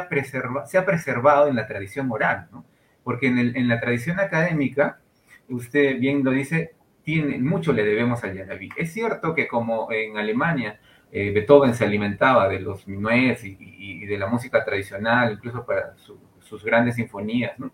se 0.66 0.78
ha 0.78 0.86
preservado 0.86 1.48
en 1.48 1.56
la 1.56 1.68
tradición 1.68 2.12
oral, 2.12 2.50
¿no? 2.52 2.66
porque 3.02 3.28
en, 3.28 3.70
la 3.70 3.80
tradición 3.80 4.20
académica, 4.20 5.00
usted 5.48 5.98
bien 6.02 6.22
lo 6.22 6.32
dice, 6.32 6.74
tiene, 7.02 7.38
mucho 7.38 7.72
le 7.72 7.86
debemos 7.86 8.22
al 8.26 8.36
Yarabí. 8.36 8.68
Es 8.76 8.92
cierto 8.92 9.34
que 9.34 9.48
como 9.48 9.90
en 9.90 10.18
Alemania 10.18 10.82
eh, 11.14 11.32
Beethoven 11.32 11.74
se 11.74 11.86
alimentaba 11.86 12.50
de 12.50 12.60
los 12.60 12.86
minuets 12.90 13.46
y, 13.46 14.06
de 14.06 14.18
la 14.18 14.28
música 14.28 14.66
tradicional, 14.66 15.32
incluso 15.32 15.66
para 15.66 15.94
sus 16.42 16.62
grandes 16.66 16.96
sinfonías, 16.96 17.58
¿no? 17.58 17.72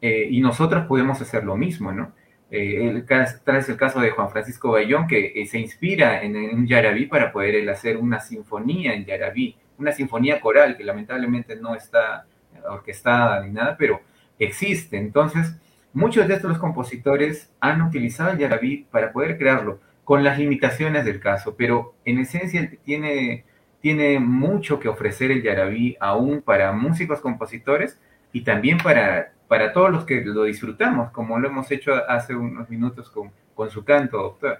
Eh, 0.00 0.26
y 0.28 0.40
nosotros 0.40 0.86
podemos 0.88 1.20
hacer 1.20 1.44
lo 1.44 1.56
mismo, 1.56 1.92
¿no? 1.92 2.12
Eh, 2.56 2.88
el, 2.88 3.04
caso 3.04 4.00
de 4.00 4.10
Juan 4.10 4.30
Francisco 4.30 4.70
Bayón, 4.70 5.08
que 5.08 5.44
se 5.50 5.58
inspira 5.58 6.22
en, 6.22 6.36
un 6.36 6.68
Yarabí 6.68 7.06
para 7.06 7.32
poder 7.32 7.68
hacer 7.68 7.96
una 7.96 8.20
sinfonía 8.20 8.94
en 8.94 9.04
Yarabí, 9.04 9.56
una 9.76 9.90
sinfonía 9.90 10.40
coral 10.40 10.76
que 10.76 10.84
lamentablemente 10.84 11.56
no 11.56 11.74
está 11.74 12.26
orquestada 12.70 13.44
ni 13.44 13.50
nada, 13.50 13.76
pero 13.76 14.00
existe. 14.38 14.96
Entonces, 14.96 15.56
muchos 15.92 16.28
de 16.28 16.34
estos 16.34 16.56
compositores 16.58 17.50
han 17.58 17.82
utilizado 17.82 18.30
el 18.30 18.38
yarabí 18.38 18.86
para 18.88 19.10
poder 19.10 19.36
crearlo, 19.36 19.80
con 20.04 20.22
las 20.22 20.38
limitaciones 20.38 21.04
del 21.04 21.18
caso, 21.18 21.56
pero 21.56 21.94
en 22.04 22.20
esencia 22.20 22.70
tiene, 22.84 23.44
tiene 23.80 24.20
mucho 24.20 24.78
que 24.78 24.88
ofrecer 24.88 25.32
el 25.32 25.42
yarabí 25.42 25.96
aún 25.98 26.40
para 26.40 26.70
músicos 26.70 27.20
compositores 27.20 27.98
y 28.32 28.42
también 28.42 28.78
para, 28.78 29.33
para 29.54 29.72
todos 29.72 29.92
los 29.92 30.04
que 30.04 30.20
lo 30.20 30.42
disfrutamos, 30.42 31.12
como 31.12 31.38
lo 31.38 31.46
hemos 31.46 31.70
hecho 31.70 31.92
hace 32.08 32.34
unos 32.34 32.68
minutos 32.68 33.08
con, 33.08 33.30
con 33.54 33.70
su 33.70 33.84
canto, 33.84 34.16
doctor. 34.16 34.58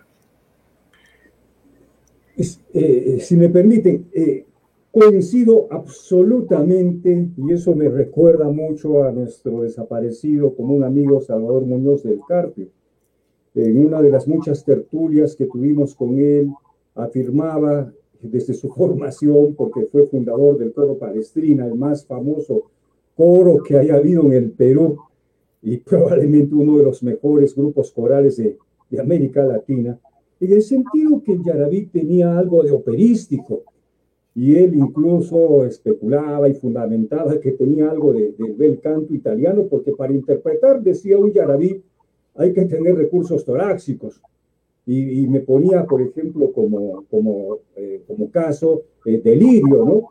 Eh, 2.37 3.19
si 3.21 3.37
me 3.37 3.49
permiten, 3.49 4.09
eh, 4.13 4.47
Coincido 4.93 5.67
absolutamente, 5.73 7.29
y 7.37 7.53
eso 7.53 7.75
me 7.75 7.89
recuerda 7.89 8.49
mucho 8.49 9.03
a 9.03 9.11
nuestro 9.11 9.63
desaparecido 9.63 10.55
común 10.55 10.85
amigo 10.85 11.21
Salvador 11.21 11.65
Muñoz 11.65 12.05
del 12.05 12.21
Carpio. 12.29 12.69
En 13.57 13.85
una 13.85 14.01
de 14.01 14.11
las 14.11 14.29
muchas 14.29 14.65
tertulias 14.65 15.35
que 15.35 15.47
tuvimos 15.47 15.97
con 15.97 16.21
él, 16.21 16.53
afirmaba 16.95 17.93
desde 18.23 18.55
su 18.55 18.69
formación, 18.73 19.57
porque 19.57 19.87
fue 19.87 20.07
fundador 20.07 20.57
del 20.57 20.73
coro 20.73 20.97
Palestrina, 20.97 21.67
el 21.67 21.75
más 21.75 22.07
famoso 22.07 22.71
coro 23.17 23.63
que 23.63 23.77
haya 23.77 23.97
habido 23.97 24.25
en 24.25 24.33
el 24.33 24.51
Perú 24.51 24.99
y 25.63 25.77
probablemente 25.79 26.55
uno 26.55 26.79
de 26.79 26.85
los 26.85 27.03
mejores 27.03 27.55
grupos 27.55 27.91
corales 27.91 28.37
de, 28.37 28.57
de 28.91 29.01
América 29.01 29.45
Latina, 29.45 29.99
en 30.41 30.53
el 30.53 30.63
sentido 30.63 31.23
que 31.23 31.33
el 31.33 31.43
Yarabí 31.43 31.87
tenía 31.87 32.39
algo 32.39 32.63
de 32.63 32.73
operístico, 32.73 33.63
y 34.35 34.57
él 34.57 34.75
incluso 34.75 35.65
especulaba 35.65 36.49
y 36.49 36.55
fundamentaba 36.55 37.39
que 37.39 37.53
tenía 37.53 37.89
algo 37.89 38.13
de, 38.13 38.35
bel 38.57 38.81
canto 38.81 39.15
italiano, 39.15 39.67
porque 39.71 39.93
para 39.93 40.13
interpretar, 40.13 40.83
decía 40.83 41.19
un 41.19 41.33
yarabí, 41.33 41.81
hay 42.35 42.53
que 42.53 42.65
tener 42.65 42.97
recursos 42.97 43.45
torácicos. 43.45 44.21
Y, 44.87 45.27
me 45.29 45.41
ponía, 45.41 45.87
por 45.87 46.03
ejemplo, 46.03 46.53
como, 46.53 47.05
como, 47.09 47.61
eh, 47.77 48.03
como 48.07 48.31
caso, 48.31 48.83
eh, 49.07 49.19
Delirio, 49.23 49.85
¿no? 49.85 50.09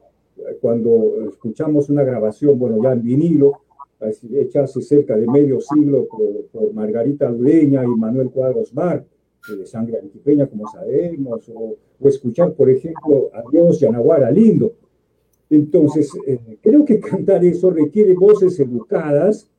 Cuando 0.61 1.27
escuchamos 1.29 1.89
una 1.89 2.03
grabación, 2.03 2.57
bueno, 2.57 2.81
ya 2.81 2.93
en 2.93 3.03
vinilo, 3.03 3.61
hecha 4.33 4.63
hace 4.63 4.81
cerca 4.81 5.15
de 5.15 5.27
medio 5.27 5.59
siglo 5.61 6.07
por, 6.07 6.45
por 6.51 6.73
Margarita 6.73 7.29
Ludeña 7.29 7.83
y 7.83 7.87
Manuel 7.87 8.29
Cuadros 8.29 8.73
Mar, 8.73 9.05
de 9.57 9.65
sangre 9.65 9.99
antipeña, 9.99 10.47
como 10.47 10.67
sabemos, 10.67 11.49
o, 11.53 11.75
escuchar, 12.07 12.53
por 12.53 12.69
ejemplo, 12.69 13.29
a 13.33 13.43
Dios 13.51 13.79
Yanaguara 13.79 14.31
Lindo. 14.31 14.73
Entonces, 15.49 16.11
eh, 16.25 16.57
creo 16.61 16.83
que 16.85 16.99
cantar 16.99 17.43
eso 17.45 17.69
requiere 17.69 18.13
voces 18.13 18.59
educadas, 18.59 19.49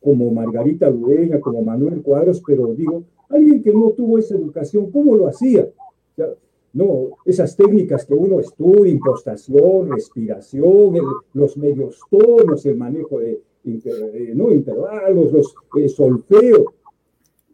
como 0.00 0.30
Margarita 0.30 0.88
Lueña, 0.88 1.40
como 1.40 1.62
Manuel 1.62 2.02
Cuadros, 2.02 2.42
pero 2.46 2.74
digo, 2.74 3.04
alguien 3.28 3.62
que 3.62 3.72
no 3.72 3.90
tuvo 3.90 4.18
esa 4.18 4.34
educación, 4.34 4.90
¿cómo 4.90 5.14
lo 5.14 5.28
hacía? 5.28 5.68
No, 6.72 7.18
esas 7.24 7.56
técnicas 7.56 8.04
que 8.06 8.14
uno 8.14 8.40
estudia, 8.40 8.92
impostación, 8.92 9.90
respiración, 9.90 10.94
los 11.34 11.56
medios 11.56 12.00
tonos, 12.10 12.64
el 12.66 12.76
manejo 12.76 13.20
de 13.20 13.40
eh, 13.64 14.32
¿no? 14.34 14.50
intervalos, 14.50 15.32
los 15.32 15.54
eh, 15.76 15.88
solfeo, 15.88 16.74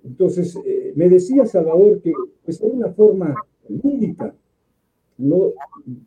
entonces, 0.07 0.57
eh, 0.65 0.93
me 0.95 1.09
decía 1.09 1.47
Salvador 1.47 2.01
que 2.01 2.13
pues, 2.45 2.61
era 2.61 2.73
una 2.73 2.93
forma 2.93 3.35
lírica, 3.83 4.33
no 5.19 5.53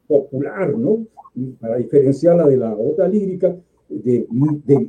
popular, 0.07 0.78
¿no? 0.78 1.05
Para 1.60 1.78
diferenciarla 1.78 2.47
de 2.47 2.57
la 2.57 2.74
otra 2.76 3.07
lírica, 3.07 3.55
de, 3.89 4.26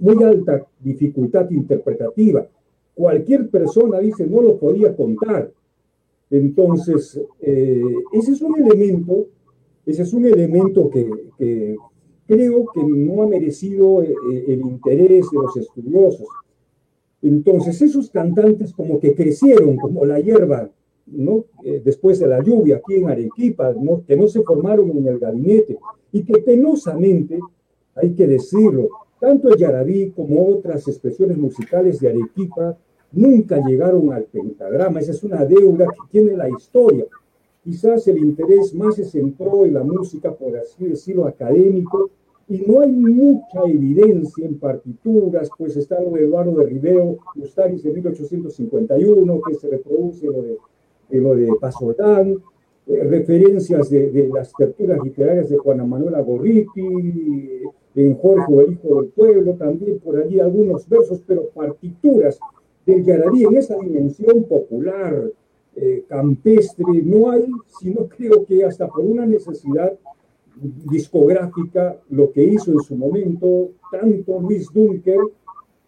muy 0.00 0.22
alta 0.22 0.64
dificultad 0.78 1.50
interpretativa. 1.50 2.46
Cualquier 2.94 3.48
persona, 3.48 3.98
dice, 3.98 4.26
no 4.26 4.42
lo 4.42 4.58
podía 4.58 4.94
contar. 4.94 5.50
Entonces, 6.30 7.20
eh, 7.40 7.82
ese 8.12 8.32
es 8.32 8.42
un 8.42 8.58
elemento, 8.58 9.26
ese 9.84 10.02
es 10.02 10.12
un 10.12 10.26
elemento 10.26 10.88
que, 10.88 11.08
creo 12.26 12.66
que 12.72 12.84
no 12.84 13.22
ha 13.22 13.26
merecido 13.26 14.02
eh, 14.02 14.14
eh, 14.32 14.44
el 14.48 14.60
interés 14.60 15.26
de 15.32 15.38
los 15.38 15.56
estudiosos. 15.56 16.28
Entonces, 17.22 17.82
esos 17.82 18.08
cantantes 18.08 18.72
como 18.72 19.00
que 19.00 19.14
crecieron 19.14 19.76
como 19.76 20.04
la 20.04 20.20
hierba, 20.20 20.70
¿no? 21.06 21.46
Eh, 21.64 21.82
después 21.84 22.20
de 22.20 22.28
la 22.28 22.40
lluvia 22.40 22.76
aquí 22.76 22.94
en 22.94 23.08
Arequipa, 23.08 23.74
¿no? 23.74 24.04
que 24.06 24.16
no 24.16 24.28
se 24.28 24.42
formaron 24.42 24.90
en 24.96 25.06
el 25.06 25.18
gabinete 25.18 25.76
y 26.12 26.22
que 26.22 26.38
penosamente, 26.38 27.40
hay 27.96 28.14
que 28.14 28.28
decirlo, 28.28 28.88
tanto 29.20 29.48
el 29.48 29.56
yarabí 29.56 30.10
como 30.10 30.46
otras 30.46 30.86
expresiones 30.86 31.36
musicales 31.36 31.98
de 32.00 32.10
Arequipa 32.10 32.78
nunca 33.12 33.60
llegaron 33.66 34.12
al 34.12 34.24
pentagrama. 34.24 35.00
Esa 35.00 35.12
es 35.12 35.22
una 35.22 35.44
deuda 35.44 35.86
que 35.86 36.10
tiene 36.10 36.36
la 36.36 36.48
historia. 36.48 37.06
Quizás 37.62 38.06
el 38.08 38.18
interés 38.18 38.74
más 38.74 38.96
se 38.96 39.04
centró 39.04 39.64
en 39.64 39.74
la 39.74 39.84
música, 39.84 40.32
por 40.32 40.56
así 40.56 40.86
decirlo, 40.86 41.26
académico, 41.26 42.10
y 42.48 42.58
no 42.66 42.80
hay 42.80 42.90
mucha 42.90 43.60
evidencia 43.64 44.44
en 44.44 44.58
partituras, 44.58 45.48
pues 45.56 45.76
está 45.76 46.00
lo 46.00 46.10
de 46.10 46.24
Eduardo 46.24 46.58
de 46.58 46.66
Rivero, 46.66 47.18
Ustaris 47.36 47.84
de 47.84 47.92
1851, 47.92 49.40
que 49.46 49.54
se 49.54 49.68
reproduce 49.68 50.26
lo 50.26 50.42
de, 50.42 50.58
lo 51.20 51.36
de 51.36 51.48
Pasolán, 51.60 52.42
eh, 52.88 53.04
referencias 53.04 53.88
de, 53.90 54.28
las 54.34 54.52
terturas 54.52 54.98
literarias 55.04 55.48
de 55.48 55.58
Juana 55.58 55.84
Manuela 55.84 56.20
Gorriti, 56.22 57.62
en 57.94 58.14
Jorge, 58.16 58.52
el 58.52 58.72
hijo 58.72 59.00
del 59.00 59.10
pueblo, 59.10 59.54
también 59.54 60.00
por 60.00 60.16
allí 60.16 60.40
algunos 60.40 60.88
versos, 60.88 61.22
pero 61.24 61.50
partituras 61.50 62.38
del 62.86 63.04
Yarabí 63.04 63.44
en 63.44 63.56
esa 63.56 63.76
dimensión 63.76 64.44
popular, 64.44 65.30
eh, 65.76 66.04
campestre, 66.08 66.84
no 67.04 67.30
hay, 67.30 67.46
sino 67.80 68.08
creo 68.08 68.44
que 68.44 68.64
hasta 68.64 68.88
por 68.88 69.04
una 69.04 69.24
necesidad 69.24 69.92
discográfica, 70.90 71.98
lo 72.10 72.32
que 72.32 72.44
hizo 72.44 72.72
en 72.72 72.80
su 72.80 72.96
momento 72.96 73.70
tanto 73.90 74.40
Luis 74.40 74.68
Dunker 74.72 75.20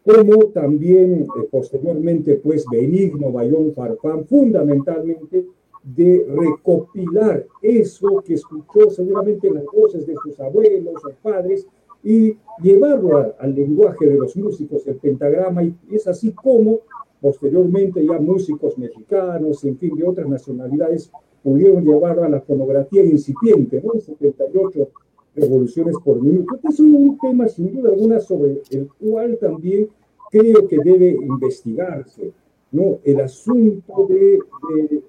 como 0.04 0.46
también 0.46 1.22
eh, 1.22 1.48
posteriormente 1.50 2.36
pues 2.36 2.64
Benigno 2.70 3.30
Bayón 3.30 3.72
Farfán, 3.74 4.24
fundamentalmente 4.26 5.46
de 5.82 6.26
recopilar 6.28 7.46
eso 7.60 8.22
que 8.24 8.34
escuchó 8.34 8.90
seguramente 8.90 9.48
en 9.48 9.54
las 9.54 9.64
voces 9.66 10.06
de 10.06 10.14
sus 10.22 10.38
abuelos 10.40 10.94
o 11.04 11.10
padres 11.22 11.66
y 12.02 12.36
llevarlo 12.60 13.34
al 13.38 13.54
lenguaje 13.54 14.06
de 14.06 14.18
los 14.18 14.36
músicos 14.36 14.84
del 14.84 14.96
pentagrama 14.96 15.62
y 15.62 15.74
es 15.90 16.06
así 16.06 16.32
como 16.32 16.80
posteriormente 17.20 18.04
ya 18.04 18.18
músicos 18.18 18.76
mexicanos, 18.76 19.64
en 19.64 19.78
fin, 19.78 19.94
de 19.96 20.04
otras 20.04 20.28
nacionalidades 20.28 21.10
pudieron 21.42 21.84
llevarlo 21.84 22.24
a 22.24 22.28
la 22.28 22.40
fonografía 22.40 23.04
incipiente, 23.04 23.80
¿no? 23.82 23.98
78 24.00 24.88
revoluciones 25.36 25.96
por 26.04 26.20
minuto. 26.20 26.54
Este 26.56 26.68
es 26.68 26.80
un 26.80 27.18
tema 27.18 27.48
sin 27.48 27.72
duda 27.72 27.90
alguna 27.90 28.20
sobre 28.20 28.62
el 28.70 28.88
cual 29.00 29.38
también 29.40 29.88
creo 30.30 30.66
que 30.66 30.78
debe 30.84 31.10
investigarse, 31.10 32.32
¿no? 32.72 32.98
El 33.04 33.20
asunto 33.20 34.06
de, 34.08 34.38
de 34.76 35.02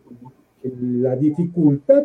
la 0.82 1.16
dificultad 1.16 2.04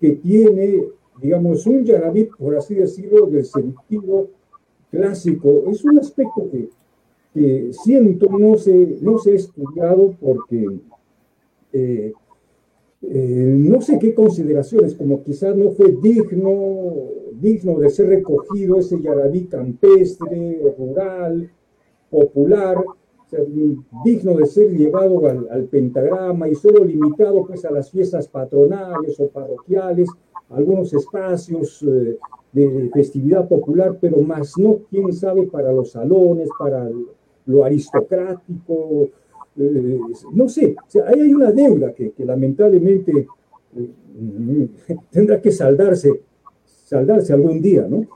que 0.00 0.12
tiene, 0.12 0.84
digamos, 1.20 1.66
un 1.66 1.84
yarabí, 1.84 2.24
por 2.24 2.56
así 2.56 2.74
decirlo, 2.74 3.26
del 3.26 3.44
sentido 3.44 4.28
clásico. 4.90 5.64
Es 5.68 5.84
un 5.84 5.98
aspecto 5.98 6.48
que, 6.50 6.68
siento 7.72 8.30
no 8.30 8.56
se, 8.56 8.98
no 9.02 9.18
se 9.18 9.32
ha 9.32 9.34
estudiado 9.34 10.14
porque 10.18 10.66
eh, 11.70 12.14
eh, 13.02 13.54
no 13.58 13.82
sé 13.82 13.98
qué 13.98 14.14
consideraciones, 14.14 14.94
como 14.94 15.22
quizás 15.22 15.54
no 15.54 15.70
fue 15.72 15.92
digno, 16.00 16.94
digno 17.34 17.78
de 17.78 17.90
ser 17.90 18.08
recogido 18.08 18.78
ese 18.78 19.00
yarabí 19.02 19.44
campestre, 19.44 20.62
rural, 20.78 21.50
popular, 22.10 22.82
digno 24.04 24.34
de 24.36 24.46
ser 24.46 24.70
llevado 24.70 25.26
al, 25.26 25.64
pentagrama 25.64 26.48
y 26.48 26.54
solo 26.54 26.84
limitado 26.84 27.44
pues 27.44 27.64
a 27.64 27.70
las 27.70 27.90
fiestas 27.90 28.28
patronales 28.28 29.18
o 29.18 29.28
parroquiales, 29.28 30.08
algunos 30.50 30.92
espacios 30.92 31.82
eh, 31.82 32.18
de 32.52 32.90
festividad 32.92 33.48
popular, 33.48 33.98
pero 34.00 34.18
más 34.18 34.56
no, 34.56 34.78
quién 34.90 35.12
sabe, 35.12 35.44
para 35.44 35.72
los 35.72 35.92
salones, 35.92 36.48
para 36.58 36.88
lo 37.46 37.64
aristocrático, 37.64 39.10
eh, 39.58 40.00
no 40.32 40.48
sé, 40.48 40.76
ahí 41.06 41.20
hay 41.20 41.34
una 41.34 41.50
deuda 41.50 41.94
que, 41.94 42.12
lamentablemente 42.18 43.26
eh, 43.76 44.68
tendrá 45.10 45.40
que 45.40 45.50
saldarse, 45.50 46.20
saldarse 46.64 47.32
algún 47.32 47.62
día, 47.62 47.86
¿no? 47.88 48.06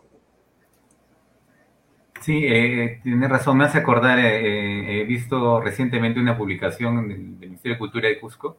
Sí, 2.20 2.44
eh, 2.44 3.00
tiene 3.02 3.26
razón, 3.28 3.56
me 3.56 3.64
hace 3.64 3.78
acordar, 3.78 4.18
he 4.18 5.04
visto 5.04 5.58
recientemente 5.62 6.20
una 6.20 6.36
publicación 6.36 7.08
del, 7.08 7.18
Ministerio 7.18 7.76
de 7.76 7.78
Cultura 7.78 8.08
de 8.08 8.20
Cusco 8.20 8.58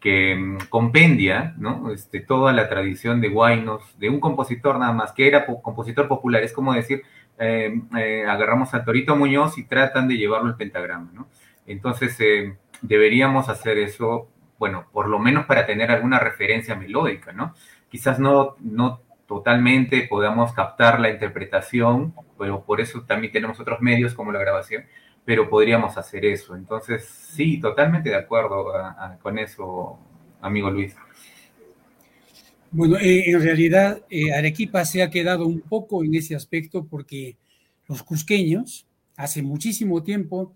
que 0.00 0.34
mm, 0.34 0.58
compendia 0.68 1.54
¿no? 1.58 1.92
este, 1.92 2.20
toda 2.20 2.52
la 2.52 2.68
tradición 2.68 3.20
de 3.20 3.28
Guaynos, 3.28 3.98
de 3.98 4.08
un 4.08 4.18
compositor 4.18 4.78
nada 4.78 4.92
más, 4.92 5.12
que 5.12 5.28
era 5.28 5.46
compositor 5.46 6.08
popular, 6.08 6.42
es 6.42 6.52
como 6.52 6.72
decir, 6.72 7.02
agarramos 7.38 8.74
a 8.74 8.84
Torito 8.84 9.16
Muñoz 9.16 9.56
y 9.56 9.64
tratan 9.64 10.08
de 10.08 10.16
llevarlo 10.18 10.48
al 10.48 10.56
pentagrama, 10.56 11.10
¿no? 11.14 11.26
Entonces, 11.66 12.16
eh, 12.20 12.56
deberíamos 12.82 13.48
hacer 13.48 13.78
eso, 13.78 14.28
bueno, 14.58 14.86
por 14.92 15.08
lo 15.08 15.18
menos 15.18 15.46
para 15.46 15.66
tener 15.66 15.90
alguna 15.90 16.18
referencia 16.18 16.74
melódica, 16.74 17.32
¿no? 17.32 17.54
Quizás 17.88 18.18
no, 18.18 18.56
no 18.60 19.00
totalmente 19.26 20.06
podamos 20.08 20.52
captar 20.52 20.98
la 20.98 21.10
interpretación, 21.10 22.14
pero 22.38 22.64
por 22.64 22.80
eso 22.80 23.02
también 23.02 23.32
tenemos 23.32 23.60
otros 23.60 23.80
medios 23.80 24.14
como 24.14 24.32
la 24.32 24.40
grabación, 24.40 24.84
pero 25.24 25.48
podríamos 25.48 25.96
hacer 25.96 26.24
eso. 26.24 26.54
Entonces, 26.56 27.04
sí, 27.04 27.60
totalmente 27.60 28.10
de 28.10 28.16
acuerdo 28.16 28.66
con 29.22 29.38
eso, 29.38 29.98
amigo 30.40 30.70
Luis. 30.70 30.96
Bueno, 32.72 32.96
eh, 32.98 33.30
en 33.30 33.42
realidad 33.42 34.02
eh, 34.08 34.32
Arequipa 34.32 34.84
se 34.84 35.02
ha 35.02 35.10
quedado 35.10 35.46
un 35.46 35.60
poco 35.60 36.04
en 36.04 36.14
ese 36.14 36.36
aspecto 36.36 36.86
porque 36.86 37.36
los 37.88 38.04
cusqueños 38.04 38.86
hace 39.16 39.42
muchísimo 39.42 40.04
tiempo 40.04 40.54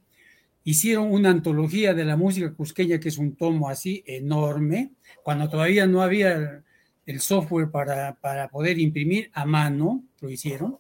hicieron 0.62 1.12
una 1.12 1.30
antología 1.30 1.92
de 1.92 2.04
la 2.04 2.16
música 2.16 2.54
cusqueña, 2.54 3.00
que 3.00 3.08
es 3.08 3.18
un 3.18 3.34
tomo 3.34 3.68
así 3.68 4.02
enorme, 4.06 4.92
cuando 5.22 5.48
todavía 5.48 5.86
no 5.86 6.02
había 6.02 6.62
el 7.04 7.20
software 7.20 7.70
para, 7.70 8.14
para 8.20 8.48
poder 8.48 8.78
imprimir 8.78 9.30
a 9.34 9.44
mano, 9.44 10.04
lo 10.20 10.30
hicieron. 10.30 10.78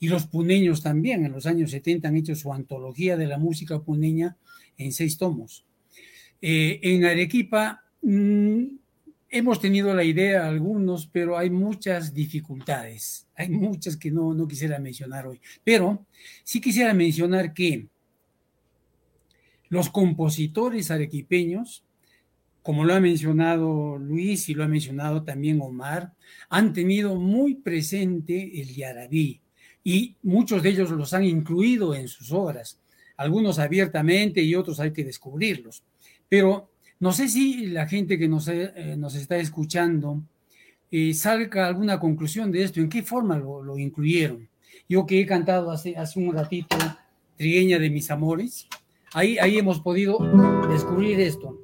Y 0.00 0.08
los 0.08 0.26
puneños 0.26 0.82
también, 0.82 1.24
en 1.24 1.32
los 1.32 1.46
años 1.46 1.72
70 1.72 2.08
han 2.08 2.16
hecho 2.16 2.34
su 2.34 2.52
antología 2.52 3.16
de 3.16 3.26
la 3.26 3.38
música 3.38 3.80
puneña 3.80 4.36
en 4.76 4.92
seis 4.92 5.18
tomos. 5.18 5.66
Eh, 6.40 6.78
en 6.82 7.04
Arequipa 7.04 7.84
mm, 8.02 8.64
hemos 9.28 9.60
tenido 9.60 9.92
la 9.94 10.04
idea 10.04 10.46
algunos, 10.46 11.08
pero 11.08 11.36
hay 11.36 11.50
muchas 11.50 12.14
dificultades. 12.14 13.26
Hay 13.34 13.48
muchas 13.50 13.96
que 13.96 14.10
no, 14.12 14.32
no 14.34 14.46
quisiera 14.46 14.78
mencionar 14.78 15.26
hoy. 15.26 15.40
Pero 15.64 16.06
sí 16.44 16.60
quisiera 16.60 16.94
mencionar 16.94 17.52
que 17.52 17.88
los 19.68 19.90
compositores 19.90 20.92
arequipeños, 20.92 21.84
como 22.62 22.84
lo 22.84 22.94
ha 22.94 23.00
mencionado 23.00 23.98
Luis 23.98 24.48
y 24.48 24.54
lo 24.54 24.62
ha 24.62 24.68
mencionado 24.68 25.24
también 25.24 25.60
Omar, 25.60 26.14
han 26.48 26.72
tenido 26.72 27.16
muy 27.16 27.56
presente 27.56 28.60
el 28.60 28.74
yarabí 28.74 29.42
y 29.88 30.14
muchos 30.22 30.62
de 30.62 30.68
ellos 30.68 30.90
los 30.90 31.14
han 31.14 31.24
incluido 31.24 31.94
en 31.94 32.08
sus 32.08 32.30
obras, 32.30 32.78
algunos 33.16 33.58
abiertamente 33.58 34.42
y 34.42 34.54
otros 34.54 34.80
hay 34.80 34.92
que 34.92 35.02
descubrirlos. 35.02 35.82
Pero 36.28 36.68
no 37.00 37.10
sé 37.10 37.26
si 37.26 37.68
la 37.68 37.88
gente 37.88 38.18
que 38.18 38.28
nos, 38.28 38.48
eh, 38.48 38.96
nos 38.98 39.14
está 39.14 39.38
escuchando 39.38 40.22
eh, 40.90 41.14
salga 41.14 41.66
alguna 41.66 41.98
conclusión 41.98 42.52
de 42.52 42.64
esto, 42.64 42.80
en 42.80 42.90
qué 42.90 43.02
forma 43.02 43.38
lo, 43.38 43.78
incluyeron. 43.78 44.46
Yo 44.90 45.06
que 45.06 45.22
he 45.22 45.24
cantado 45.24 45.70
hace, 45.70 45.96
hace 45.96 46.20
un 46.20 46.34
ratito 46.34 46.76
Trigueña 47.38 47.78
de 47.78 47.88
mis 47.88 48.10
amores, 48.10 48.68
Ahí, 49.14 49.38
ahí 49.38 49.56
hemos 49.56 49.80
podido 49.80 50.18
descubrir 50.68 51.18
esto. 51.18 51.58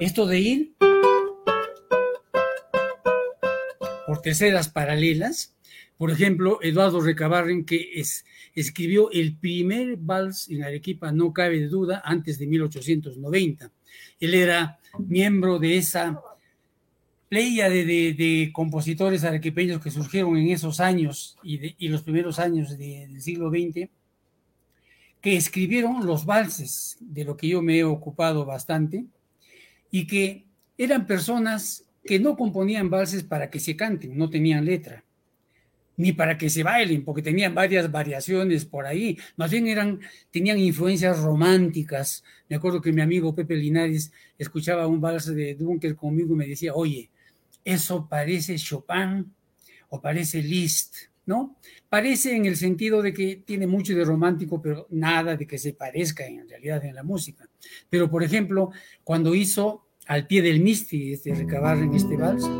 Esto 0.00 0.24
de 0.24 0.40
ir 0.40 0.74
por 4.08 4.22
terceras 4.22 4.70
paralelas. 4.70 5.54
Por 5.98 6.10
ejemplo, 6.10 6.60
Eduardo 6.62 7.02
Recabarren, 7.02 7.66
que 7.66 7.90
es, 7.96 8.24
escribió 8.54 9.10
el 9.10 9.36
primer 9.36 9.98
vals 9.98 10.48
en 10.48 10.62
Arequipa, 10.62 11.12
no 11.12 11.34
cabe 11.34 11.66
duda, 11.66 12.00
antes 12.02 12.38
de 12.38 12.46
1890. 12.46 13.70
Él 14.18 14.32
era 14.32 14.78
miembro 14.98 15.58
de 15.58 15.76
esa 15.76 16.22
playa 17.28 17.68
de, 17.68 18.50
compositores 18.54 19.24
arequipeños 19.24 19.82
que 19.82 19.90
surgieron 19.90 20.38
en 20.38 20.48
esos 20.48 20.80
años 20.80 21.36
y, 21.42 21.88
los 21.88 22.02
primeros 22.02 22.38
años 22.38 22.78
del 22.78 23.20
siglo 23.20 23.50
XX, 23.50 23.90
que 25.20 25.36
escribieron 25.36 26.06
los 26.06 26.24
valses, 26.24 26.96
de 27.00 27.24
lo 27.24 27.36
que 27.36 27.48
yo 27.48 27.60
me 27.60 27.76
he 27.76 27.84
ocupado 27.84 28.46
bastante, 28.46 29.04
y 29.90 30.06
que 30.06 30.46
eran 30.78 31.06
personas 31.06 31.84
que 32.08 32.18
no 32.18 32.38
componían 32.38 32.88
valses 32.88 33.22
para 33.22 33.50
que 33.50 33.60
se 33.60 33.76
canten, 33.76 34.16
no 34.16 34.30
tenían 34.30 34.64
letra, 34.64 35.04
ni 35.98 36.14
para 36.14 36.38
que 36.38 36.48
se 36.48 36.62
bailen, 36.62 37.04
porque 37.04 37.20
tenían 37.20 37.54
varias 37.54 37.92
variaciones 37.92 38.64
por 38.64 38.86
ahí, 38.86 39.18
más 39.36 39.50
bien 39.50 39.66
eran, 39.66 40.00
tenían 40.30 40.58
influencias 40.58 41.20
románticas. 41.20 42.24
Me 42.48 42.56
acuerdo 42.56 42.80
que 42.80 42.92
mi 42.92 43.02
amigo 43.02 43.34
Pepe 43.34 43.56
Linares 43.56 44.10
escuchaba 44.38 44.86
un 44.86 45.02
vals 45.02 45.26
de 45.26 45.54
Dunker 45.54 45.94
conmigo 45.96 46.32
y 46.32 46.38
me 46.38 46.46
decía, 46.46 46.72
oye, 46.72 47.10
eso 47.62 48.08
parece 48.08 48.56
Chopin 48.56 49.30
o 49.90 50.00
parece 50.00 50.42
Liszt, 50.42 50.96
¿no? 51.26 51.58
Parece 51.90 52.34
en 52.34 52.46
el 52.46 52.56
sentido 52.56 53.02
de 53.02 53.12
que 53.12 53.42
tiene 53.44 53.66
mucho 53.66 53.94
de 53.94 54.02
romántico, 54.02 54.62
pero 54.62 54.86
nada 54.88 55.36
de 55.36 55.46
que 55.46 55.58
se 55.58 55.74
parezca 55.74 56.24
en 56.24 56.48
realidad 56.48 56.82
en 56.86 56.94
la 56.94 57.02
música. 57.02 57.46
Pero, 57.90 58.08
por 58.08 58.22
ejemplo, 58.22 58.70
cuando 59.04 59.34
hizo 59.34 59.87
al 60.08 60.26
pie 60.26 60.42
del 60.42 60.60
Misti, 60.60 61.12
este, 61.12 61.34
recabar 61.34 61.78
en 61.78 61.94
este 61.94 62.16
vals, 62.16 62.50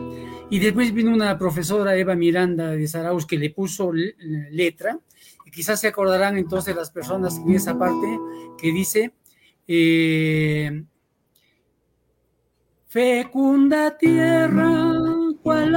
y 0.50 0.58
después 0.58 0.92
vino 0.92 1.12
una 1.12 1.38
profesora, 1.38 1.96
Eva 1.96 2.14
Miranda 2.14 2.70
de 2.70 2.86
Saraus, 2.86 3.26
que 3.26 3.38
le 3.38 3.50
puso 3.50 3.90
letra, 3.92 4.98
y 5.46 5.50
quizás 5.50 5.80
se 5.80 5.88
acordarán 5.88 6.36
entonces 6.36 6.76
las 6.76 6.90
personas 6.90 7.38
en 7.38 7.54
esa 7.54 7.78
parte 7.78 8.06
que 8.58 8.70
dice, 8.70 9.12
eh, 9.66 10.84
fecunda 12.86 13.96
tierra, 13.96 14.92
cual 15.42 15.74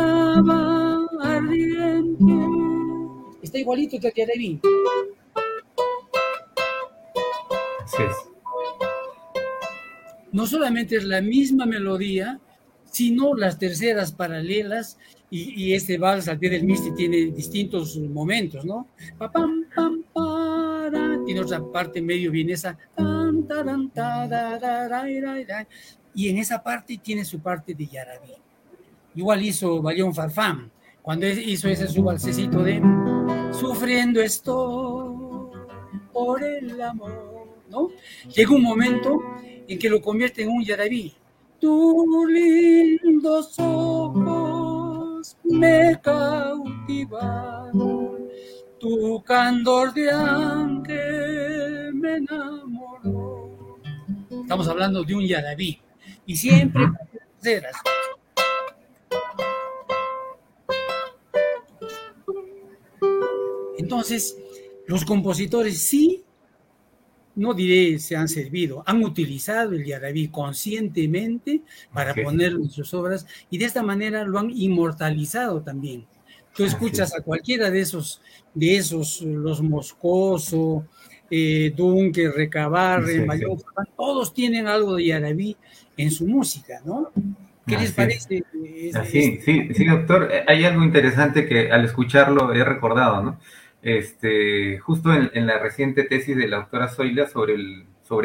ardiente. 1.22 2.34
Está 3.42 3.60
igualito 3.60 3.98
que 4.00 4.14
Yareví. 4.16 4.60
Sí. 7.86 8.31
No 10.32 10.46
solamente 10.48 10.96
es 10.98 11.04
la 11.04 11.22
misma 11.22 11.66
melodía, 11.66 12.40
sino 12.92 13.36
las 13.36 13.58
terceras 13.58 14.12
paralelas 14.12 14.98
y, 15.30 15.74
este 15.74 15.98
vals 15.98 16.28
al 16.28 16.38
pie 16.38 16.50
del 16.50 16.64
Misti 16.64 16.92
tiene 16.92 17.18
distintos 17.32 17.98
momentos, 17.98 18.66
¿no? 18.66 18.88
tiene 21.26 21.40
otra 21.40 21.64
parte 21.72 22.02
medio 22.02 22.32
vienesa, 22.32 22.78
y 26.14 26.30
en 26.30 26.38
esa 26.38 26.62
parte 26.62 27.00
tiene 27.02 27.24
su 27.24 27.40
parte 27.40 27.74
de 27.74 27.88
Yarabí. 27.88 28.34
Igual 29.16 29.42
hizo 29.46 29.82
Bayón 29.82 30.14
Farfán, 30.14 30.70
cuando 31.02 31.28
hizo 31.28 31.70
ese 31.70 31.88
su 31.88 32.04
balsecito 32.04 32.62
de 32.62 32.82
Sufriendo 33.58 34.22
esto 34.22 35.52
por 36.12 36.44
el 36.44 36.82
amor, 36.82 37.48
¿no? 37.70 37.90
Llega 38.34 38.52
un 38.54 38.64
momento 38.64 39.22
en 39.68 39.80
que 39.80 39.89
lo 39.89 40.01
convierte 40.01 40.43
en 40.43 40.49
un 40.49 40.64
yarabí. 40.64 41.14
Tus 41.59 42.30
lindos 42.30 43.59
ojos 43.59 45.38
me 45.43 45.99
cautivaron, 46.01 47.78
tu 48.80 49.22
candor 49.24 49.93
de 49.93 50.09
ángel 50.12 51.93
me 51.93 52.16
enamoró. 52.18 53.80
Estamos 54.41 54.68
hablando 54.68 55.03
de 55.03 55.16
un 55.16 55.26
yarabí. 55.26 55.80
Y 56.26 56.36
siempre 56.36 56.89
serás 57.39 57.76
Entonces, 63.91 64.38
los 64.88 65.03
compositores 65.03 65.80
sí, 65.80 66.24
no 67.42 67.54
diré 67.54 68.00
se 68.00 68.16
han 68.16 68.28
servido, 68.28 68.84
han 68.86 69.04
utilizado 69.04 69.74
el 69.74 69.84
yarabí 69.84 70.28
conscientemente 70.28 71.62
para 71.92 72.14
ponerlo 72.14 72.60
en 72.60 72.70
sus 72.70 72.94
obras 72.94 73.26
y 73.50 73.58
de 73.58 73.66
esta 73.66 73.82
manera 73.82 74.24
lo 74.24 74.39
han 74.39 74.52
inmortalizado 74.52 75.62
también. 75.62 76.06
Tú 76.56 76.64
escuchas 76.66 77.16
a 77.18 77.22
cualquiera 77.22 77.72
de 77.72 77.80
esos, 77.82 78.22
de 78.54 78.78
esos, 78.78 79.22
los 79.22 79.62
Moscoso, 79.62 80.86
eh, 81.30 81.74
Dunque, 81.76 82.30
Recabarre, 82.30 83.26
todos 83.98 84.34
tienen 84.34 84.68
algo 84.68 84.96
de 84.96 85.06
yarabí 85.06 85.58
en 85.98 86.12
su 86.12 86.28
música, 86.28 86.82
¿no? 86.86 87.12
¿Qué 87.66 87.78
les 87.78 87.92
parece? 87.92 88.44
sí, 89.10 89.39
sí, 89.44 89.86
doctor. 89.86 90.30
Hay 90.48 90.66
algo 90.66 90.84
interesante 90.84 91.48
que 91.48 91.72
al 91.72 91.86
escucharlo 91.86 92.54
he 92.54 92.64
recordado, 92.64 93.24
¿no? 93.24 93.39
Este, 93.82 94.78
justo 94.80 95.14
en, 95.14 95.48
la 95.48 95.58
reciente 95.60 96.04
tesis 96.04 96.38
de 96.38 96.48
la 96.48 96.58
doctora 96.58 96.88
Zoila 96.88 97.28
sobre, 97.28 97.56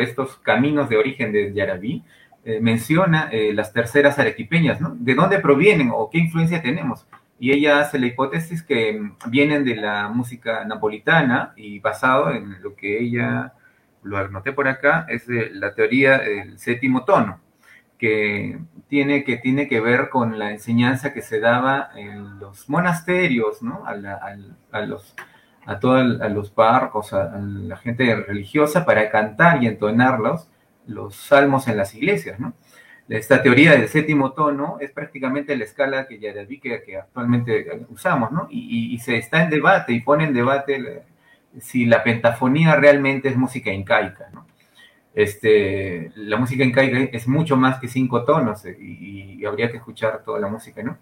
estos 0.03 0.37
caminos 0.39 0.89
de 0.89 0.97
origen 0.97 1.33
de 1.33 1.53
Yarabí, 1.53 2.05
eh, 2.45 2.61
menciona 2.61 3.29
eh, 3.33 3.53
las 3.55 3.73
terceras 3.73 4.19
arequipeñas, 4.19 4.81
¿no? 4.81 4.95
¿De 4.99 5.15
dónde 5.15 5.41
provienen 5.41 5.91
o 5.93 6.11
qué 6.11 6.19
influencia 6.19 6.63
tenemos? 6.63 7.07
Y 7.39 7.53
ella 7.53 7.81
hace 7.81 7.99
la 7.99 8.07
hipótesis 8.07 8.63
que 8.63 8.93
mm, 8.93 9.31
vienen 9.31 9.65
de 9.65 9.77
la 9.77 10.09
música 10.09 10.65
napolitana 10.65 11.53
y 11.57 11.81
basado 11.81 12.33
en 12.33 12.63
lo 12.63 12.77
que 12.77 13.01
ella, 13.01 13.55
lo 14.03 14.19
anoté 14.19 14.53
por 14.53 14.69
acá, 14.69 15.07
es 15.09 15.27
de 15.27 15.51
la 15.51 15.75
teoría 15.75 16.19
del 16.19 16.59
séptimo 16.59 17.05
tono, 17.05 17.41
que 17.99 18.59
tiene, 18.89 19.25
que 19.25 19.37
tiene 19.39 19.69
que 19.69 19.81
ver 19.81 20.09
con 20.11 20.39
la 20.39 20.53
enseñanza 20.53 21.13
que 21.13 21.23
se 21.23 21.41
daba 21.41 21.91
en 21.97 22.39
los 22.39 22.69
monasterios, 22.69 23.63
¿no? 23.63 23.85
a 23.87 24.81
los 24.87 25.15
a 25.67 25.81
todos 25.81 26.05
los 26.31 26.51
párrocos, 26.51 27.13
a, 27.13 27.39
la 27.39 27.77
gente 27.77 28.15
religiosa 28.15 28.87
para 28.87 29.11
cantar 29.11 29.63
y 29.63 29.67
entonar 29.67 30.21
los, 30.21 30.49
los 30.87 31.17
salmos 31.17 31.67
en 31.69 31.77
las 31.77 31.95
iglesias, 31.95 32.39
¿no? 32.39 32.55
Esta 33.09 33.41
teoría 33.41 33.73
del 33.73 33.89
séptimo 33.89 34.33
tono 34.33 34.79
es 34.81 34.91
prácticamente 34.91 35.57
la 35.57 35.63
escala 35.63 36.09
que 36.09 36.19
ya 36.19 36.33
que, 36.35 36.83
que 36.85 36.97
actualmente 36.97 37.87
usamos, 37.89 38.33
¿no? 38.33 38.49
Y, 38.51 38.99
se 38.99 39.17
está 39.17 39.43
en 39.45 39.51
debate 39.51 39.93
y 39.93 40.01
pone 40.01 40.25
en 40.25 40.35
debate 40.35 41.03
si 41.61 41.87
la 41.87 42.03
pentafonía 42.03 42.75
realmente 42.77 43.29
es 43.29 43.37
música 43.37 43.71
incaica, 43.71 44.29
¿no? 44.33 44.47
Este, 45.15 46.13
la 46.17 46.37
música 46.37 46.65
incaica 46.65 46.99
es 47.17 47.27
mucho 47.29 47.57
más 47.57 47.79
que 47.81 47.89
cinco 47.89 48.25
tonos 48.25 48.67
eh, 48.67 48.77
y, 48.79 49.41
y 49.41 49.45
habría 49.47 49.71
que 49.71 49.79
escuchar 49.79 50.23
toda 50.25 50.41
la 50.41 50.49
música, 50.49 50.83
¿no? 50.83 50.99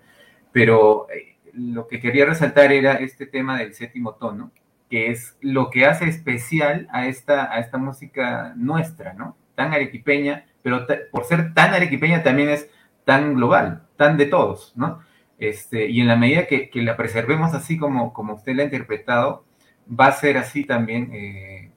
Pero 0.52 1.08
eh, 1.10 1.33
lo 1.56 1.86
que 1.86 2.00
quería 2.00 2.26
resaltar 2.26 2.72
era 2.72 2.94
este 2.94 3.26
tema 3.26 3.58
del 3.58 3.74
séptimo 3.74 4.14
tono, 4.14 4.52
que 4.90 5.10
es 5.10 5.36
lo 5.40 5.70
que 5.70 5.86
hace 5.86 6.08
especial 6.08 6.88
a 6.92 7.06
esta, 7.06 7.52
a 7.52 7.60
esta 7.60 7.78
música 7.78 8.54
nuestra, 8.56 9.14
¿no? 9.14 9.36
Tan 9.54 9.72
arequipeña, 9.72 10.46
pero 10.62 10.86
por 11.10 11.24
ser 11.24 11.54
tan 11.54 11.74
arequipeña 11.74 12.22
también 12.22 12.48
es 12.48 12.68
tan 13.04 13.34
global, 13.34 13.86
tan 13.96 14.16
de 14.16 14.26
todos, 14.26 14.72
¿no? 14.76 15.00
Este, 15.38 15.88
y 15.88 16.00
en 16.00 16.08
la 16.08 16.16
medida 16.16 16.46
que, 16.46 16.70
la 16.74 16.96
preservemos 16.96 17.54
así 17.54 17.76
como, 17.76 18.12
como 18.12 18.34
usted 18.34 18.54
la 18.54 18.62
ha 18.62 18.66
interpretado, 18.66 19.44
va 19.88 20.06
a 20.06 20.12
ser 20.12 20.38
así 20.38 20.64
también 20.64 21.10
eh, 21.12 21.70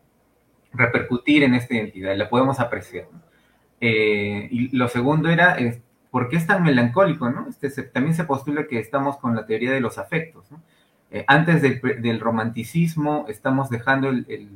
repercutir 0.73 1.43
en 1.43 1.53
esta 1.53 1.75
identidad, 1.75 2.15
la 2.15 2.29
podemos 2.29 2.59
apreciar. 2.59 3.07
Eh, 3.81 4.47
y 4.51 4.75
lo 4.75 4.87
segundo 4.87 5.29
era, 5.29 5.57
¿por 6.11 6.29
qué 6.29 6.37
es 6.37 6.47
tan 6.47 6.63
melancólico? 6.63 7.29
¿no? 7.29 7.47
Este, 7.49 7.83
también 7.83 8.15
se 8.15 8.23
postula 8.23 8.67
que 8.67 8.79
estamos 8.79 9.17
con 9.17 9.35
la 9.35 9.45
teoría 9.45 9.71
de 9.71 9.79
los 9.79 9.97
afectos. 9.97 10.47
Eh, 11.11 11.23
antes 11.27 11.61
del, 11.61 12.19
romanticismo 12.19 13.25
estamos 13.29 13.69
dejando 13.69 14.11
eh, 14.11 14.49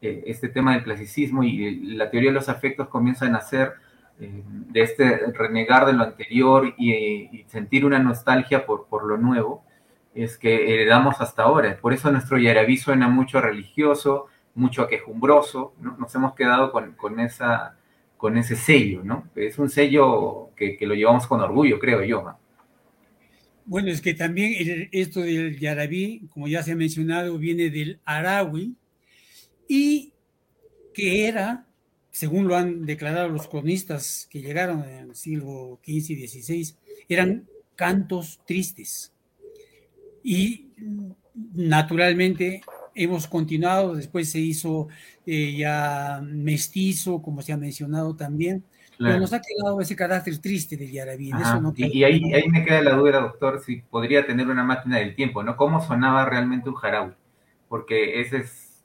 este 0.00 0.48
tema 0.48 0.74
del 0.74 0.84
clasicismo 0.84 1.44
y 1.44 1.94
la 1.94 2.10
teoría 2.10 2.30
de 2.30 2.34
los 2.34 2.50
afectos 2.50 2.88
comienza 2.88 3.24
a 3.24 3.30
nacer 3.30 3.72
eh, 4.20 4.42
de 4.44 4.82
este 4.82 5.32
renegar 5.32 5.86
de 5.86 5.94
lo 5.94 6.04
anterior 6.04 6.74
y, 6.76 7.44
sentir 7.48 7.84
una 7.86 7.98
nostalgia 7.98 8.66
por, 8.66 9.04
lo 9.04 9.16
nuevo, 9.16 9.64
es 10.14 10.36
que 10.36 10.74
heredamos 10.74 11.20
hasta 11.20 11.44
ahora. 11.44 11.78
Por 11.80 11.92
eso 11.92 12.10
nuestro 12.12 12.38
yarabí 12.38 12.76
suena 12.76 13.08
mucho 13.08 13.40
religioso, 13.40 14.26
mucho 14.54 14.86
quejumbroso, 14.88 15.74
¿no? 15.80 15.96
nos 15.98 16.14
hemos 16.14 16.34
quedado 16.34 16.70
con 16.72 17.20
esa 17.20 17.76
con 18.16 18.38
ese 18.38 18.56
sello, 18.56 19.02
¿no? 19.04 19.28
Es 19.34 19.58
un 19.58 19.68
sello 19.68 20.50
que, 20.56 20.78
lo 20.80 20.94
llevamos 20.94 21.26
con 21.26 21.40
orgullo, 21.40 21.78
creo 21.78 22.02
yo. 22.04 22.24
Bueno, 23.66 23.88
es 23.88 24.00
que 24.00 24.14
también 24.14 24.88
esto 24.92 25.20
del 25.20 25.58
yarabí, 25.58 26.26
como 26.32 26.48
ya 26.48 26.62
se 26.62 26.72
ha 26.72 26.76
mencionado, 26.76 27.38
viene 27.38 27.70
del 27.70 27.98
arawi 28.04 28.74
y 29.68 30.12
que 30.92 31.26
era, 31.26 31.66
según 32.10 32.46
lo 32.46 32.56
han 32.56 32.84
declarado 32.86 33.28
los 33.28 33.48
cronistas 33.48 34.28
que 34.30 34.40
llegaron 34.40 34.84
en 34.84 35.10
el 35.10 35.14
siglo 35.16 35.80
XV 35.84 36.10
y 36.10 36.26
XVI, 36.28 36.74
eran 37.08 37.46
cantos 37.74 38.40
tristes. 38.46 39.12
Y 40.22 40.68
naturalmente 41.54 42.62
hemos 42.94 43.26
continuado, 43.26 43.94
después 43.94 44.30
se 44.30 44.38
hizo 44.38 44.88
eh, 45.26 45.54
ya 45.56 46.20
mestizo, 46.22 47.20
como 47.22 47.42
se 47.42 47.52
ha 47.52 47.56
mencionado 47.56 48.14
también, 48.14 48.64
pero 48.98 49.18
nos 49.18 49.32
ha 49.32 49.40
quedado 49.40 49.80
ese 49.80 49.96
carácter 49.96 50.38
triste 50.38 50.76
del 50.76 50.92
yarabí. 50.92 51.30
y, 51.76 52.04
ahí, 52.04 52.32
ahí, 52.32 52.48
me 52.48 52.64
queda 52.64 52.80
la 52.80 52.94
duda, 52.94 53.20
doctor, 53.20 53.60
si 53.60 53.76
podría 53.82 54.24
tener 54.24 54.48
una 54.48 54.62
máquina 54.62 54.98
del 54.98 55.16
tiempo, 55.16 55.42
¿no? 55.42 55.56
¿Cómo 55.56 55.84
sonaba 55.84 56.24
realmente 56.26 56.68
un 56.68 56.76
jaraui? 56.76 57.12
Porque 57.68 58.20
ese 58.20 58.38
es, 58.38 58.84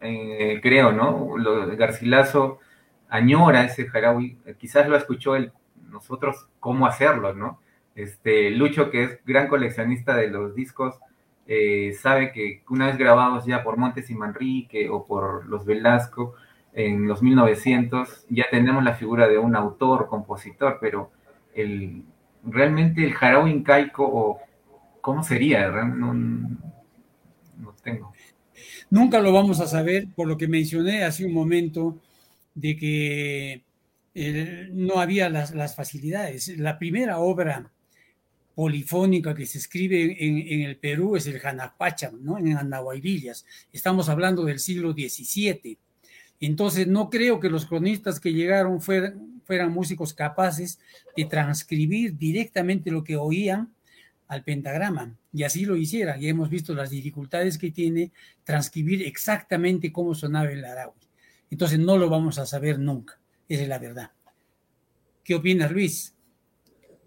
eh, 0.00 0.58
creo, 0.62 0.92
¿no? 0.92 1.36
Lo, 1.36 1.76
Garcilaso 1.76 2.60
añora 3.10 3.64
ese 3.64 3.86
jaraui, 3.86 4.38
quizás 4.58 4.88
lo 4.88 4.96
escuchó 4.96 5.36
él, 5.36 5.52
nosotros 5.90 6.48
cómo 6.58 6.86
hacerlo, 6.86 7.34
¿no? 7.34 7.60
Este, 7.94 8.50
Lucho, 8.50 8.90
que 8.90 9.04
es 9.04 9.20
gran 9.26 9.48
coleccionista 9.48 10.16
de 10.16 10.28
los 10.28 10.54
discos, 10.54 10.98
eh, 11.54 11.92
sabe 11.92 12.32
que 12.32 12.62
una 12.70 12.86
vez 12.86 12.96
grabados 12.96 13.44
ya 13.44 13.62
por 13.62 13.76
Montes 13.76 14.08
y 14.08 14.14
Manrique 14.14 14.88
o 14.88 15.04
por 15.04 15.44
los 15.44 15.66
Velasco 15.66 16.34
en 16.72 17.06
los 17.06 17.22
1900, 17.22 18.24
ya 18.30 18.46
tenemos 18.50 18.82
la 18.82 18.94
figura 18.94 19.28
de 19.28 19.36
un 19.36 19.54
autor, 19.54 20.08
compositor, 20.08 20.78
pero 20.80 21.10
el, 21.54 22.04
realmente 22.42 23.04
el 23.04 23.12
jarao 23.12 23.46
incaico, 23.46 24.02
o 24.02 24.40
¿cómo 25.02 25.22
sería? 25.22 25.68
No, 25.68 26.14
tengo. 27.82 28.14
Nunca 28.88 29.20
lo 29.20 29.30
vamos 29.30 29.60
a 29.60 29.66
saber, 29.66 30.06
por 30.16 30.28
lo 30.28 30.38
que 30.38 30.48
mencioné 30.48 31.04
hace 31.04 31.26
un 31.26 31.34
momento, 31.34 31.98
de 32.54 32.76
que 32.78 33.62
eh, 34.14 34.70
no 34.72 35.00
había 35.00 35.28
las, 35.28 35.54
las, 35.54 35.76
facilidades. 35.76 36.48
La 36.56 36.78
primera 36.78 37.18
obra 37.18 37.70
polifónica 38.54 39.34
que 39.34 39.46
se 39.46 39.58
escribe 39.58 40.16
en, 40.18 40.62
el 40.62 40.76
Perú 40.76 41.16
es 41.16 41.26
el 41.26 41.38
Janapacham, 41.38 42.22
¿no? 42.22 42.38
en 42.38 42.56
Anahuayrillas. 42.56 43.44
Estamos 43.72 44.08
hablando 44.08 44.44
del 44.44 44.58
siglo 44.58 44.92
XVII. 44.92 45.78
Entonces, 46.40 46.86
no 46.86 47.08
creo 47.08 47.38
que 47.38 47.48
los 47.48 47.66
cronistas 47.66 48.18
que 48.18 48.32
llegaron 48.32 48.80
fueran, 48.80 49.32
músicos 49.70 50.14
capaces 50.14 50.78
de 51.14 51.26
transcribir 51.26 52.16
directamente 52.16 52.90
lo 52.90 53.04
que 53.04 53.16
oían 53.16 53.70
al 54.28 54.42
pentagrama 54.42 55.14
y 55.30 55.42
así 55.42 55.66
lo 55.66 55.76
hiciera. 55.76 56.16
Y 56.18 56.28
hemos 56.28 56.48
visto 56.48 56.74
las 56.74 56.88
dificultades 56.88 57.58
que 57.58 57.70
tiene 57.70 58.12
transcribir 58.44 59.02
exactamente 59.02 59.92
cómo 59.92 60.14
sonaba 60.14 60.50
el 60.50 60.64
araui. 60.64 60.94
Entonces 61.50 61.78
no 61.78 61.98
lo 61.98 62.08
vamos 62.08 62.38
a 62.38 62.46
saber 62.46 62.78
nunca, 62.78 63.18
esa 63.46 63.62
es 63.62 63.68
la 63.68 63.78
verdad. 63.78 64.10
¿Qué 65.22 65.34
opinas, 65.34 65.70
Luis? 65.70 66.14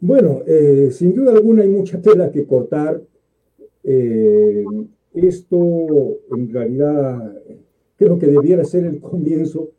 Bueno, 0.02 0.42
eh, 0.46 0.90
sin 0.92 1.14
duda 1.14 1.32
alguna 1.32 1.64
hay 1.64 1.70
mucha 1.70 2.02
tela 2.02 2.32
que 2.32 2.46
cortar. 2.46 3.02
Eh, 3.84 4.66
esto 5.14 6.18
en 6.36 6.52
realidad 6.52 7.42
creo 7.96 8.20
que 8.20 8.28
debiera 8.28 8.66
ser 8.66 8.86
el 8.86 9.00
comienzo 9.00 9.70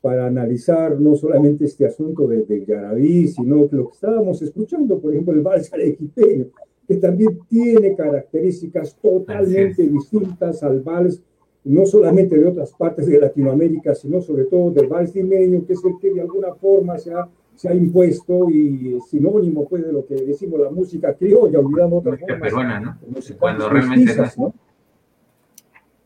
para 0.00 0.26
analizar 0.26 0.98
no 1.00 1.16
solamente 1.16 1.64
este 1.64 1.84
asunto 1.84 2.26
de, 2.26 2.44
de 2.44 2.64
Yarabí, 2.64 3.28
sino 3.28 3.68
que 3.68 3.76
lo 3.76 3.88
que 3.88 3.94
estábamos 3.94 4.40
escuchando, 4.42 4.98
por 4.98 5.12
ejemplo, 5.12 5.34
el 5.34 5.42
vals 5.42 5.72
arequipeño, 5.72 6.46
que 6.86 6.96
también 6.96 7.38
tiene 7.48 7.94
características 7.94 8.96
totalmente 8.96 9.86
distintas 9.86 10.62
al 10.62 10.80
vals, 10.80 11.20
no 11.64 11.84
solamente 11.84 12.38
de 12.38 12.46
otras 12.46 12.72
partes 12.72 13.06
de 13.06 13.20
Latinoamérica, 13.20 13.94
sino 13.94 14.22
sobre 14.22 14.44
todo 14.44 14.70
del 14.70 14.86
vals 14.86 15.14
limeño, 15.14 15.66
que 15.66 15.74
es 15.74 15.84
el 15.84 15.98
que 16.00 16.14
de 16.14 16.22
alguna 16.22 16.54
forma 16.54 16.96
se 16.96 17.12
ha, 17.12 17.28
se 17.58 17.68
ha 17.68 17.74
impuesto 17.74 18.48
y 18.48 18.94
es 18.94 19.08
sinónimo 19.08 19.68
pues, 19.68 19.84
de 19.84 19.92
lo 19.92 20.06
que 20.06 20.14
decimos 20.14 20.60
la 20.60 20.70
música 20.70 21.12
criolla, 21.14 21.58
olvidando 21.58 21.96
otras 21.96 22.20
formas. 22.20 22.40
Peruana, 22.40 22.78
¿no? 22.78 22.96
Cuando 23.36 23.68
realmente 23.68 24.14
¿no? 24.36 24.54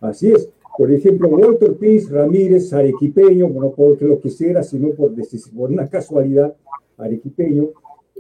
Así 0.01 0.33
es. 0.33 0.49
Por 0.79 0.91
ejemplo, 0.91 1.29
Walter 1.29 1.75
Piz 1.77 2.11
Ramírez, 2.11 2.73
arequipeño, 2.73 3.51
no 3.51 3.71
porque 3.73 4.07
lo 4.07 4.19
quisiera, 4.19 4.63
sino 4.63 4.93
por, 4.93 5.13
por 5.55 5.71
una 5.71 5.87
casualidad, 5.89 6.57
arequipeño, 6.97 7.69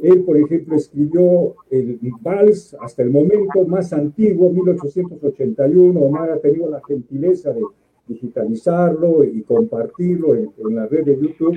él, 0.02 0.24
por 0.24 0.36
ejemplo, 0.36 0.76
escribió 0.76 1.54
el 1.70 1.98
vals 2.20 2.76
hasta 2.80 3.02
el 3.02 3.10
momento 3.10 3.64
más 3.66 3.94
antiguo, 3.94 4.50
1881. 4.50 5.98
Omar 5.98 6.32
ha 6.32 6.38
tenido 6.38 6.68
la 6.68 6.82
gentileza 6.86 7.54
de 7.54 7.62
digitalizarlo 8.06 9.24
y 9.24 9.42
compartirlo 9.42 10.34
en, 10.34 10.50
la 10.74 10.86
red 10.86 11.04
de 11.04 11.18
YouTube. 11.18 11.56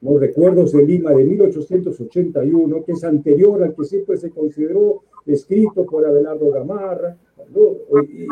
Los 0.00 0.20
recuerdos 0.20 0.72
de 0.72 0.84
Lima 0.84 1.12
de 1.12 1.24
1881, 1.24 2.84
que 2.84 2.92
es 2.92 3.04
anterior 3.04 3.62
al 3.62 3.74
que 3.74 3.84
siempre 3.84 4.16
se 4.16 4.30
consideró 4.30 5.02
escrito 5.24 5.84
por 5.86 6.06
Abelardo 6.06 6.50
Gamarra, 6.50 7.16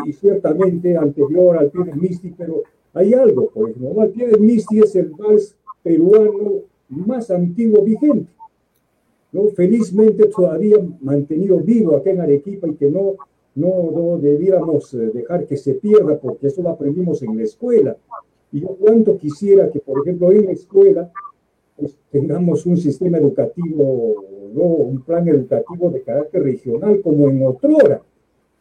y, 0.07 0.13
ciertamente 0.13 0.97
anterior 0.97 1.57
al 1.57 1.71
pie 1.71 1.85
del 1.85 1.97
Misti, 1.97 2.35
pero 2.37 2.63
hay 2.93 3.15
algo, 3.15 3.49
por 3.49 3.71
ejemplo, 3.71 4.01
al 4.01 4.11
pie 4.11 4.29
del 4.29 4.41
Misti 4.41 4.81
es 4.81 4.95
el 4.97 5.11
vals 5.11 5.57
peruano 5.83 6.63
más 6.89 7.31
antiguo 7.31 7.83
vigente 7.83 8.35
felizmente 9.55 10.27
todavía 10.29 10.77
mantenido 11.01 11.59
vivo 11.59 11.97
acá 11.97 12.11
en 12.11 12.21
Arequipa 12.21 12.69
y 12.69 12.75
que 12.75 12.91
no, 12.91 13.15
no, 13.55 13.91
no 13.91 14.19
debiéramos 14.19 14.95
eh, 14.95 15.11
dejar 15.13 15.47
que 15.47 15.57
se 15.57 15.75
pierda 15.75 16.19
porque 16.19 16.47
eso 16.47 16.63
lo 16.63 16.71
aprendimos 16.71 17.23
en 17.23 17.37
la 17.37 17.43
escuela. 17.43 17.97
Y 18.53 18.61
yo 18.61 18.69
cuánto 18.79 19.19
quisiera 19.19 19.71
que, 19.71 19.81
por 19.81 20.01
ejemplo, 20.03 20.31
en 20.31 20.47
la 20.47 20.53
escuela 20.53 21.11
pues, 21.77 21.97
tengamos 22.11 22.67
un 22.67 22.77
sistema 22.77 23.19
educativo, 23.19 24.25
¿no? 24.53 24.63
un 24.63 25.03
plan 25.03 25.27
educativo 25.29 25.91
de 25.91 26.03
carácter 26.03 26.43
regional 26.43 27.01
como 27.01 27.29
en 27.29 27.45
otrora. 27.45 28.03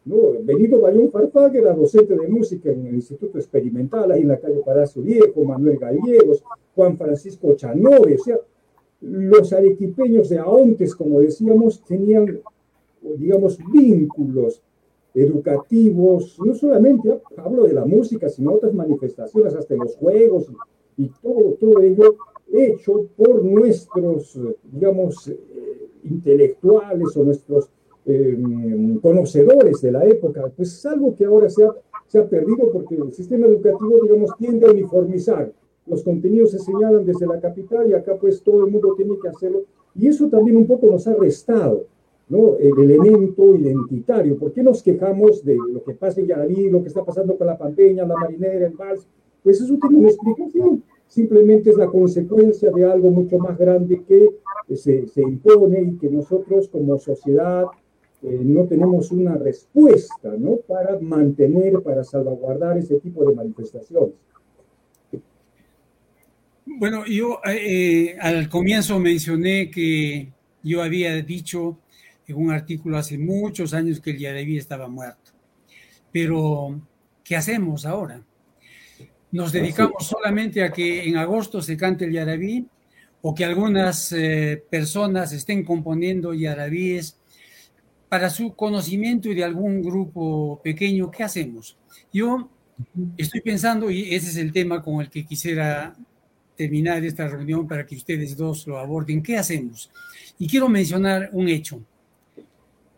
¿no? 0.04 0.16
Benito 0.42 0.80
Bayón 0.80 1.10
Farfag 1.10 1.56
era 1.56 1.74
docente 1.74 2.16
de 2.16 2.28
música 2.28 2.70
en 2.70 2.86
el 2.86 2.94
Instituto 2.96 3.38
Experimental, 3.38 4.10
ahí 4.10 4.22
en 4.22 4.28
la 4.28 4.38
calle 4.38 4.60
Palacio 4.64 5.02
Viejo, 5.02 5.44
Manuel 5.44 5.78
Gallegos, 5.78 6.42
Juan 6.74 6.98
Francisco 6.98 7.54
Chanove, 7.54 8.16
o 8.16 8.24
sea, 8.24 8.38
los 9.00 9.52
arequipeños 9.52 10.28
de 10.30 10.38
Aontes, 10.38 10.94
como 10.94 11.20
decíamos, 11.20 11.82
tenían, 11.84 12.40
digamos, 13.18 13.58
vínculos 13.72 14.62
educativos, 15.14 16.36
no 16.44 16.54
solamente 16.54 17.20
hablo 17.36 17.64
de 17.64 17.74
la 17.74 17.84
música, 17.84 18.28
sino 18.28 18.52
otras 18.52 18.74
manifestaciones, 18.74 19.54
hasta 19.54 19.76
los 19.76 19.94
juegos 19.96 20.46
y 20.96 21.08
todo, 21.22 21.52
todo 21.60 21.80
ello 21.80 22.16
hecho 22.52 23.06
por 23.16 23.44
nuestros, 23.44 24.38
digamos, 24.70 25.28
eh, 25.28 25.88
intelectuales 26.04 27.16
o 27.16 27.24
nuestros 27.24 27.70
eh, 28.06 28.38
conocedores 29.00 29.80
de 29.80 29.92
la 29.92 30.04
época. 30.04 30.52
Pues 30.56 30.72
es 30.72 30.86
algo 30.86 31.14
que 31.14 31.24
ahora 31.24 31.48
se 31.48 31.64
ha, 31.64 31.74
se 32.06 32.18
ha 32.18 32.28
perdido 32.28 32.70
porque 32.72 32.96
el 32.96 33.12
sistema 33.12 33.46
educativo, 33.46 33.98
digamos, 34.02 34.30
tiende 34.38 34.66
a 34.66 34.70
uniformizar 34.70 35.52
los 35.86 36.02
contenidos 36.02 36.52
se 36.52 36.58
señalan 36.58 37.04
desde 37.04 37.26
la 37.26 37.40
capital 37.40 37.88
y 37.88 37.92
acá 37.92 38.16
pues 38.16 38.42
todo 38.42 38.64
el 38.64 38.72
mundo 38.72 38.94
tiene 38.96 39.18
que 39.20 39.28
hacerlo. 39.28 39.64
Y 39.94 40.08
eso 40.08 40.28
también 40.28 40.56
un 40.56 40.66
poco 40.66 40.86
nos 40.86 41.06
ha 41.06 41.14
restado, 41.14 41.84
¿no? 42.28 42.56
El 42.58 42.78
elemento 42.78 43.54
identitario. 43.54 44.38
¿Por 44.38 44.52
qué 44.52 44.62
nos 44.62 44.82
quejamos 44.82 45.44
de 45.44 45.56
lo 45.56 45.84
que 45.84 45.94
pasa 45.94 46.20
en 46.20 46.26
Yaraví, 46.26 46.70
lo 46.70 46.82
que 46.82 46.88
está 46.88 47.04
pasando 47.04 47.36
con 47.36 47.46
la 47.46 47.58
Pampeña, 47.58 48.06
la 48.06 48.16
Marinera, 48.16 48.66
el 48.66 48.74
Vals? 48.74 49.06
Pues 49.42 49.60
eso 49.60 49.76
tiene 49.78 49.98
una 49.98 50.08
explicación. 50.08 50.82
Simplemente 51.08 51.70
es 51.70 51.76
la 51.76 51.86
consecuencia 51.86 52.70
de 52.70 52.84
algo 52.84 53.10
mucho 53.10 53.38
más 53.38 53.56
grande 53.56 54.02
que 54.06 54.30
se, 54.74 55.06
se 55.06 55.22
impone 55.22 55.80
y 55.80 55.96
que 55.98 56.08
nosotros 56.08 56.68
como 56.68 56.98
sociedad 56.98 57.66
eh, 58.24 58.40
no 58.42 58.64
tenemos 58.64 59.10
una 59.12 59.36
respuesta, 59.36 60.34
¿no? 60.38 60.56
Para 60.56 60.98
mantener, 60.98 61.82
para 61.82 62.02
salvaguardar 62.02 62.78
ese 62.78 62.98
tipo 62.98 63.22
de 63.28 63.34
manifestaciones. 63.34 64.14
Bueno, 66.64 67.04
yo 67.06 67.40
eh, 67.44 68.16
al 68.18 68.48
comienzo 68.48 68.98
mencioné 68.98 69.70
que 69.70 70.32
yo 70.62 70.82
había 70.82 71.14
dicho 71.22 71.78
en 72.26 72.36
un 72.36 72.50
artículo 72.50 72.96
hace 72.96 73.18
muchos 73.18 73.74
años 73.74 74.00
que 74.00 74.12
el 74.12 74.18
Yaraví 74.18 74.56
estaba 74.56 74.88
muerto. 74.88 75.32
Pero, 76.10 76.80
¿qué 77.22 77.36
hacemos 77.36 77.84
ahora? 77.84 78.22
¿Nos 79.34 79.50
dedicamos 79.50 80.06
solamente 80.06 80.62
a 80.62 80.70
que 80.70 81.08
en 81.08 81.16
agosto 81.16 81.60
se 81.60 81.76
cante 81.76 82.04
el 82.04 82.12
Yaraví 82.12 82.68
o 83.20 83.34
que 83.34 83.44
algunas 83.44 84.12
eh, 84.12 84.62
personas 84.70 85.32
estén 85.32 85.64
componiendo 85.64 86.32
yarabíes 86.32 87.18
para 88.08 88.30
su 88.30 88.54
conocimiento 88.54 89.28
y 89.28 89.34
de 89.34 89.42
algún 89.42 89.82
grupo 89.82 90.60
pequeño? 90.62 91.10
¿Qué 91.10 91.24
hacemos? 91.24 91.76
Yo 92.12 92.48
estoy 93.16 93.40
pensando, 93.40 93.90
y 93.90 94.14
ese 94.14 94.30
es 94.30 94.36
el 94.36 94.52
tema 94.52 94.80
con 94.80 95.00
el 95.00 95.10
que 95.10 95.26
quisiera 95.26 95.96
terminar 96.56 97.04
esta 97.04 97.26
reunión 97.26 97.66
para 97.66 97.84
que 97.84 97.96
ustedes 97.96 98.36
dos 98.36 98.68
lo 98.68 98.78
aborden. 98.78 99.20
¿Qué 99.20 99.36
hacemos? 99.36 99.90
Y 100.38 100.46
quiero 100.46 100.68
mencionar 100.68 101.30
un 101.32 101.48
hecho. 101.48 101.82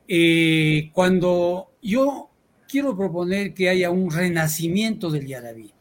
Eh, 0.07 0.91
cuando 0.93 1.71
yo 1.81 2.29
quiero 2.69 2.95
proponer 2.95 3.55
que 3.55 3.71
haya 3.71 3.89
un 3.89 4.11
renacimiento 4.11 5.11
del 5.11 5.27
Yarabí, 5.27 5.73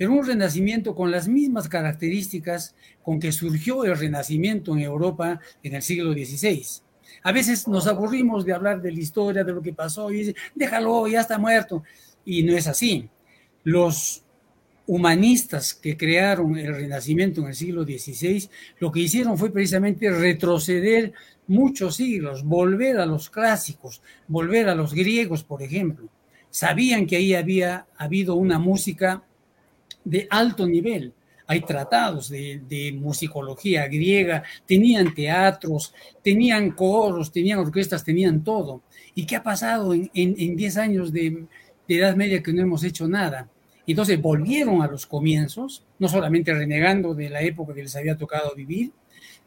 pero 0.00 0.14
un 0.14 0.26
renacimiento 0.26 0.94
con 0.94 1.10
las 1.10 1.28
mismas 1.28 1.68
características 1.68 2.74
con 3.02 3.20
que 3.20 3.32
surgió 3.32 3.84
el 3.84 3.98
renacimiento 3.98 4.72
en 4.72 4.78
Europa 4.78 5.40
en 5.62 5.74
el 5.74 5.82
siglo 5.82 6.14
XVI. 6.14 6.64
A 7.22 7.32
veces 7.32 7.68
nos 7.68 7.86
aburrimos 7.86 8.46
de 8.46 8.54
hablar 8.54 8.80
de 8.80 8.92
la 8.92 8.98
historia, 8.98 9.44
de 9.44 9.52
lo 9.52 9.60
que 9.60 9.74
pasó, 9.74 10.10
y 10.10 10.20
dicen, 10.20 10.36
déjalo, 10.54 11.06
ya 11.06 11.20
está 11.20 11.36
muerto. 11.36 11.82
Y 12.24 12.42
no 12.44 12.56
es 12.56 12.66
así. 12.66 13.10
Los 13.62 14.22
humanistas 14.86 15.74
que 15.74 15.98
crearon 15.98 16.56
el 16.56 16.74
Renacimiento 16.74 17.42
en 17.42 17.48
el 17.48 17.54
siglo 17.54 17.84
XVI, 17.84 18.48
lo 18.78 18.90
que 18.90 19.00
hicieron 19.00 19.36
fue 19.36 19.52
precisamente 19.52 20.10
retroceder 20.10 21.12
muchos 21.46 21.96
siglos, 21.96 22.42
volver 22.42 22.96
a 23.00 23.04
los 23.04 23.28
clásicos, 23.28 24.00
volver 24.28 24.70
a 24.70 24.74
los 24.74 24.94
griegos, 24.94 25.44
por 25.44 25.62
ejemplo. 25.62 26.08
Sabían 26.48 27.06
que 27.06 27.16
ahí 27.16 27.34
había 27.34 27.84
habido 27.98 28.36
una 28.36 28.58
música 28.58 29.24
de 30.04 30.26
alto 30.30 30.66
nivel, 30.66 31.12
hay 31.46 31.62
tratados 31.62 32.28
de, 32.28 32.96
musicología 33.00 33.88
griega, 33.88 34.44
tenían 34.66 35.12
teatros, 35.14 35.92
tenían 36.22 36.70
coros, 36.70 37.32
tenían 37.32 37.58
orquestas, 37.58 38.04
tenían 38.04 38.44
todo. 38.44 38.82
¿Y 39.16 39.26
qué 39.26 39.34
ha 39.36 39.42
pasado 39.42 39.92
en 39.92 40.56
10 40.56 40.76
años 40.76 41.12
de, 41.12 41.44
de 41.88 41.96
Edad 41.96 42.14
Media 42.14 42.40
que 42.40 42.52
no 42.52 42.62
hemos 42.62 42.84
hecho 42.84 43.08
nada? 43.08 43.48
Entonces 43.84 44.22
volvieron 44.22 44.82
a 44.82 44.86
los 44.86 45.06
comienzos, 45.06 45.84
no 45.98 46.08
solamente 46.08 46.54
renegando 46.54 47.14
de 47.14 47.28
la 47.28 47.42
época 47.42 47.74
que 47.74 47.82
les 47.82 47.96
había 47.96 48.16
tocado 48.16 48.54
vivir, 48.54 48.92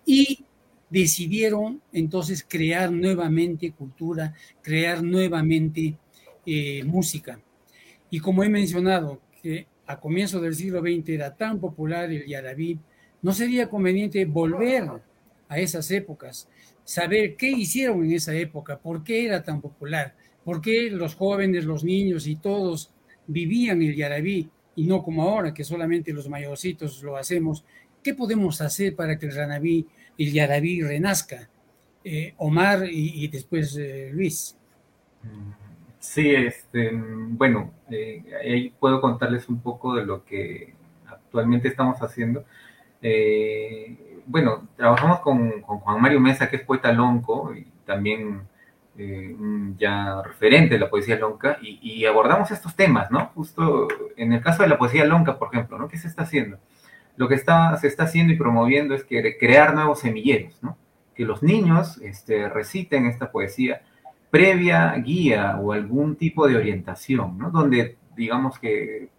y 0.05 0.43
decidieron 0.89 1.81
entonces 1.93 2.45
crear 2.47 2.91
nuevamente 2.91 3.71
cultura, 3.71 4.33
crear 4.61 5.01
nuevamente 5.01 5.95
eh, 6.45 6.83
música. 6.83 7.39
Y 8.09 8.19
como 8.19 8.43
he 8.43 8.49
mencionado, 8.49 9.21
que 9.41 9.67
a 9.85 9.99
comienzos 9.99 10.41
del 10.41 10.55
siglo 10.55 10.81
XX 10.81 11.09
era 11.09 11.35
tan 11.35 11.59
popular 11.59 12.11
el 12.11 12.25
yarabí, 12.25 12.79
no 13.21 13.33
sería 13.33 13.69
conveniente 13.69 14.25
volver 14.25 14.89
a 15.47 15.59
esas 15.59 15.89
épocas, 15.91 16.47
saber 16.83 17.35
qué 17.35 17.49
hicieron 17.49 18.03
en 18.03 18.13
esa 18.13 18.33
época, 18.33 18.79
por 18.79 19.03
qué 19.03 19.25
era 19.25 19.43
tan 19.43 19.61
popular, 19.61 20.15
por 20.43 20.61
qué 20.61 20.89
los 20.89 21.15
jóvenes, 21.15 21.65
los 21.65 21.83
niños 21.83 22.27
y 22.27 22.35
todos 22.35 22.91
vivían 23.27 23.81
el 23.81 23.95
yarabí 23.95 24.49
y 24.75 24.85
no 24.85 25.03
como 25.03 25.23
ahora 25.23 25.53
que 25.53 25.63
solamente 25.63 26.13
los 26.13 26.27
mayorcitos 26.27 27.01
lo 27.03 27.15
hacemos. 27.15 27.63
¿Qué 28.01 28.13
podemos 28.13 28.59
hacer 28.61 28.95
para 28.95 29.17
que 29.17 29.27
el 29.27 29.35
ranabí, 29.35 29.87
el 30.17 30.33
yarabí 30.33 30.81
renazca? 30.81 31.49
Eh, 32.03 32.33
Omar 32.37 32.85
y, 32.91 33.27
después 33.29 33.77
eh, 33.77 34.09
Luis. 34.11 34.57
Sí, 36.03 36.35
este, 36.35 36.91
bueno, 36.93 37.71
eh, 37.89 38.23
ahí 38.43 38.69
puedo 38.77 38.99
contarles 38.99 39.47
un 39.47 39.61
poco 39.61 39.95
de 39.95 40.05
lo 40.05 40.25
que 40.25 40.75
actualmente 41.07 41.69
estamos 41.69 42.01
haciendo. 42.01 42.43
bueno, 44.25 44.67
trabajamos 44.75 45.21
con, 45.21 45.61
Juan 45.61 46.01
Mario 46.01 46.19
Mesa, 46.19 46.49
que 46.49 46.57
es 46.57 46.63
poeta 46.63 46.91
lonco 46.91 47.53
y 47.55 47.65
también 47.85 48.41
eh, 48.97 49.35
ya 49.77 50.21
referente 50.23 50.75
de 50.75 50.81
la 50.81 50.89
poesía 50.89 51.17
lonca, 51.17 51.57
y, 51.61 52.05
abordamos 52.05 52.51
estos 52.51 52.75
temas, 52.75 53.09
¿no? 53.09 53.27
Justo 53.33 53.87
en 54.17 54.33
el 54.33 54.41
caso 54.41 54.63
de 54.63 54.69
la 54.69 54.77
poesía 54.77 55.05
lonca, 55.05 55.39
por 55.39 55.49
ejemplo, 55.53 55.77
¿no? 55.77 55.87
¿Qué 55.87 55.97
se 55.97 56.09
está 56.09 56.23
haciendo? 56.23 56.59
Lo 57.15 57.29
que 57.29 57.37
se 57.37 57.87
está 57.87 58.03
haciendo 58.03 58.33
y 58.33 58.37
promoviendo 58.37 58.93
es 58.93 59.05
crear 59.05 59.73
nuevos 59.73 59.99
semilleros, 60.01 60.61
¿no? 60.61 60.77
Que 61.15 61.25
los 61.25 61.43
niños 61.43 61.97
este, 61.99 62.49
reciten 62.49 63.05
esta 63.05 63.31
poesía 63.31 63.83
previa 64.33 64.95
guía 64.95 65.59
o 65.61 65.73
algún 65.73 66.15
tipo 66.15 66.47
de 66.47 66.57
orientación, 66.57 67.37
¿no? 67.37 67.51
Donde 67.51 67.97
digamos 68.15 68.57
que 68.57 69.09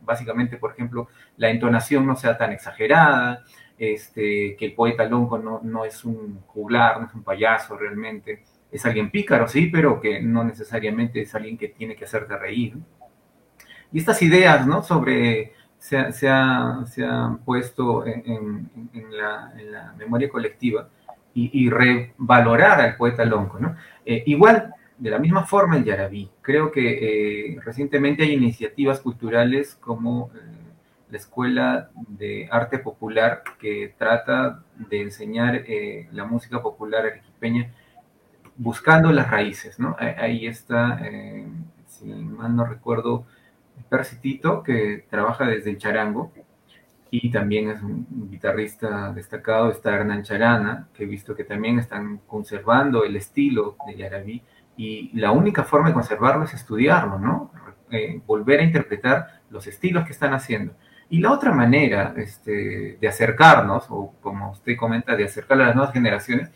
básicamente, 0.00 0.56
por 0.56 0.72
ejemplo, 0.72 1.08
la 1.36 1.50
entonación 1.50 2.06
no 2.06 2.16
sea 2.16 2.38
tan 2.38 2.52
exagerada, 2.52 3.44
este, 3.76 4.56
que 4.56 4.64
el 4.64 4.72
poeta 4.72 5.04
lonco 5.04 5.36
no, 5.38 5.60
no 5.62 5.84
es 5.84 6.06
un 6.06 6.40
juglar, 6.46 6.98
no 6.98 7.06
es 7.06 7.12
un 7.12 7.22
payaso 7.22 7.76
realmente, 7.76 8.44
es 8.72 8.86
alguien 8.86 9.10
pícaro, 9.10 9.46
sí, 9.46 9.66
pero 9.66 10.00
que 10.00 10.22
no 10.22 10.42
necesariamente 10.42 11.20
es 11.20 11.34
alguien 11.34 11.58
que 11.58 11.68
tiene 11.68 11.94
que 11.94 12.06
hacerte 12.06 12.38
reír. 12.38 12.78
Y 13.92 13.98
estas 13.98 14.22
ideas, 14.22 14.66
¿no? 14.66 14.82
Sobre, 14.82 15.52
se, 15.78 16.12
se, 16.12 16.28
han 16.30 17.38
puesto 17.44 18.06
en, 18.06 18.70
la, 19.10 19.92
memoria 19.98 20.30
colectiva 20.30 20.88
y, 21.36 21.68
revalorar 21.68 22.80
al 22.80 22.96
poeta 22.96 23.24
lonco, 23.24 23.58
¿no? 23.60 23.76
Eh, 24.06 24.22
igual, 24.26 24.72
de 24.96 25.10
la 25.10 25.18
misma 25.18 25.44
forma 25.44 25.76
el 25.76 25.84
yarabí. 25.84 26.30
Creo 26.40 26.72
que 26.72 27.50
eh, 27.52 27.60
recientemente 27.62 28.22
hay 28.22 28.32
iniciativas 28.32 29.00
culturales 29.00 29.74
como 29.74 30.30
eh, 30.34 30.38
la 31.10 31.18
Escuela 31.18 31.90
de 32.08 32.48
Arte 32.50 32.78
Popular 32.78 33.42
que 33.58 33.94
trata 33.98 34.62
de 34.76 35.02
enseñar 35.02 35.62
la 36.12 36.24
música 36.24 36.62
popular 36.62 37.04
arequipeña 37.04 37.70
buscando 38.56 39.12
las 39.12 39.30
raíces. 39.30 39.76
Ahí 39.98 40.46
está, 40.46 40.98
si 41.86 42.06
mal 42.06 42.56
no 42.56 42.64
recuerdo, 42.64 43.26
Percitito, 43.88 44.62
que 44.62 45.04
trabaja 45.08 45.46
desde 45.46 45.70
el 45.70 45.78
charango 45.78 46.32
y 47.10 47.30
también 47.30 47.70
es 47.70 47.82
un 47.82 48.06
guitarrista 48.30 49.12
destacado. 49.12 49.70
Está 49.70 49.94
Hernán 49.94 50.22
Charana, 50.22 50.88
que 50.94 51.04
he 51.04 51.06
visto 51.06 51.34
que 51.34 51.44
también 51.44 51.78
están 51.78 52.18
conservando 52.26 53.04
el 53.04 53.16
estilo 53.16 53.76
de 53.86 53.96
Yarabí 53.96 54.42
y 54.76 55.10
la 55.18 55.30
única 55.30 55.64
forma 55.64 55.88
de 55.88 55.94
conservarlo 55.94 56.44
es 56.44 56.54
estudiarlo, 56.54 57.18
¿no? 57.18 57.50
Eh, 57.90 58.20
volver 58.26 58.60
a 58.60 58.64
interpretar 58.64 59.40
los 59.50 59.66
estilos 59.66 60.04
que 60.04 60.12
están 60.12 60.34
haciendo. 60.34 60.74
Y 61.08 61.20
la 61.20 61.30
otra 61.30 61.52
manera 61.52 62.14
este, 62.16 62.98
de 63.00 63.08
acercarnos, 63.08 63.86
o 63.90 64.12
como 64.20 64.50
usted 64.50 64.76
comenta, 64.76 65.14
de 65.16 65.24
acercar 65.24 65.60
a 65.60 65.66
las 65.66 65.76
nuevas 65.76 65.94
generaciones, 65.94 66.50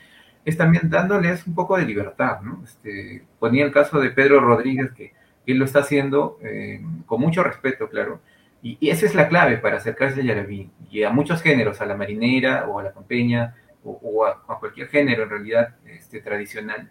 es 0.44 0.57
también 0.57 0.90
dándoles 0.90 1.46
un 1.46 1.55
poco 1.55 1.76
de 1.76 1.84
libertad, 1.84 2.40
¿no? 2.40 2.62
Este, 2.64 3.24
ponía 3.38 3.64
el 3.64 3.72
caso 3.72 4.01
de 4.01 4.11
Pedro 4.11 4.40
Rodríguez, 4.40 4.90
que 4.92 5.12
él 5.46 5.59
lo 5.59 5.64
está 5.64 5.80
haciendo 5.80 6.38
eh, 6.42 6.82
con 7.07 7.20
mucho 7.20 7.42
respeto, 7.42 7.88
claro, 7.88 8.20
y, 8.62 8.90
esa 8.90 9.06
es 9.06 9.14
la 9.14 9.28
clave 9.28 9.58
para 9.58 9.76
acercarse 9.76 10.20
a 10.20 10.24
Yarabí 10.24 10.70
y 10.90 11.02
a 11.02 11.11
muchos 11.11 11.42
géneros, 11.42 11.80
a 11.80 11.86
la 11.86 11.96
marinera 11.96 12.66
o 12.66 12.78
a 12.78 12.82
la 12.82 12.92
campeña 12.92 13.54
o, 13.84 14.26
a, 14.26 14.58
cualquier 14.58 14.88
género 14.88 15.22
en 15.22 15.30
realidad 15.30 15.76
este, 15.86 16.20
tradicional, 16.20 16.90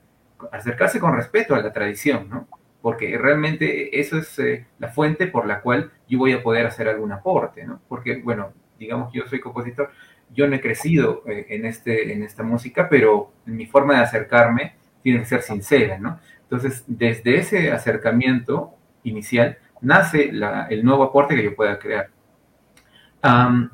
acercarse 0.51 0.99
con 0.99 1.15
respeto 1.15 1.53
a 1.53 1.61
la 1.61 1.71
tradición, 1.71 2.29
¿no? 2.29 2.47
Porque 2.81 3.17
realmente 3.17 3.99
eso 3.99 4.17
es 4.17 4.39
eh, 4.39 4.65
la 4.79 4.87
fuente 4.87 5.27
por 5.27 5.45
la 5.45 5.61
cual 5.61 5.91
yo 6.07 6.17
voy 6.17 6.31
a 6.31 6.41
poder 6.41 6.65
hacer 6.65 6.87
algún 6.87 7.11
aporte, 7.11 7.65
¿no? 7.65 7.81
Porque, 7.87 8.21
bueno, 8.23 8.53
digamos 8.79 9.11
que 9.11 9.19
yo 9.19 9.27
soy 9.27 9.39
compositor, 9.39 9.91
yo 10.33 10.47
no 10.47 10.55
he 10.55 10.61
crecido 10.61 11.23
eh, 11.27 11.45
en, 11.49 11.65
este, 11.65 12.13
en 12.13 12.23
esta 12.23 12.41
música, 12.41 12.87
pero 12.89 13.33
mi 13.45 13.65
forma 13.65 13.95
de 13.95 14.03
acercarme 14.03 14.75
tiene 15.03 15.19
que 15.19 15.25
ser 15.25 15.41
sincera, 15.41 15.99
¿no? 15.99 16.19
Entonces, 16.43 16.83
desde 16.87 17.37
ese 17.37 17.71
acercamiento 17.71 18.73
inicial 19.03 19.57
nace 19.81 20.31
el 20.69 20.83
nuevo 20.83 21.03
aporte 21.03 21.35
que 21.35 21.43
yo 21.43 21.55
pueda 21.55 21.79
crear. 21.79 22.09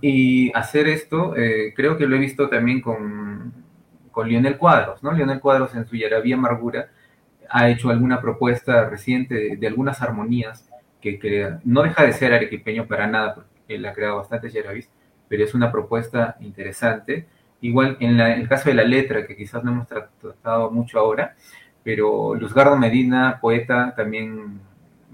y 0.02 0.52
hacer 0.54 0.88
esto, 0.88 1.36
eh, 1.36 1.74
creo 1.76 1.98
que 1.98 2.08
lo 2.08 2.16
he 2.16 2.20
visto 2.20 2.50
también 2.50 2.82
con, 2.82 3.54
con 4.12 4.28
Lionel 4.28 4.58
Cuadros, 4.58 5.04
¿no? 5.04 5.12
Lionel 5.12 5.40
Cuadros 5.40 5.76
en 5.76 5.86
su 5.86 5.96
Yarabía 5.96 6.36
Amargura 6.36 6.90
ha 7.50 7.70
hecho 7.70 7.90
alguna 7.90 8.22
propuesta 8.22 8.90
reciente 8.90 9.58
de, 9.58 9.68
algunas 9.68 10.02
armonías 10.02 10.70
que 11.02 11.20
crea, 11.20 11.60
no 11.64 11.84
deja 11.84 12.04
de 12.04 12.14
ser 12.14 12.34
arequipeño 12.34 12.88
para 12.88 13.08
nada, 13.08 13.36
porque 13.36 13.50
él 13.68 13.86
ha 13.86 13.94
creado 13.94 14.18
bastantes 14.18 14.54
yarabís, 14.54 14.90
pero 15.28 15.44
es 15.44 15.54
una 15.54 15.72
propuesta 15.72 16.38
interesante. 16.40 17.28
Igual 17.62 17.98
en, 18.00 18.20
el 18.20 18.48
caso 18.48 18.70
de 18.70 18.76
la 18.76 18.84
letra, 18.84 19.26
que 19.28 19.36
quizás 19.36 19.64
no 19.64 19.72
hemos 19.72 19.88
tratado 19.88 20.72
mucho 20.72 21.00
ahora, 21.00 21.36
pero 21.84 22.36
Luzgardo 22.36 22.78
Medina, 22.78 23.38
poeta 23.42 23.94
también 23.96 24.60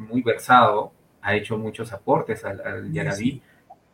muy 0.02 0.22
versado, 0.22 0.92
ha 1.22 1.36
hecho 1.36 1.58
muchos 1.58 1.94
aportes 1.94 2.44
al, 2.46 2.92
Yarabí 2.92 3.42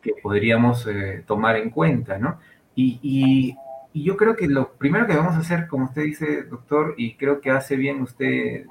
que 0.00 0.14
podríamos 0.22 0.86
eh, 0.86 1.24
tomar 1.26 1.56
en 1.56 1.70
cuenta, 1.70 2.18
¿no? 2.18 2.38
Y, 2.74 3.56
yo 3.94 4.16
creo 4.16 4.36
que 4.36 4.46
lo 4.46 4.74
primero 4.74 5.08
que 5.08 5.16
vamos 5.16 5.34
a 5.34 5.38
hacer, 5.38 5.66
como 5.66 5.86
usted 5.86 6.02
dice, 6.02 6.44
doctor, 6.44 6.94
y 6.96 7.16
creo 7.16 7.40
que 7.40 7.50
hace 7.50 7.74
bien 7.74 8.00
usted, 8.00 8.66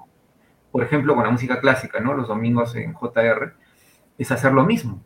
por 0.71 0.83
ejemplo, 0.83 1.15
con 1.15 1.25
la 1.25 1.31
música 1.31 1.59
clásica, 1.59 1.99
¿no? 1.99 2.13
Los 2.13 2.29
domingos 2.29 2.75
en 2.77 2.93
JR, 2.93 3.53
es 4.17 4.31
hacer 4.31 4.53
lo 4.53 4.63
mismo. 4.63 5.01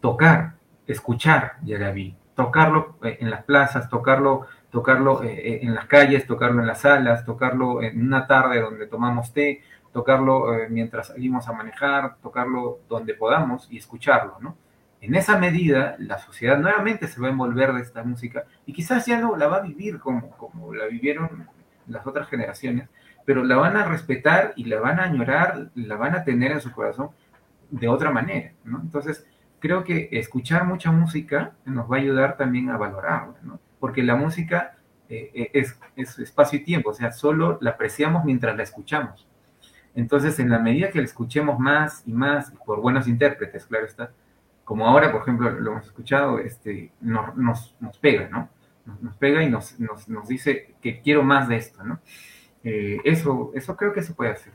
Tocar, 0.00 0.54
escuchar 0.86 1.54
Yarabí, 1.64 2.14
tocarlo 2.36 2.96
eh, 3.02 3.18
en 3.20 3.30
las 3.30 3.42
plazas, 3.42 3.88
tocarlo, 3.88 4.46
tocarlo 4.70 5.24
eh, 5.24 5.60
en 5.62 5.74
las 5.74 5.86
calles, 5.86 6.26
tocarlo 6.26 6.60
en 6.60 6.68
las 6.68 6.82
salas, 6.82 7.24
tocarlo 7.24 7.82
en 7.82 8.06
una 8.06 8.28
tarde 8.28 8.60
donde 8.60 8.86
tomamos 8.86 9.32
té, 9.32 9.62
tocarlo 9.92 10.46
mientras 10.70 11.08
salimos 11.08 11.48
a 11.48 11.52
manejar, 11.52 12.16
tocarlo 12.22 12.80
donde 12.88 13.14
podamos 13.14 13.68
y 13.70 13.78
escucharlo, 13.78 14.38
¿no? 14.40 14.56
En 15.02 15.16
esa 15.16 15.36
medida, 15.36 15.96
la 15.98 16.18
sociedad 16.18 16.58
nuevamente 16.58 17.08
se 17.08 17.20
va 17.20 17.26
a 17.26 17.32
envolver 17.32 17.72
de 17.72 17.80
esta 17.80 18.04
música 18.04 18.44
y 18.64 18.72
quizás 18.72 19.04
ya 19.04 19.20
no 19.20 19.36
la 19.36 19.48
va 19.48 19.56
a 19.56 19.62
vivir 19.62 19.98
como, 19.98 20.30
como 20.30 20.72
la 20.72 20.86
vivieron 20.86 21.48
las 21.88 22.06
otras 22.06 22.28
generaciones, 22.28 22.88
pero 23.24 23.42
la 23.42 23.56
van 23.56 23.76
a 23.76 23.84
respetar 23.84 24.52
y 24.54 24.64
la 24.64 24.78
van 24.78 25.00
a 25.00 25.04
añorar, 25.04 25.70
la 25.74 25.96
van 25.96 26.14
a 26.14 26.22
tener 26.22 26.52
en 26.52 26.60
su 26.60 26.70
corazón 26.70 27.10
de 27.70 27.88
otra 27.88 28.12
manera. 28.12 28.52
Entonces, 28.64 29.26
creo 29.58 29.82
que 29.82 30.08
escuchar 30.12 30.64
mucha 30.66 30.92
música 30.92 31.52
nos 31.64 31.90
va 31.90 31.96
a 31.96 32.00
ayudar 32.00 32.36
también 32.36 32.70
a 32.70 32.76
valorarla, 32.76 33.34
¿no? 33.42 33.58
Porque 33.80 34.04
la 34.04 34.14
música 34.14 34.76
eh, 35.08 35.32
eh, 35.34 35.50
es, 35.52 35.76
es, 35.96 36.16
espacio 36.20 36.60
y 36.60 36.62
tiempo, 36.62 36.90
o 36.90 36.94
sea, 36.94 37.10
solo 37.10 37.58
la 37.60 37.70
apreciamos 37.70 38.24
mientras 38.24 38.56
la 38.56 38.62
escuchamos. 38.62 39.26
Entonces, 39.94 40.38
en 40.38 40.48
la 40.48 40.58
medida 40.58 40.90
que 40.90 40.98
la 40.98 41.04
escuchemos 41.04 41.58
más 41.58 42.02
y 42.06 42.12
más, 42.12 42.52
por 42.64 42.80
buenos 42.80 43.06
intérpretes, 43.08 43.66
claro 43.66 43.86
está, 43.86 44.12
como 44.64 44.86
ahora, 44.86 45.12
por 45.12 45.22
ejemplo, 45.22 45.50
lo 45.50 45.72
hemos 45.72 45.86
escuchado, 45.86 46.38
este, 46.38 46.92
nos, 47.00 47.74
nos, 47.80 47.98
pega, 47.98 48.28
¿no? 48.28 48.48
Nos, 49.00 49.16
pega 49.16 49.42
y 49.42 49.50
nos, 49.50 49.78
nos, 49.78 50.28
dice 50.28 50.74
que 50.80 51.00
quiero 51.00 51.22
más 51.22 51.48
de 51.48 51.56
esto, 51.56 51.82
¿no? 51.84 52.00
Eh, 52.64 52.98
eso, 53.04 53.50
eso 53.54 53.76
creo 53.76 53.92
que 53.92 54.02
se 54.02 54.14
puede 54.14 54.30
hacer. 54.30 54.52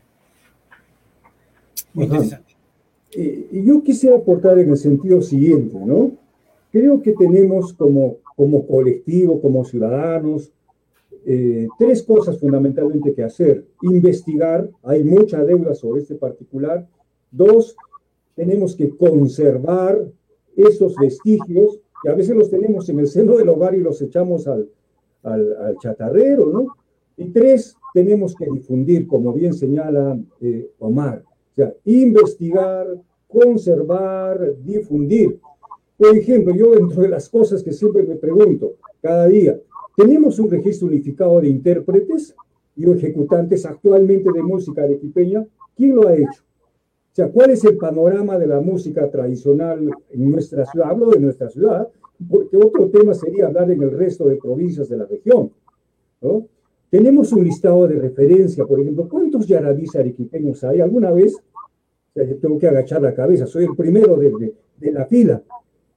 Muy 1.94 2.06
interesante. 2.06 2.56
Eh, 3.12 3.50
yo 3.66 3.84
quisiera 3.84 4.18
aportar 4.18 4.58
en 4.60 4.70
el 4.70 4.78
sentido 4.78 5.22
siguiente, 5.22 5.78
¿no? 5.80 6.12
creo 6.72 7.02
que 7.02 7.14
tenemos 7.14 7.74
como, 7.74 8.18
como 8.36 8.68
colectivo, 8.68 9.42
como 9.42 9.66
ciudadanos, 9.66 10.52
eh, 11.30 11.68
tres 11.78 12.04
cosas 12.04 12.40
fundamentalmente 12.40 13.14
que 13.14 13.22
hacer. 13.22 13.66
Investigar, 13.82 14.70
hay 14.82 15.04
mucha 15.04 15.44
deuda 15.44 15.76
sobre 15.76 16.00
este 16.00 16.16
particular. 16.16 16.88
Dos, 17.30 17.76
tenemos 18.34 18.78
que 18.78 18.96
conservar 18.96 20.08
esos 20.56 20.96
vestigios 20.96 21.82
que 22.02 22.10
a 22.10 22.16
veces 22.16 22.34
los 22.34 22.50
tenemos 22.50 22.88
en 22.88 23.00
el 23.00 23.10
seno 23.10 23.36
del 23.36 23.50
hogar 23.50 23.76
y 23.76 23.82
los 23.82 24.02
echamos 24.02 24.48
al, 24.48 24.70
al, 25.24 25.76
chatarrero, 25.82 26.46
¿no? 26.46 26.68
Y 27.18 27.26
tres, 27.32 27.76
tenemos 27.94 28.34
que 28.34 28.46
difundir, 28.50 29.06
como 29.06 29.34
bien 29.34 29.54
señala 29.54 30.18
eh, 30.40 30.72
Omar, 30.80 31.26
o 31.58 31.72
investigar, 31.84 32.88
conservar, 33.28 34.56
difundir. 34.64 35.42
Por 35.98 36.16
ejemplo, 36.16 36.56
yo 36.56 36.72
dentro 36.72 37.02
de 37.02 37.10
las 37.10 37.28
cosas 37.28 37.62
que 37.62 37.74
siempre 37.74 38.04
me 38.04 38.16
pregunto 38.16 38.76
cada 39.02 39.28
día, 39.28 39.60
tenemos 39.98 40.38
un 40.38 40.52
registro 40.52 40.88
unificado 40.88 41.42
de 41.42 41.50
intérpretes 41.50 42.36
y 42.76 42.88
ejecutantes 42.88 43.66
actualmente 43.66 44.30
de 44.32 44.44
música 44.44 44.84
arequipeña. 44.84 45.44
¿Quién 45.76 45.96
lo 45.96 46.08
ha 46.08 46.14
hecho? 46.14 46.44
O 47.12 47.16
sea, 47.16 47.30
¿cuál 47.30 47.50
es 47.50 47.64
el 47.66 47.78
panorama 47.78 48.38
de 48.38 48.46
la 48.46 48.62
música 48.62 49.10
tradicional 49.10 49.90
en 50.12 50.32
nuestra 50.32 50.68
ciudad? 50.68 50.92
Hablo 50.92 51.10
de 51.10 51.20
nuestra 51.20 51.50
ciudad, 51.50 51.88
porque 52.30 52.58
otro 52.58 52.90
tema 52.90 53.16
sería 53.16 53.48
hablar 53.48 53.72
en 53.72 53.82
el 53.82 53.90
resto 53.90 54.26
de 54.28 54.36
provincias 54.36 54.88
de 54.88 54.98
la 54.98 55.06
región. 55.06 55.52
¿no? 56.22 56.48
Tenemos 56.92 57.34
un 57.34 57.44
listado 57.44 57.88
de 57.88 57.96
referencia, 57.96 58.66
por 58.66 58.80
ejemplo, 58.80 59.10
¿cuántos 59.10 59.48
yarabís 59.48 59.96
arequipeños 59.96 60.64
hay? 60.64 60.80
¿Alguna 60.80 61.10
vez? 61.10 61.36
Tengo 62.14 62.60
que 62.60 62.68
agachar 62.68 63.02
la 63.02 63.16
cabeza, 63.16 63.48
soy 63.48 63.64
el 63.64 63.76
primero 63.76 64.16
de, 64.16 64.54
de 64.78 64.92
la 64.92 65.06
fila. 65.06 65.42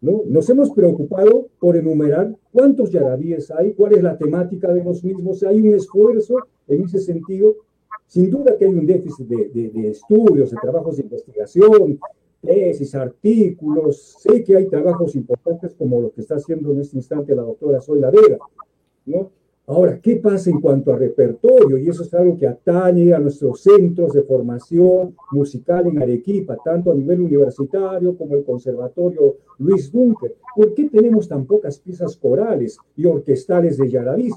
¿No? 0.00 0.22
Nos 0.26 0.48
hemos 0.48 0.70
preocupado 0.70 1.48
por 1.58 1.76
enumerar 1.76 2.34
cuántos 2.52 2.90
yarabíes 2.90 3.50
hay, 3.50 3.72
cuál 3.74 3.94
es 3.94 4.02
la 4.02 4.16
temática 4.16 4.72
de 4.72 4.82
los 4.82 5.04
mismos. 5.04 5.42
Hay 5.42 5.60
un 5.60 5.74
esfuerzo 5.74 6.36
en 6.68 6.84
ese 6.84 6.98
sentido. 6.98 7.56
Sin 8.06 8.30
duda 8.30 8.56
que 8.56 8.64
hay 8.64 8.74
un 8.74 8.86
déficit 8.86 9.28
de, 9.28 9.90
estudios, 9.90 10.50
de 10.50 10.56
trabajos 10.60 10.96
de 10.96 11.04
investigación, 11.04 12.00
tesis, 12.42 12.94
artículos. 12.94 14.16
Sé 14.18 14.42
que 14.42 14.56
hay 14.56 14.66
trabajos 14.66 15.14
importantes 15.14 15.74
como 15.74 16.00
lo 16.00 16.12
que 16.12 16.22
está 16.22 16.36
haciendo 16.36 16.72
en 16.72 16.80
este 16.80 16.96
instante 16.96 17.36
la 17.36 17.42
doctora 17.42 17.80
Zoila 17.80 18.10
Vega, 18.10 18.38
¿no? 19.06 19.30
Ahora, 19.70 20.00
¿qué 20.00 20.16
pasa 20.16 20.50
en 20.50 20.60
cuanto 20.60 20.92
a 20.92 20.96
repertorio? 20.96 21.78
Y 21.78 21.88
eso 21.88 22.02
es 22.02 22.12
algo 22.12 22.36
que 22.36 22.48
atañe 22.48 23.14
a 23.14 23.20
nuestros 23.20 23.62
centros 23.62 24.12
de 24.12 24.24
formación 24.24 25.14
musical 25.30 25.86
en 25.86 26.02
Arequipa, 26.02 26.56
tanto 26.64 26.90
a 26.90 26.94
nivel 26.96 27.20
universitario 27.20 28.16
como 28.16 28.34
el 28.34 28.42
Conservatorio 28.42 29.36
Luis 29.60 29.92
Dunker. 29.92 30.34
¿Por 30.56 30.74
qué 30.74 30.88
tenemos 30.88 31.28
tan 31.28 31.46
pocas 31.46 31.78
piezas 31.78 32.16
corales 32.16 32.78
y 32.96 33.06
orquestales 33.06 33.78
de 33.78 33.88
Yaraví? 33.88 34.30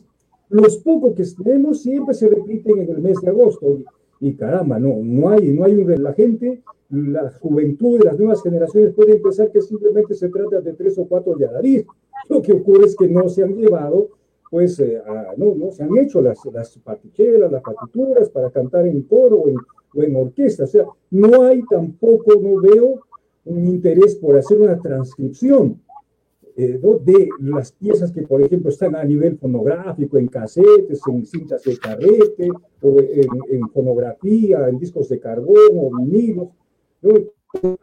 Los 0.50 0.78
pocos 0.78 1.16
que 1.16 1.24
tenemos 1.44 1.82
siempre 1.82 2.14
se 2.14 2.30
repiten 2.30 2.82
en 2.82 2.92
el 2.92 3.00
mes 3.00 3.20
de 3.20 3.30
agosto. 3.30 3.80
Y, 4.20 4.36
caramba, 4.36 4.78
no, 4.78 5.00
no 5.02 5.30
hay, 5.30 5.52
no 5.52 5.64
hay 5.64 5.74
un, 5.74 6.04
la 6.04 6.14
gente, 6.14 6.62
la 6.92 7.32
juventud 7.42 7.98
de 7.98 8.06
las 8.06 8.20
nuevas 8.20 8.44
generaciones 8.44 8.94
pueden 8.94 9.20
pensar 9.20 9.50
que 9.50 9.64
simplemente 9.64 10.14
se 10.14 10.30
trata 10.30 10.62
de 10.62 10.74
tres 10.74 10.96
o 11.00 11.08
cuatro 11.08 11.36
Yaraví. 11.40 11.84
Lo 12.30 12.40
que 12.40 12.52
ocurre 12.52 12.86
es 12.86 12.96
que 12.96 13.08
no 13.08 13.28
se 13.30 13.42
han 13.42 13.56
llevado 13.56 14.10
pues 14.54 14.80
eh, 14.82 15.02
no, 15.38 15.56
no, 15.56 15.72
se 15.72 15.82
han 15.82 15.98
hecho 15.98 16.22
las, 16.22 16.38
las 16.54 16.78
partichelas, 16.78 17.52
las 17.52 17.64
partituras 17.64 18.30
para 18.30 18.52
cantar 18.52 18.86
en 18.86 19.02
coro 19.02 19.38
o 19.38 19.50
en, 19.50 19.56
o 19.96 20.04
en, 20.04 20.16
orquesta. 20.16 20.66
O 20.66 20.68
sea, 20.68 20.86
no 21.10 21.42
hay 21.42 21.64
tampoco, 21.64 22.36
no 22.40 22.62
veo 22.62 23.02
un 23.46 23.66
interés 23.66 24.16
por 24.16 24.38
hacer 24.38 24.62
una 24.62 24.80
transcripción 24.80 25.82
eh, 26.56 26.80
de 27.04 27.30
las 27.40 27.72
piezas 27.72 28.12
que, 28.12 28.22
por 28.22 28.44
ejemplo, 28.44 28.70
están 28.70 28.96
a 28.96 29.04
nivel 29.04 29.40
fonográfico, 29.40 30.20
en 30.20 30.28
casetes, 30.28 31.02
en 31.08 31.26
cintas 31.26 31.64
de 31.64 31.76
carrete, 31.80 32.52
o 32.80 33.00
en, 33.00 33.28
en 33.50 33.70
fonografía, 33.70 34.70
en 34.70 34.78
discos 34.78 35.10
de 35.10 35.20
carbón 35.20 35.72
o 35.80 35.98
vinilos. 35.98 36.50
¿no? 37.02 37.14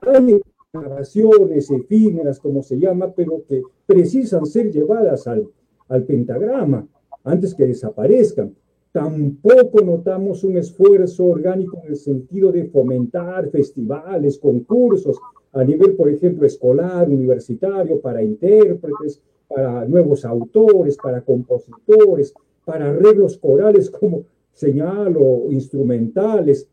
Hay 0.02 0.40
grabaciones 0.72 1.68
efímeras, 1.68 2.38
como 2.38 2.62
se 2.62 2.78
llama, 2.78 3.12
pero 3.12 3.42
que 3.48 3.60
precisan 3.86 4.46
ser 4.46 4.70
llevadas 4.70 5.26
al 5.26 5.48
al 5.90 6.04
pentagrama 6.04 6.86
antes 7.24 7.54
que 7.54 7.66
desaparezcan. 7.66 8.54
Tampoco 8.92 9.82
notamos 9.84 10.42
un 10.42 10.56
esfuerzo 10.56 11.26
orgánico 11.26 11.80
en 11.84 11.90
el 11.90 11.96
sentido 11.96 12.50
de 12.50 12.64
fomentar 12.64 13.48
festivales, 13.50 14.38
concursos 14.38 15.18
a 15.52 15.62
nivel, 15.62 15.94
por 15.94 16.08
ejemplo, 16.08 16.46
escolar, 16.46 17.08
universitario, 17.08 18.00
para 18.00 18.22
intérpretes, 18.22 19.20
para 19.48 19.84
nuevos 19.84 20.24
autores, 20.24 20.96
para 20.96 21.20
compositores, 21.20 22.32
para 22.64 22.90
arreglos 22.90 23.36
corales, 23.36 23.90
como 24.00 24.24
señalo, 24.52 25.50
instrumentales. 25.50 26.66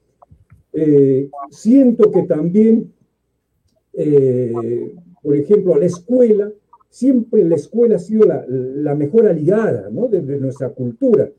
Eh, 0.74 1.30
siento 1.50 2.12
que 2.12 2.24
también, 2.24 2.94
eh, 3.94 4.96
por 5.22 5.36
ejemplo, 5.36 5.76
a 5.76 5.80
la 5.80 5.86
escuela 5.86 6.52
siempre 6.90 7.44
la 7.44 7.56
escuela 7.56 7.96
ha 7.96 8.00
sido 8.00 8.26
la, 8.48 8.96
mejor 8.96 9.28
aliada 9.28 9.90
¿no? 9.90 10.08
de, 10.08 10.22
nuestra 10.40 10.70
cultura, 10.70 11.30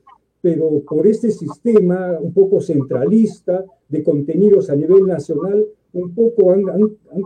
pero 0.41 0.83
por 0.89 1.07
este 1.07 1.31
sistema 1.31 2.19
un 2.21 2.33
poco 2.33 2.61
centralista 2.61 3.65
de 3.89 4.03
contenidos 4.03 4.71
a 4.71 4.77
nivel 4.77 5.07
nacional, 5.07 5.67
un 5.93 6.15
poco 6.15 6.53
han, 6.53 6.71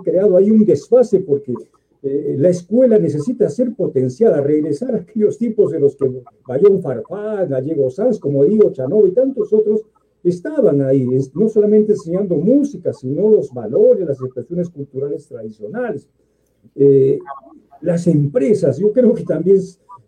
creado 0.04 0.36
ahí 0.36 0.50
un 0.50 0.64
desfase 0.64 1.20
porque 1.20 1.54
eh, 2.02 2.36
la 2.38 2.48
escuela 2.48 2.98
necesita 2.98 3.48
ser 3.50 3.74
potenciada, 3.74 4.40
regresar 4.40 4.94
a 4.94 4.98
aquellos 4.98 5.36
tipos 5.36 5.70
de 5.72 5.80
los 5.80 5.96
que 5.96 6.10
Bayón 6.46 6.80
Farfán, 6.80 7.48
Gallego 7.50 7.90
Sanz, 7.90 8.18
como 8.18 8.44
digo, 8.44 8.70
Chanov 8.72 9.06
y 9.06 9.12
tantos 9.12 9.52
otros, 9.52 9.82
estaban 10.24 10.80
ahí, 10.82 11.06
no 11.34 11.48
solamente 11.48 11.92
enseñando 11.92 12.36
música, 12.36 12.92
sino 12.92 13.28
los 13.28 13.52
valores, 13.52 14.06
las 14.06 14.20
expresiones 14.20 14.70
culturales 14.70 15.26
tradicionales. 15.26 16.08
Eh, 16.76 17.18
las 17.82 18.06
empresas, 18.06 18.78
yo 18.78 18.92
creo 18.92 19.12
que 19.12 19.24
también 19.24 19.58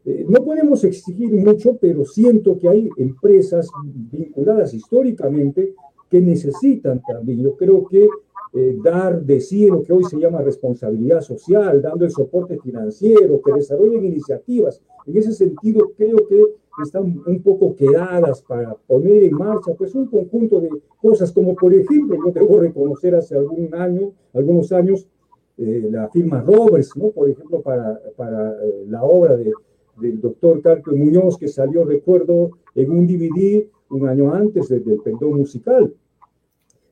eh, 0.04 0.24
no 0.28 0.44
podemos 0.44 0.84
exigir 0.84 1.32
mucho, 1.32 1.76
pero 1.80 2.04
siento 2.04 2.58
que 2.58 2.68
hay 2.68 2.88
empresas 2.96 3.68
vinculadas 3.84 4.72
históricamente 4.74 5.74
que 6.10 6.20
necesitan 6.20 7.02
también, 7.06 7.42
yo 7.42 7.56
creo 7.56 7.86
que 7.86 8.08
eh, 8.56 8.78
dar 8.84 9.20
de 9.20 9.40
sí 9.40 9.66
lo 9.66 9.82
que 9.82 9.92
hoy 9.92 10.04
se 10.04 10.16
llama 10.16 10.40
responsabilidad 10.40 11.20
social, 11.22 11.82
dando 11.82 12.04
el 12.04 12.12
soporte 12.12 12.56
financiero, 12.60 13.40
que 13.42 13.52
desarrollen 13.52 14.04
iniciativas. 14.04 14.80
En 15.06 15.16
ese 15.16 15.32
sentido, 15.32 15.90
creo 15.96 16.18
que 16.28 16.40
están 16.80 17.20
un 17.26 17.42
poco 17.42 17.74
quedadas 17.74 18.42
para 18.42 18.74
poner 18.86 19.24
en 19.24 19.34
marcha 19.34 19.74
pues 19.76 19.94
un 19.96 20.06
conjunto 20.06 20.60
de 20.60 20.70
cosas, 21.02 21.32
como 21.32 21.56
por 21.56 21.74
ejemplo, 21.74 22.16
yo 22.24 22.30
debo 22.30 22.60
reconocer 22.60 23.16
hace 23.16 23.36
algún 23.36 23.74
año, 23.74 24.12
algunos 24.32 24.70
años, 24.70 25.08
eh, 25.56 25.88
la 25.90 26.08
firma 26.08 26.40
Roberts, 26.40 26.96
¿no? 26.96 27.10
por 27.10 27.30
ejemplo, 27.30 27.62
para, 27.62 28.00
para 28.16 28.52
eh, 28.62 28.84
la 28.88 29.04
obra 29.04 29.36
de, 29.36 29.52
del 30.00 30.20
doctor 30.20 30.60
Carpio 30.60 30.96
Muñoz, 30.96 31.38
que 31.38 31.46
salió, 31.46 31.84
recuerdo, 31.84 32.50
en 32.74 32.90
un 32.90 33.06
DVD 33.06 33.66
un 33.90 34.08
año 34.08 34.34
antes 34.34 34.68
del 34.68 34.82
pendón 35.04 35.34
musical. 35.34 35.94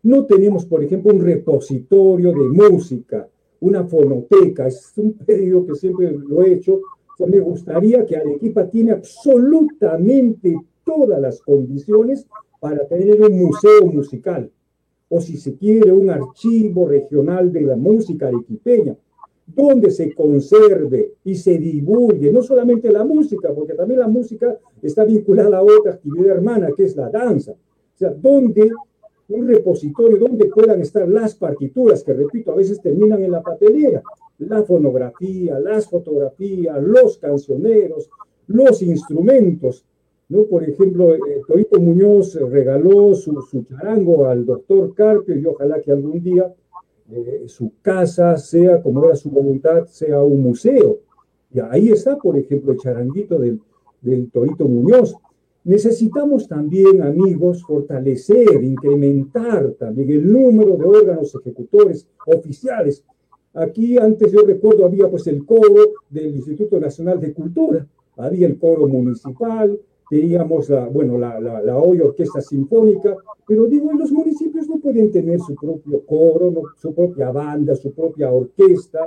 No 0.04 0.26
tenemos, 0.26 0.64
por 0.66 0.82
ejemplo, 0.82 1.12
un 1.12 1.20
repositorio 1.20 2.32
de 2.32 2.48
música, 2.48 3.28
una 3.60 3.84
fonoteca, 3.84 4.68
es 4.68 4.92
un 4.96 5.12
pedido 5.26 5.66
que 5.66 5.74
siempre 5.74 6.12
lo 6.12 6.42
he 6.42 6.52
hecho. 6.52 6.80
me 7.26 7.40
gustaría 7.40 8.06
que 8.06 8.16
Arequipa 8.16 8.68
tiene 8.68 8.92
absolutamente 8.92 10.56
todas 10.84 11.20
las 11.20 11.40
condiciones 11.42 12.26
para 12.60 12.86
tener 12.86 13.20
un 13.22 13.38
museo 13.38 13.86
musical 13.86 14.50
o 15.14 15.20
si 15.20 15.36
se 15.36 15.54
quiere, 15.56 15.92
un 15.92 16.08
archivo 16.08 16.88
regional 16.88 17.52
de 17.52 17.60
la 17.60 17.76
música 17.76 18.28
arequipeña, 18.28 18.96
donde 19.46 19.90
se 19.90 20.14
conserve 20.14 21.12
y 21.22 21.34
se 21.34 21.58
divulgue, 21.58 22.32
no 22.32 22.42
solamente 22.42 22.90
la 22.90 23.04
música, 23.04 23.52
porque 23.54 23.74
también 23.74 24.00
la 24.00 24.08
música 24.08 24.58
está 24.80 25.04
vinculada 25.04 25.58
a 25.58 25.62
otra 25.62 25.92
actividad 25.92 26.36
hermana, 26.36 26.70
que 26.74 26.84
es 26.84 26.96
la 26.96 27.10
danza. 27.10 27.52
O 27.52 27.98
sea, 27.98 28.08
donde 28.08 28.70
un 29.28 29.46
repositorio 29.46 30.16
donde 30.16 30.46
puedan 30.46 30.80
estar 30.80 31.06
las 31.06 31.34
partituras, 31.34 32.02
que 32.02 32.14
repito, 32.14 32.52
a 32.52 32.56
veces 32.56 32.80
terminan 32.80 33.22
en 33.22 33.32
la 33.32 33.42
papelera, 33.42 34.02
la 34.38 34.62
fonografía, 34.62 35.60
las 35.60 35.88
fotografías, 35.88 36.82
los 36.82 37.18
cancioneros, 37.18 38.08
los 38.46 38.80
instrumentos, 38.80 39.84
¿no? 40.32 40.44
Por 40.44 40.64
ejemplo, 40.64 41.14
eh, 41.14 41.20
Torito 41.46 41.78
Muñoz 41.78 42.34
regaló 42.34 43.14
su, 43.14 43.64
charango 43.68 44.26
al 44.26 44.46
doctor 44.46 44.94
Carpio 44.94 45.36
y 45.36 45.44
ojalá 45.44 45.80
que 45.82 45.92
algún 45.92 46.22
día 46.22 46.52
eh, 47.10 47.44
su 47.46 47.72
casa 47.82 48.38
sea, 48.38 48.82
como 48.82 49.04
era 49.04 49.14
su 49.14 49.30
voluntad, 49.30 49.84
sea 49.86 50.22
un 50.22 50.42
museo. 50.42 51.00
Y 51.52 51.60
ahí 51.60 51.90
está, 51.90 52.16
por 52.16 52.38
ejemplo, 52.38 52.72
el 52.72 52.78
charanguito 52.78 53.38
del, 53.38 53.60
del 54.00 54.30
Torito 54.30 54.66
Muñoz. 54.66 55.14
Necesitamos 55.64 56.48
también, 56.48 57.02
amigos, 57.02 57.62
fortalecer, 57.62 58.64
incrementar 58.64 59.72
también 59.72 60.10
el 60.10 60.32
número 60.32 60.78
de 60.78 60.84
órganos 60.84 61.34
ejecutores 61.34 62.08
oficiales. 62.26 63.04
Aquí 63.54 63.98
antes 63.98 64.32
yo 64.32 64.46
recuerdo 64.46 64.86
había 64.86 65.10
pues 65.10 65.26
el 65.26 65.44
coro 65.44 65.92
del 66.08 66.34
Instituto 66.34 66.80
Nacional 66.80 67.20
de 67.20 67.34
Cultura, 67.34 67.86
había 68.16 68.46
el 68.46 68.58
coro 68.58 68.88
municipal, 68.88 69.78
teníamos 70.12 70.68
la, 70.68 70.88
bueno, 70.88 71.16
la, 71.16 71.40
la, 71.40 71.62
la 71.62 71.78
hoy 71.78 71.98
orquesta 71.98 72.42
sinfónica, 72.42 73.16
pero 73.48 73.64
digo, 73.64 73.90
los 73.94 74.12
municipios 74.12 74.68
no 74.68 74.76
pueden 74.76 75.10
tener 75.10 75.40
su 75.40 75.54
propio 75.54 76.04
coro, 76.04 76.52
su 76.76 76.94
propia 76.94 77.30
banda, 77.30 77.74
su 77.74 77.94
propia 77.94 78.30
orquesta, 78.30 79.06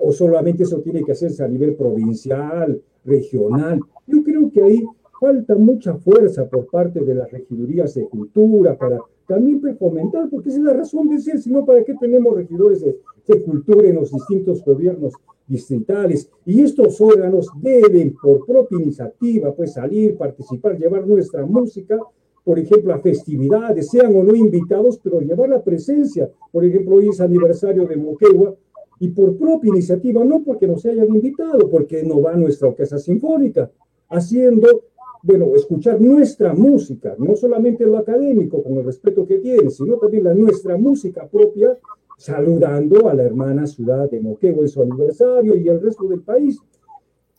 o, 0.00 0.12
solamente 0.12 0.62
eso 0.62 0.78
tiene 0.78 1.02
que 1.02 1.10
hacerse 1.10 1.42
a 1.42 1.48
nivel 1.48 1.74
provincial, 1.74 2.80
regional. 3.04 3.80
Yo 4.06 4.22
creo 4.22 4.48
que 4.52 4.62
ahí 4.62 4.84
falta 5.20 5.56
mucha 5.56 5.96
fuerza 5.96 6.48
por 6.48 6.66
parte 6.66 7.00
de 7.00 7.16
las 7.16 7.28
regidurías 7.32 7.94
de 7.94 8.08
cultura 8.08 8.78
para 8.78 9.00
también 9.26 9.60
fomentar, 9.76 10.30
porque 10.30 10.50
esa 10.50 10.58
es 10.58 10.64
la 10.64 10.74
razón 10.74 11.08
de 11.08 11.18
ser, 11.18 11.40
sino 11.40 11.66
para 11.66 11.82
qué 11.82 11.94
tenemos 11.94 12.36
regidores 12.36 12.84
de 12.84 13.42
cultura 13.42 13.88
en 13.88 13.96
los 13.96 14.12
distintos 14.12 14.64
gobiernos 14.64 15.12
distritales. 15.46 16.30
Y 16.44 16.62
estos 16.62 17.00
órganos 17.00 17.48
deben, 17.60 18.14
por 18.20 18.44
propia 18.44 18.80
iniciativa, 18.80 19.54
pues 19.54 19.74
salir, 19.74 20.16
participar, 20.16 20.78
llevar 20.78 21.06
nuestra 21.06 21.44
música, 21.44 21.98
por 22.44 22.58
ejemplo, 22.58 22.94
a 22.94 23.00
festividades, 23.00 23.90
sean 23.90 24.14
o 24.14 24.22
no 24.22 24.34
invitados, 24.34 25.00
pero 25.02 25.20
llevar 25.20 25.48
la 25.48 25.62
presencia. 25.62 26.30
Por 26.52 26.64
ejemplo, 26.64 26.96
hoy 26.96 27.08
es 27.08 27.20
aniversario 27.20 27.86
de 27.86 27.96
Moquegua, 27.96 28.54
y 28.98 29.08
por 29.08 29.36
propia 29.36 29.68
iniciativa, 29.68 30.24
no 30.24 30.42
porque 30.42 30.66
nos 30.66 30.84
hayan 30.86 31.14
invitado, 31.14 31.68
porque 31.68 32.02
no 32.02 32.22
va 32.22 32.34
nuestra 32.34 32.68
orquesta 32.68 32.98
sinfónica, 32.98 33.70
haciendo, 34.08 34.84
bueno, 35.22 35.54
escuchar 35.54 36.00
nuestra 36.00 36.54
música, 36.54 37.14
no 37.18 37.36
solamente 37.36 37.84
lo 37.84 37.98
académico, 37.98 38.62
con 38.62 38.74
el 38.74 38.84
respeto 38.84 39.26
que 39.26 39.38
tiene, 39.38 39.70
sino 39.70 39.96
también 39.96 40.24
la 40.24 40.34
nuestra 40.34 40.76
música 40.76 41.28
propia, 41.28 41.76
saludando 42.16 43.08
a 43.08 43.14
la 43.14 43.22
hermana 43.22 43.66
ciudad 43.66 44.10
de 44.10 44.20
Moquegua 44.20 44.62
en 44.62 44.68
su 44.68 44.82
aniversario 44.82 45.54
y 45.54 45.68
el 45.68 45.80
resto 45.80 46.08
del 46.08 46.20
país. 46.20 46.58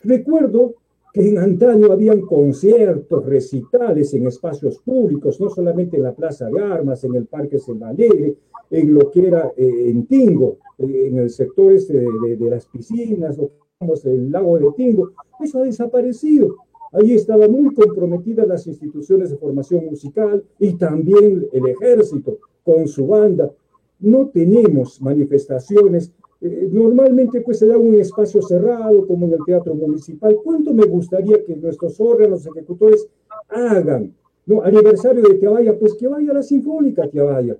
Recuerdo 0.04 0.76
que 1.12 1.28
en 1.28 1.40
antaño 1.40 1.92
habían 1.92 2.22
conciertos, 2.22 3.26
recitales 3.26 4.14
en 4.14 4.28
espacios 4.28 4.78
públicos, 4.80 5.42
no 5.42 5.50
solamente 5.50 5.98
en 5.98 6.04
la 6.04 6.14
Plaza 6.14 6.48
de 6.50 6.62
Armas, 6.62 7.04
en 7.04 7.16
el 7.16 7.26
Parque 7.26 7.58
Selvalegre, 7.58 8.36
en 8.70 8.94
lo 8.94 9.10
que 9.10 9.28
era 9.28 9.52
eh, 9.58 9.90
en 9.90 10.06
Tingo, 10.06 10.58
eh, 10.78 11.08
en 11.08 11.18
el 11.18 11.30
sector 11.30 11.72
este 11.72 11.94
de, 11.94 12.36
de, 12.38 12.50
las 12.50 12.68
piscinas, 12.68 13.40
o 13.40 13.50
el 14.04 14.32
lago 14.32 14.60
de 14.60 14.72
Tingo, 14.76 15.12
eso 15.40 15.62
ha 15.62 15.64
desaparecido. 15.64 16.56
Allí 16.92 17.14
estaban 17.14 17.52
muy 17.52 17.74
comprometidas 17.74 18.48
las 18.48 18.68
instituciones 18.68 19.30
de 19.30 19.38
formación 19.38 19.86
musical 19.86 20.44
y 20.60 20.74
también 20.74 21.48
el 21.52 21.68
ejército 21.68 22.38
con 22.64 22.88
su 22.88 23.08
banda 23.08 23.52
no 24.00 24.28
tenemos 24.28 25.02
manifestaciones. 25.02 26.12
Eh, 26.40 26.70
normalmente 26.72 27.42
pues 27.42 27.60
se 27.60 27.68
da 27.68 27.78
un 27.78 27.96
espacio 28.00 28.42
cerrado 28.42 29.08
como 29.08 29.26
en 29.26 29.34
el 29.34 29.40
teatro 29.46 29.74
municipal. 29.74 30.38
¿Cuánto 30.44 30.74
me 30.74 30.86
gustaría 30.86 31.44
que 31.44 31.56
nuestros 31.56 32.00
órganos 32.00 32.46
ejecutores 32.46 33.08
hagan? 33.50 34.14
¿no? 34.46 34.62
Aniversario 34.62 35.24
de 35.24 35.36
Tiabaya, 35.36 35.78
pues 35.78 35.96
que 35.96 36.08
vaya 36.08 36.34
la 36.34 36.44
Sinfónica 36.44 37.10
Tiabaya. 37.10 37.58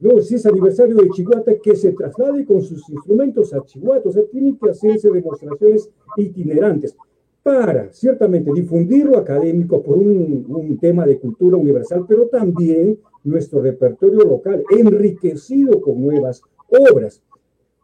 No, 0.00 0.20
si 0.20 0.34
es 0.34 0.44
aniversario 0.44 0.96
de 0.96 1.08
Chihuahua, 1.10 1.44
que 1.62 1.76
se 1.76 1.92
traslade 1.92 2.44
con 2.44 2.60
sus 2.60 2.88
instrumentos 2.90 3.54
a 3.54 3.64
Chihuahua. 3.64 4.02
O 4.04 4.10
sea, 4.10 4.24
tienen 4.24 4.58
que 4.58 4.70
hacerse 4.70 5.10
demostraciones 5.10 5.88
itinerantes 6.16 6.96
para, 7.44 7.92
ciertamente, 7.92 8.50
difundir 8.52 9.04
lo 9.04 9.18
académico 9.18 9.82
por 9.82 9.98
un, 9.98 10.46
un 10.48 10.78
tema 10.78 11.04
de 11.04 11.18
cultura 11.18 11.58
universal, 11.58 12.06
pero 12.08 12.26
también 12.26 12.98
nuestro 13.22 13.60
repertorio 13.60 14.20
local, 14.20 14.64
enriquecido 14.70 15.80
con 15.82 16.00
nuevas 16.00 16.42
obras. 16.90 17.22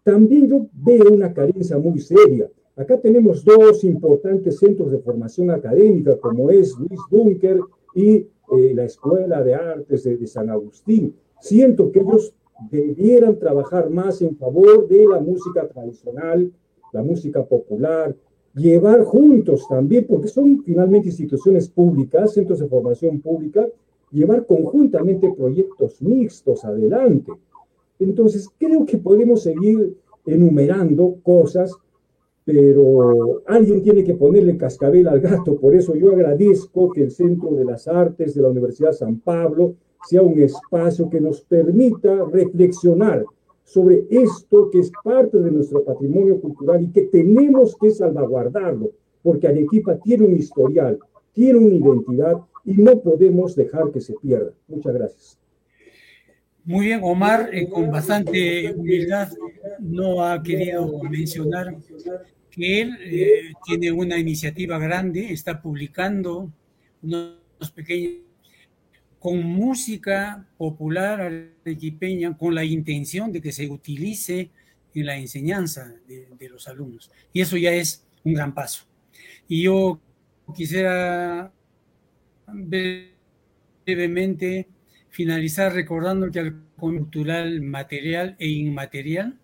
También 0.02 0.48
yo 0.48 0.66
veo 0.72 1.12
una 1.12 1.32
carencia 1.34 1.76
muy 1.76 2.00
seria. 2.00 2.50
Acá 2.74 2.98
tenemos 2.98 3.44
dos 3.44 3.84
importantes 3.84 4.58
centros 4.58 4.90
de 4.90 4.98
formación 4.98 5.50
académica, 5.50 6.16
como 6.16 6.50
es 6.50 6.74
Luis 6.78 7.00
Dunker 7.10 7.60
y 7.94 8.14
eh, 8.14 8.28
la 8.74 8.84
Escuela 8.84 9.42
de 9.42 9.54
Artes 9.54 10.04
de, 10.04 10.16
de 10.16 10.26
San 10.26 10.48
Agustín. 10.48 11.14
Siento 11.38 11.92
que 11.92 12.00
ellos 12.00 12.32
debieran 12.70 13.38
trabajar 13.38 13.90
más 13.90 14.22
en 14.22 14.36
favor 14.36 14.88
de 14.88 15.06
la 15.06 15.20
música 15.20 15.68
tradicional, 15.68 16.50
la 16.94 17.02
música 17.02 17.44
popular, 17.44 18.16
llevar 18.54 19.04
juntos 19.04 19.66
también, 19.68 20.06
porque 20.08 20.28
son 20.28 20.62
finalmente 20.62 21.08
instituciones 21.08 21.68
públicas, 21.68 22.34
centros 22.34 22.58
de 22.58 22.68
formación 22.68 23.20
pública, 23.20 23.66
llevar 24.10 24.46
conjuntamente 24.46 25.32
proyectos 25.32 26.02
mixtos 26.02 26.64
adelante. 26.64 27.32
Entonces, 27.98 28.48
creo 28.58 28.84
que 28.84 28.98
podemos 28.98 29.42
seguir 29.42 29.96
enumerando 30.26 31.16
cosas, 31.22 31.72
pero 32.44 33.42
alguien 33.46 33.82
tiene 33.82 34.02
que 34.02 34.14
ponerle 34.14 34.56
cascabel 34.56 35.06
al 35.08 35.20
gato. 35.20 35.56
Por 35.56 35.74
eso 35.74 35.94
yo 35.94 36.10
agradezco 36.10 36.90
que 36.90 37.02
el 37.02 37.10
Centro 37.10 37.52
de 37.52 37.64
las 37.64 37.86
Artes 37.86 38.34
de 38.34 38.42
la 38.42 38.48
Universidad 38.48 38.92
San 38.92 39.20
Pablo 39.20 39.74
sea 40.08 40.22
un 40.22 40.40
espacio 40.40 41.08
que 41.10 41.20
nos 41.20 41.42
permita 41.42 42.24
reflexionar 42.24 43.24
sobre 43.72 44.04
esto 44.10 44.68
que 44.70 44.80
es 44.80 44.90
parte 45.04 45.38
de 45.38 45.50
nuestro 45.50 45.84
patrimonio 45.84 46.40
cultural 46.40 46.82
y 46.82 46.90
que 46.90 47.02
tenemos 47.02 47.76
que 47.80 47.90
salvaguardarlo, 47.90 48.90
porque 49.22 49.46
Arequipa 49.46 49.96
tiene 49.96 50.26
un 50.26 50.36
historial, 50.36 50.98
tiene 51.32 51.58
una 51.58 51.74
identidad 51.76 52.40
y 52.64 52.72
no 52.74 53.00
podemos 53.00 53.54
dejar 53.54 53.92
que 53.92 54.00
se 54.00 54.14
pierda. 54.14 54.52
Muchas 54.66 54.92
gracias. 54.92 55.38
Muy 56.64 56.86
bien, 56.86 57.00
Omar, 57.02 57.50
eh, 57.52 57.68
con 57.68 57.90
bastante 57.90 58.74
humildad, 58.74 59.28
no 59.78 60.24
ha 60.24 60.42
querido 60.42 61.02
mencionar 61.04 61.76
que 62.50 62.82
él 62.82 62.90
eh, 63.02 63.52
tiene 63.64 63.92
una 63.92 64.18
iniciativa 64.18 64.78
grande, 64.78 65.32
está 65.32 65.62
publicando 65.62 66.50
unos 67.02 67.70
pequeños 67.74 68.29
con 69.20 69.44
música 69.44 70.48
popular 70.56 71.20
arequipeña, 71.20 72.36
con 72.36 72.54
la 72.54 72.64
intención 72.64 73.30
de 73.30 73.40
que 73.40 73.52
se 73.52 73.68
utilice 73.68 74.50
en 74.94 75.06
la 75.06 75.16
enseñanza 75.16 75.94
de, 76.08 76.26
de 76.36 76.48
los 76.48 76.66
alumnos. 76.66 77.12
Y 77.32 77.42
eso 77.42 77.56
ya 77.56 77.70
es 77.72 78.04
un 78.24 78.34
gran 78.34 78.54
paso. 78.54 78.86
Y 79.46 79.62
yo 79.64 80.00
quisiera 80.56 81.52
brevemente 83.84 84.68
finalizar 85.10 85.72
recordando 85.74 86.30
que 86.30 86.40
al 86.40 86.62
cultural 86.76 87.60
material 87.60 88.36
e 88.38 88.48
inmaterial 88.48 89.38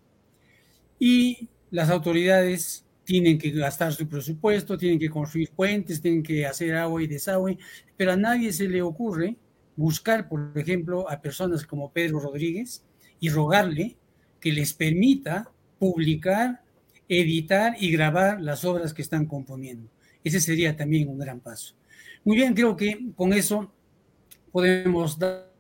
y 0.99 1.49
las 1.71 1.91
autoridades 1.91 2.87
tienen 3.05 3.39
que 3.39 3.51
gastar 3.51 3.93
su 3.93 4.09
presupuesto, 4.09 4.79
tienen 4.79 4.99
que 4.99 5.11
construir 5.11 5.51
puentes, 5.51 6.01
tienen 6.01 6.23
que 6.23 6.47
hacer 6.47 6.75
agua 6.75 7.03
y 7.03 7.07
desagüe, 7.07 7.59
pero 7.97 8.13
a 8.13 8.17
nadie 8.17 8.53
se 8.53 8.69
le 8.69 8.83
ocurre 8.83 9.37
buscar, 9.77 10.29
por 10.29 10.53
ejemplo, 10.57 11.09
a 11.09 11.21
personas 11.21 11.65
como 11.67 11.93
Pedro 11.93 12.19
Rodríguez 12.19 12.83
y 13.21 13.29
rogarle 13.29 13.97
que 14.41 14.53
les 14.53 14.73
permita 14.73 15.51
publicar, 15.79 16.63
editar 17.09 17.77
y 17.79 17.93
grabar 17.93 18.41
las 18.41 18.65
obras 18.65 18.95
que 18.95 19.03
están 19.03 19.27
componiendo. 19.27 19.89
Ese 20.25 20.41
sería 20.41 20.77
también 20.77 21.09
un 21.09 21.19
gran 21.19 21.41
paso. 21.41 21.75
Muy 22.25 22.37
bien, 22.37 22.55
creo 22.55 22.77
que 22.77 23.13
con 23.15 23.33
eso 23.33 23.71
podemos 24.51 25.19
dar, 25.19 25.53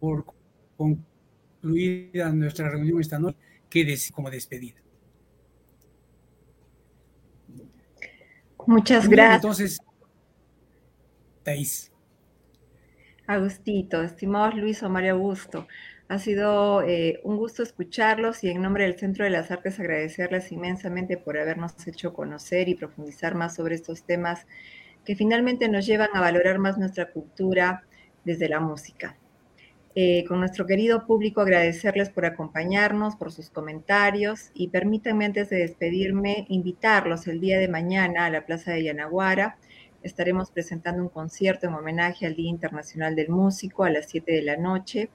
por 0.00 0.24
concluida 0.76 2.30
nuestra 2.30 2.70
reunión 2.70 3.00
esta 3.00 3.18
noche, 3.18 3.36
que 3.68 3.98
como 4.14 4.30
despedida. 4.30 4.80
Muchas 8.66 9.08
gracias. 9.08 9.36
Entonces, 9.36 9.80
Agustito, 13.26 14.02
estimados 14.02 14.54
Luis 14.54 14.82
o 14.82 14.88
María 14.88 15.12
Augusto, 15.12 15.66
ha 16.08 16.18
sido 16.18 16.82
eh, 16.82 17.20
un 17.24 17.36
gusto 17.36 17.62
escucharlos 17.62 18.44
y 18.44 18.50
en 18.50 18.60
nombre 18.60 18.84
del 18.84 18.98
Centro 18.98 19.24
de 19.24 19.30
las 19.30 19.50
Artes 19.50 19.80
agradecerles 19.80 20.52
inmensamente 20.52 21.16
por 21.16 21.38
habernos 21.38 21.74
hecho 21.86 22.12
conocer 22.12 22.68
y 22.68 22.74
profundizar 22.74 23.34
más 23.34 23.54
sobre 23.54 23.76
estos 23.76 24.04
temas 24.04 24.46
que 25.04 25.16
finalmente 25.16 25.68
nos 25.68 25.86
llevan 25.86 26.10
a 26.14 26.20
valorar 26.20 26.58
más 26.58 26.78
nuestra 26.78 27.10
cultura 27.10 27.84
desde 28.24 28.48
la 28.48 28.60
música. 28.60 29.16
Eh, 29.94 30.24
con 30.26 30.40
nuestro 30.40 30.64
querido 30.64 31.06
público 31.06 31.42
agradecerles 31.42 32.08
por 32.08 32.24
acompañarnos, 32.24 33.16
por 33.16 33.30
sus 33.30 33.50
comentarios 33.50 34.50
y 34.54 34.68
permítanme 34.68 35.26
antes 35.26 35.50
de 35.50 35.58
despedirme 35.58 36.46
invitarlos 36.48 37.26
el 37.26 37.40
día 37.40 37.58
de 37.58 37.68
mañana 37.68 38.24
a 38.24 38.30
la 38.30 38.46
Plaza 38.46 38.72
de 38.72 38.84
Yanaguara. 38.84 39.58
Estaremos 40.02 40.50
presentando 40.50 41.02
un 41.02 41.08
concierto 41.08 41.66
en 41.66 41.74
homenaje 41.74 42.26
al 42.26 42.34
Día 42.34 42.50
Internacional 42.50 43.14
del 43.14 43.28
Músico 43.28 43.84
a 43.84 43.90
las 43.90 44.06
7 44.08 44.32
de 44.32 44.42
la 44.42 44.56
noche 44.56 45.10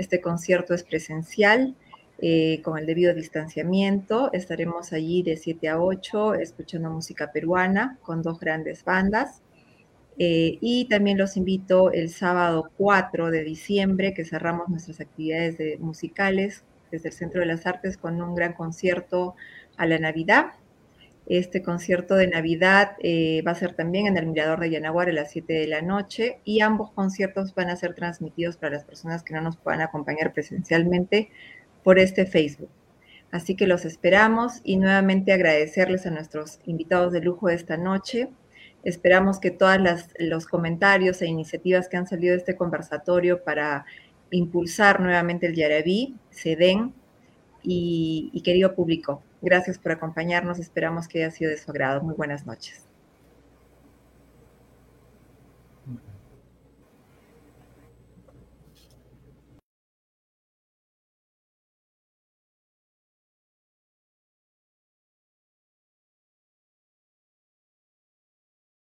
este 0.00 0.22
concierto 0.22 0.72
es 0.72 0.82
presencial, 0.82 1.76
eh, 2.22 2.62
con 2.62 2.78
el 2.78 2.86
debido 2.86 3.12
distanciamiento. 3.12 4.32
Estaremos 4.32 4.94
allí 4.94 5.22
de 5.22 5.36
7 5.36 5.68
a 5.68 5.78
8 5.78 6.34
escuchando 6.36 6.90
música 6.90 7.32
peruana 7.32 7.98
con 8.00 8.22
dos 8.22 8.40
grandes 8.40 8.82
bandas. 8.82 9.42
Eh, 10.18 10.56
y 10.62 10.86
también 10.86 11.18
los 11.18 11.36
invito 11.36 11.92
el 11.92 12.08
sábado 12.08 12.70
4 12.78 13.30
de 13.30 13.44
diciembre, 13.44 14.14
que 14.14 14.24
cerramos 14.24 14.70
nuestras 14.70 15.00
actividades 15.00 15.78
musicales 15.80 16.64
desde 16.90 17.10
el 17.10 17.14
Centro 17.14 17.40
de 17.40 17.46
las 17.46 17.66
Artes 17.66 17.98
con 17.98 18.22
un 18.22 18.34
gran 18.34 18.54
concierto 18.54 19.34
a 19.76 19.84
la 19.84 19.98
Navidad. 19.98 20.46
Este 21.26 21.62
concierto 21.62 22.16
de 22.16 22.26
Navidad 22.26 22.92
eh, 23.02 23.42
va 23.46 23.52
a 23.52 23.54
ser 23.54 23.74
también 23.74 24.06
en 24.06 24.16
el 24.16 24.26
Mirador 24.26 24.60
de 24.60 24.70
Yanaguar 24.70 25.08
a 25.08 25.12
las 25.12 25.30
7 25.30 25.52
de 25.52 25.66
la 25.66 25.80
noche 25.80 26.40
y 26.44 26.60
ambos 26.60 26.90
conciertos 26.90 27.54
van 27.54 27.70
a 27.70 27.76
ser 27.76 27.94
transmitidos 27.94 28.56
para 28.56 28.74
las 28.74 28.84
personas 28.84 29.22
que 29.22 29.34
no 29.34 29.40
nos 29.40 29.56
puedan 29.56 29.80
acompañar 29.80 30.32
presencialmente 30.32 31.30
por 31.84 31.98
este 31.98 32.26
Facebook. 32.26 32.70
Así 33.30 33.54
que 33.54 33.68
los 33.68 33.84
esperamos 33.84 34.60
y 34.64 34.76
nuevamente 34.76 35.32
agradecerles 35.32 36.04
a 36.06 36.10
nuestros 36.10 36.58
invitados 36.66 37.12
de 37.12 37.20
lujo 37.20 37.46
de 37.46 37.54
esta 37.54 37.76
noche 37.76 38.28
Esperamos 38.82 39.40
que 39.40 39.50
todos 39.50 39.78
los 40.18 40.46
comentarios 40.46 41.20
e 41.20 41.26
iniciativas 41.26 41.88
que 41.88 41.98
han 41.98 42.06
salido 42.06 42.32
de 42.32 42.38
este 42.38 42.56
conversatorio 42.56 43.44
para 43.44 43.84
impulsar 44.30 45.00
nuevamente 45.00 45.46
el 45.46 45.54
Yarabí 45.54 46.16
se 46.30 46.56
den. 46.56 46.94
Y, 47.62 48.30
y 48.32 48.40
querido 48.40 48.74
público, 48.74 49.22
gracias 49.40 49.78
por 49.78 49.92
acompañarnos. 49.92 50.58
Esperamos 50.58 51.08
que 51.08 51.24
haya 51.24 51.30
sido 51.30 51.50
de 51.50 51.58
su 51.58 51.70
agrado. 51.70 52.02
Muy 52.02 52.14
buenas 52.14 52.46
noches. 52.46 52.89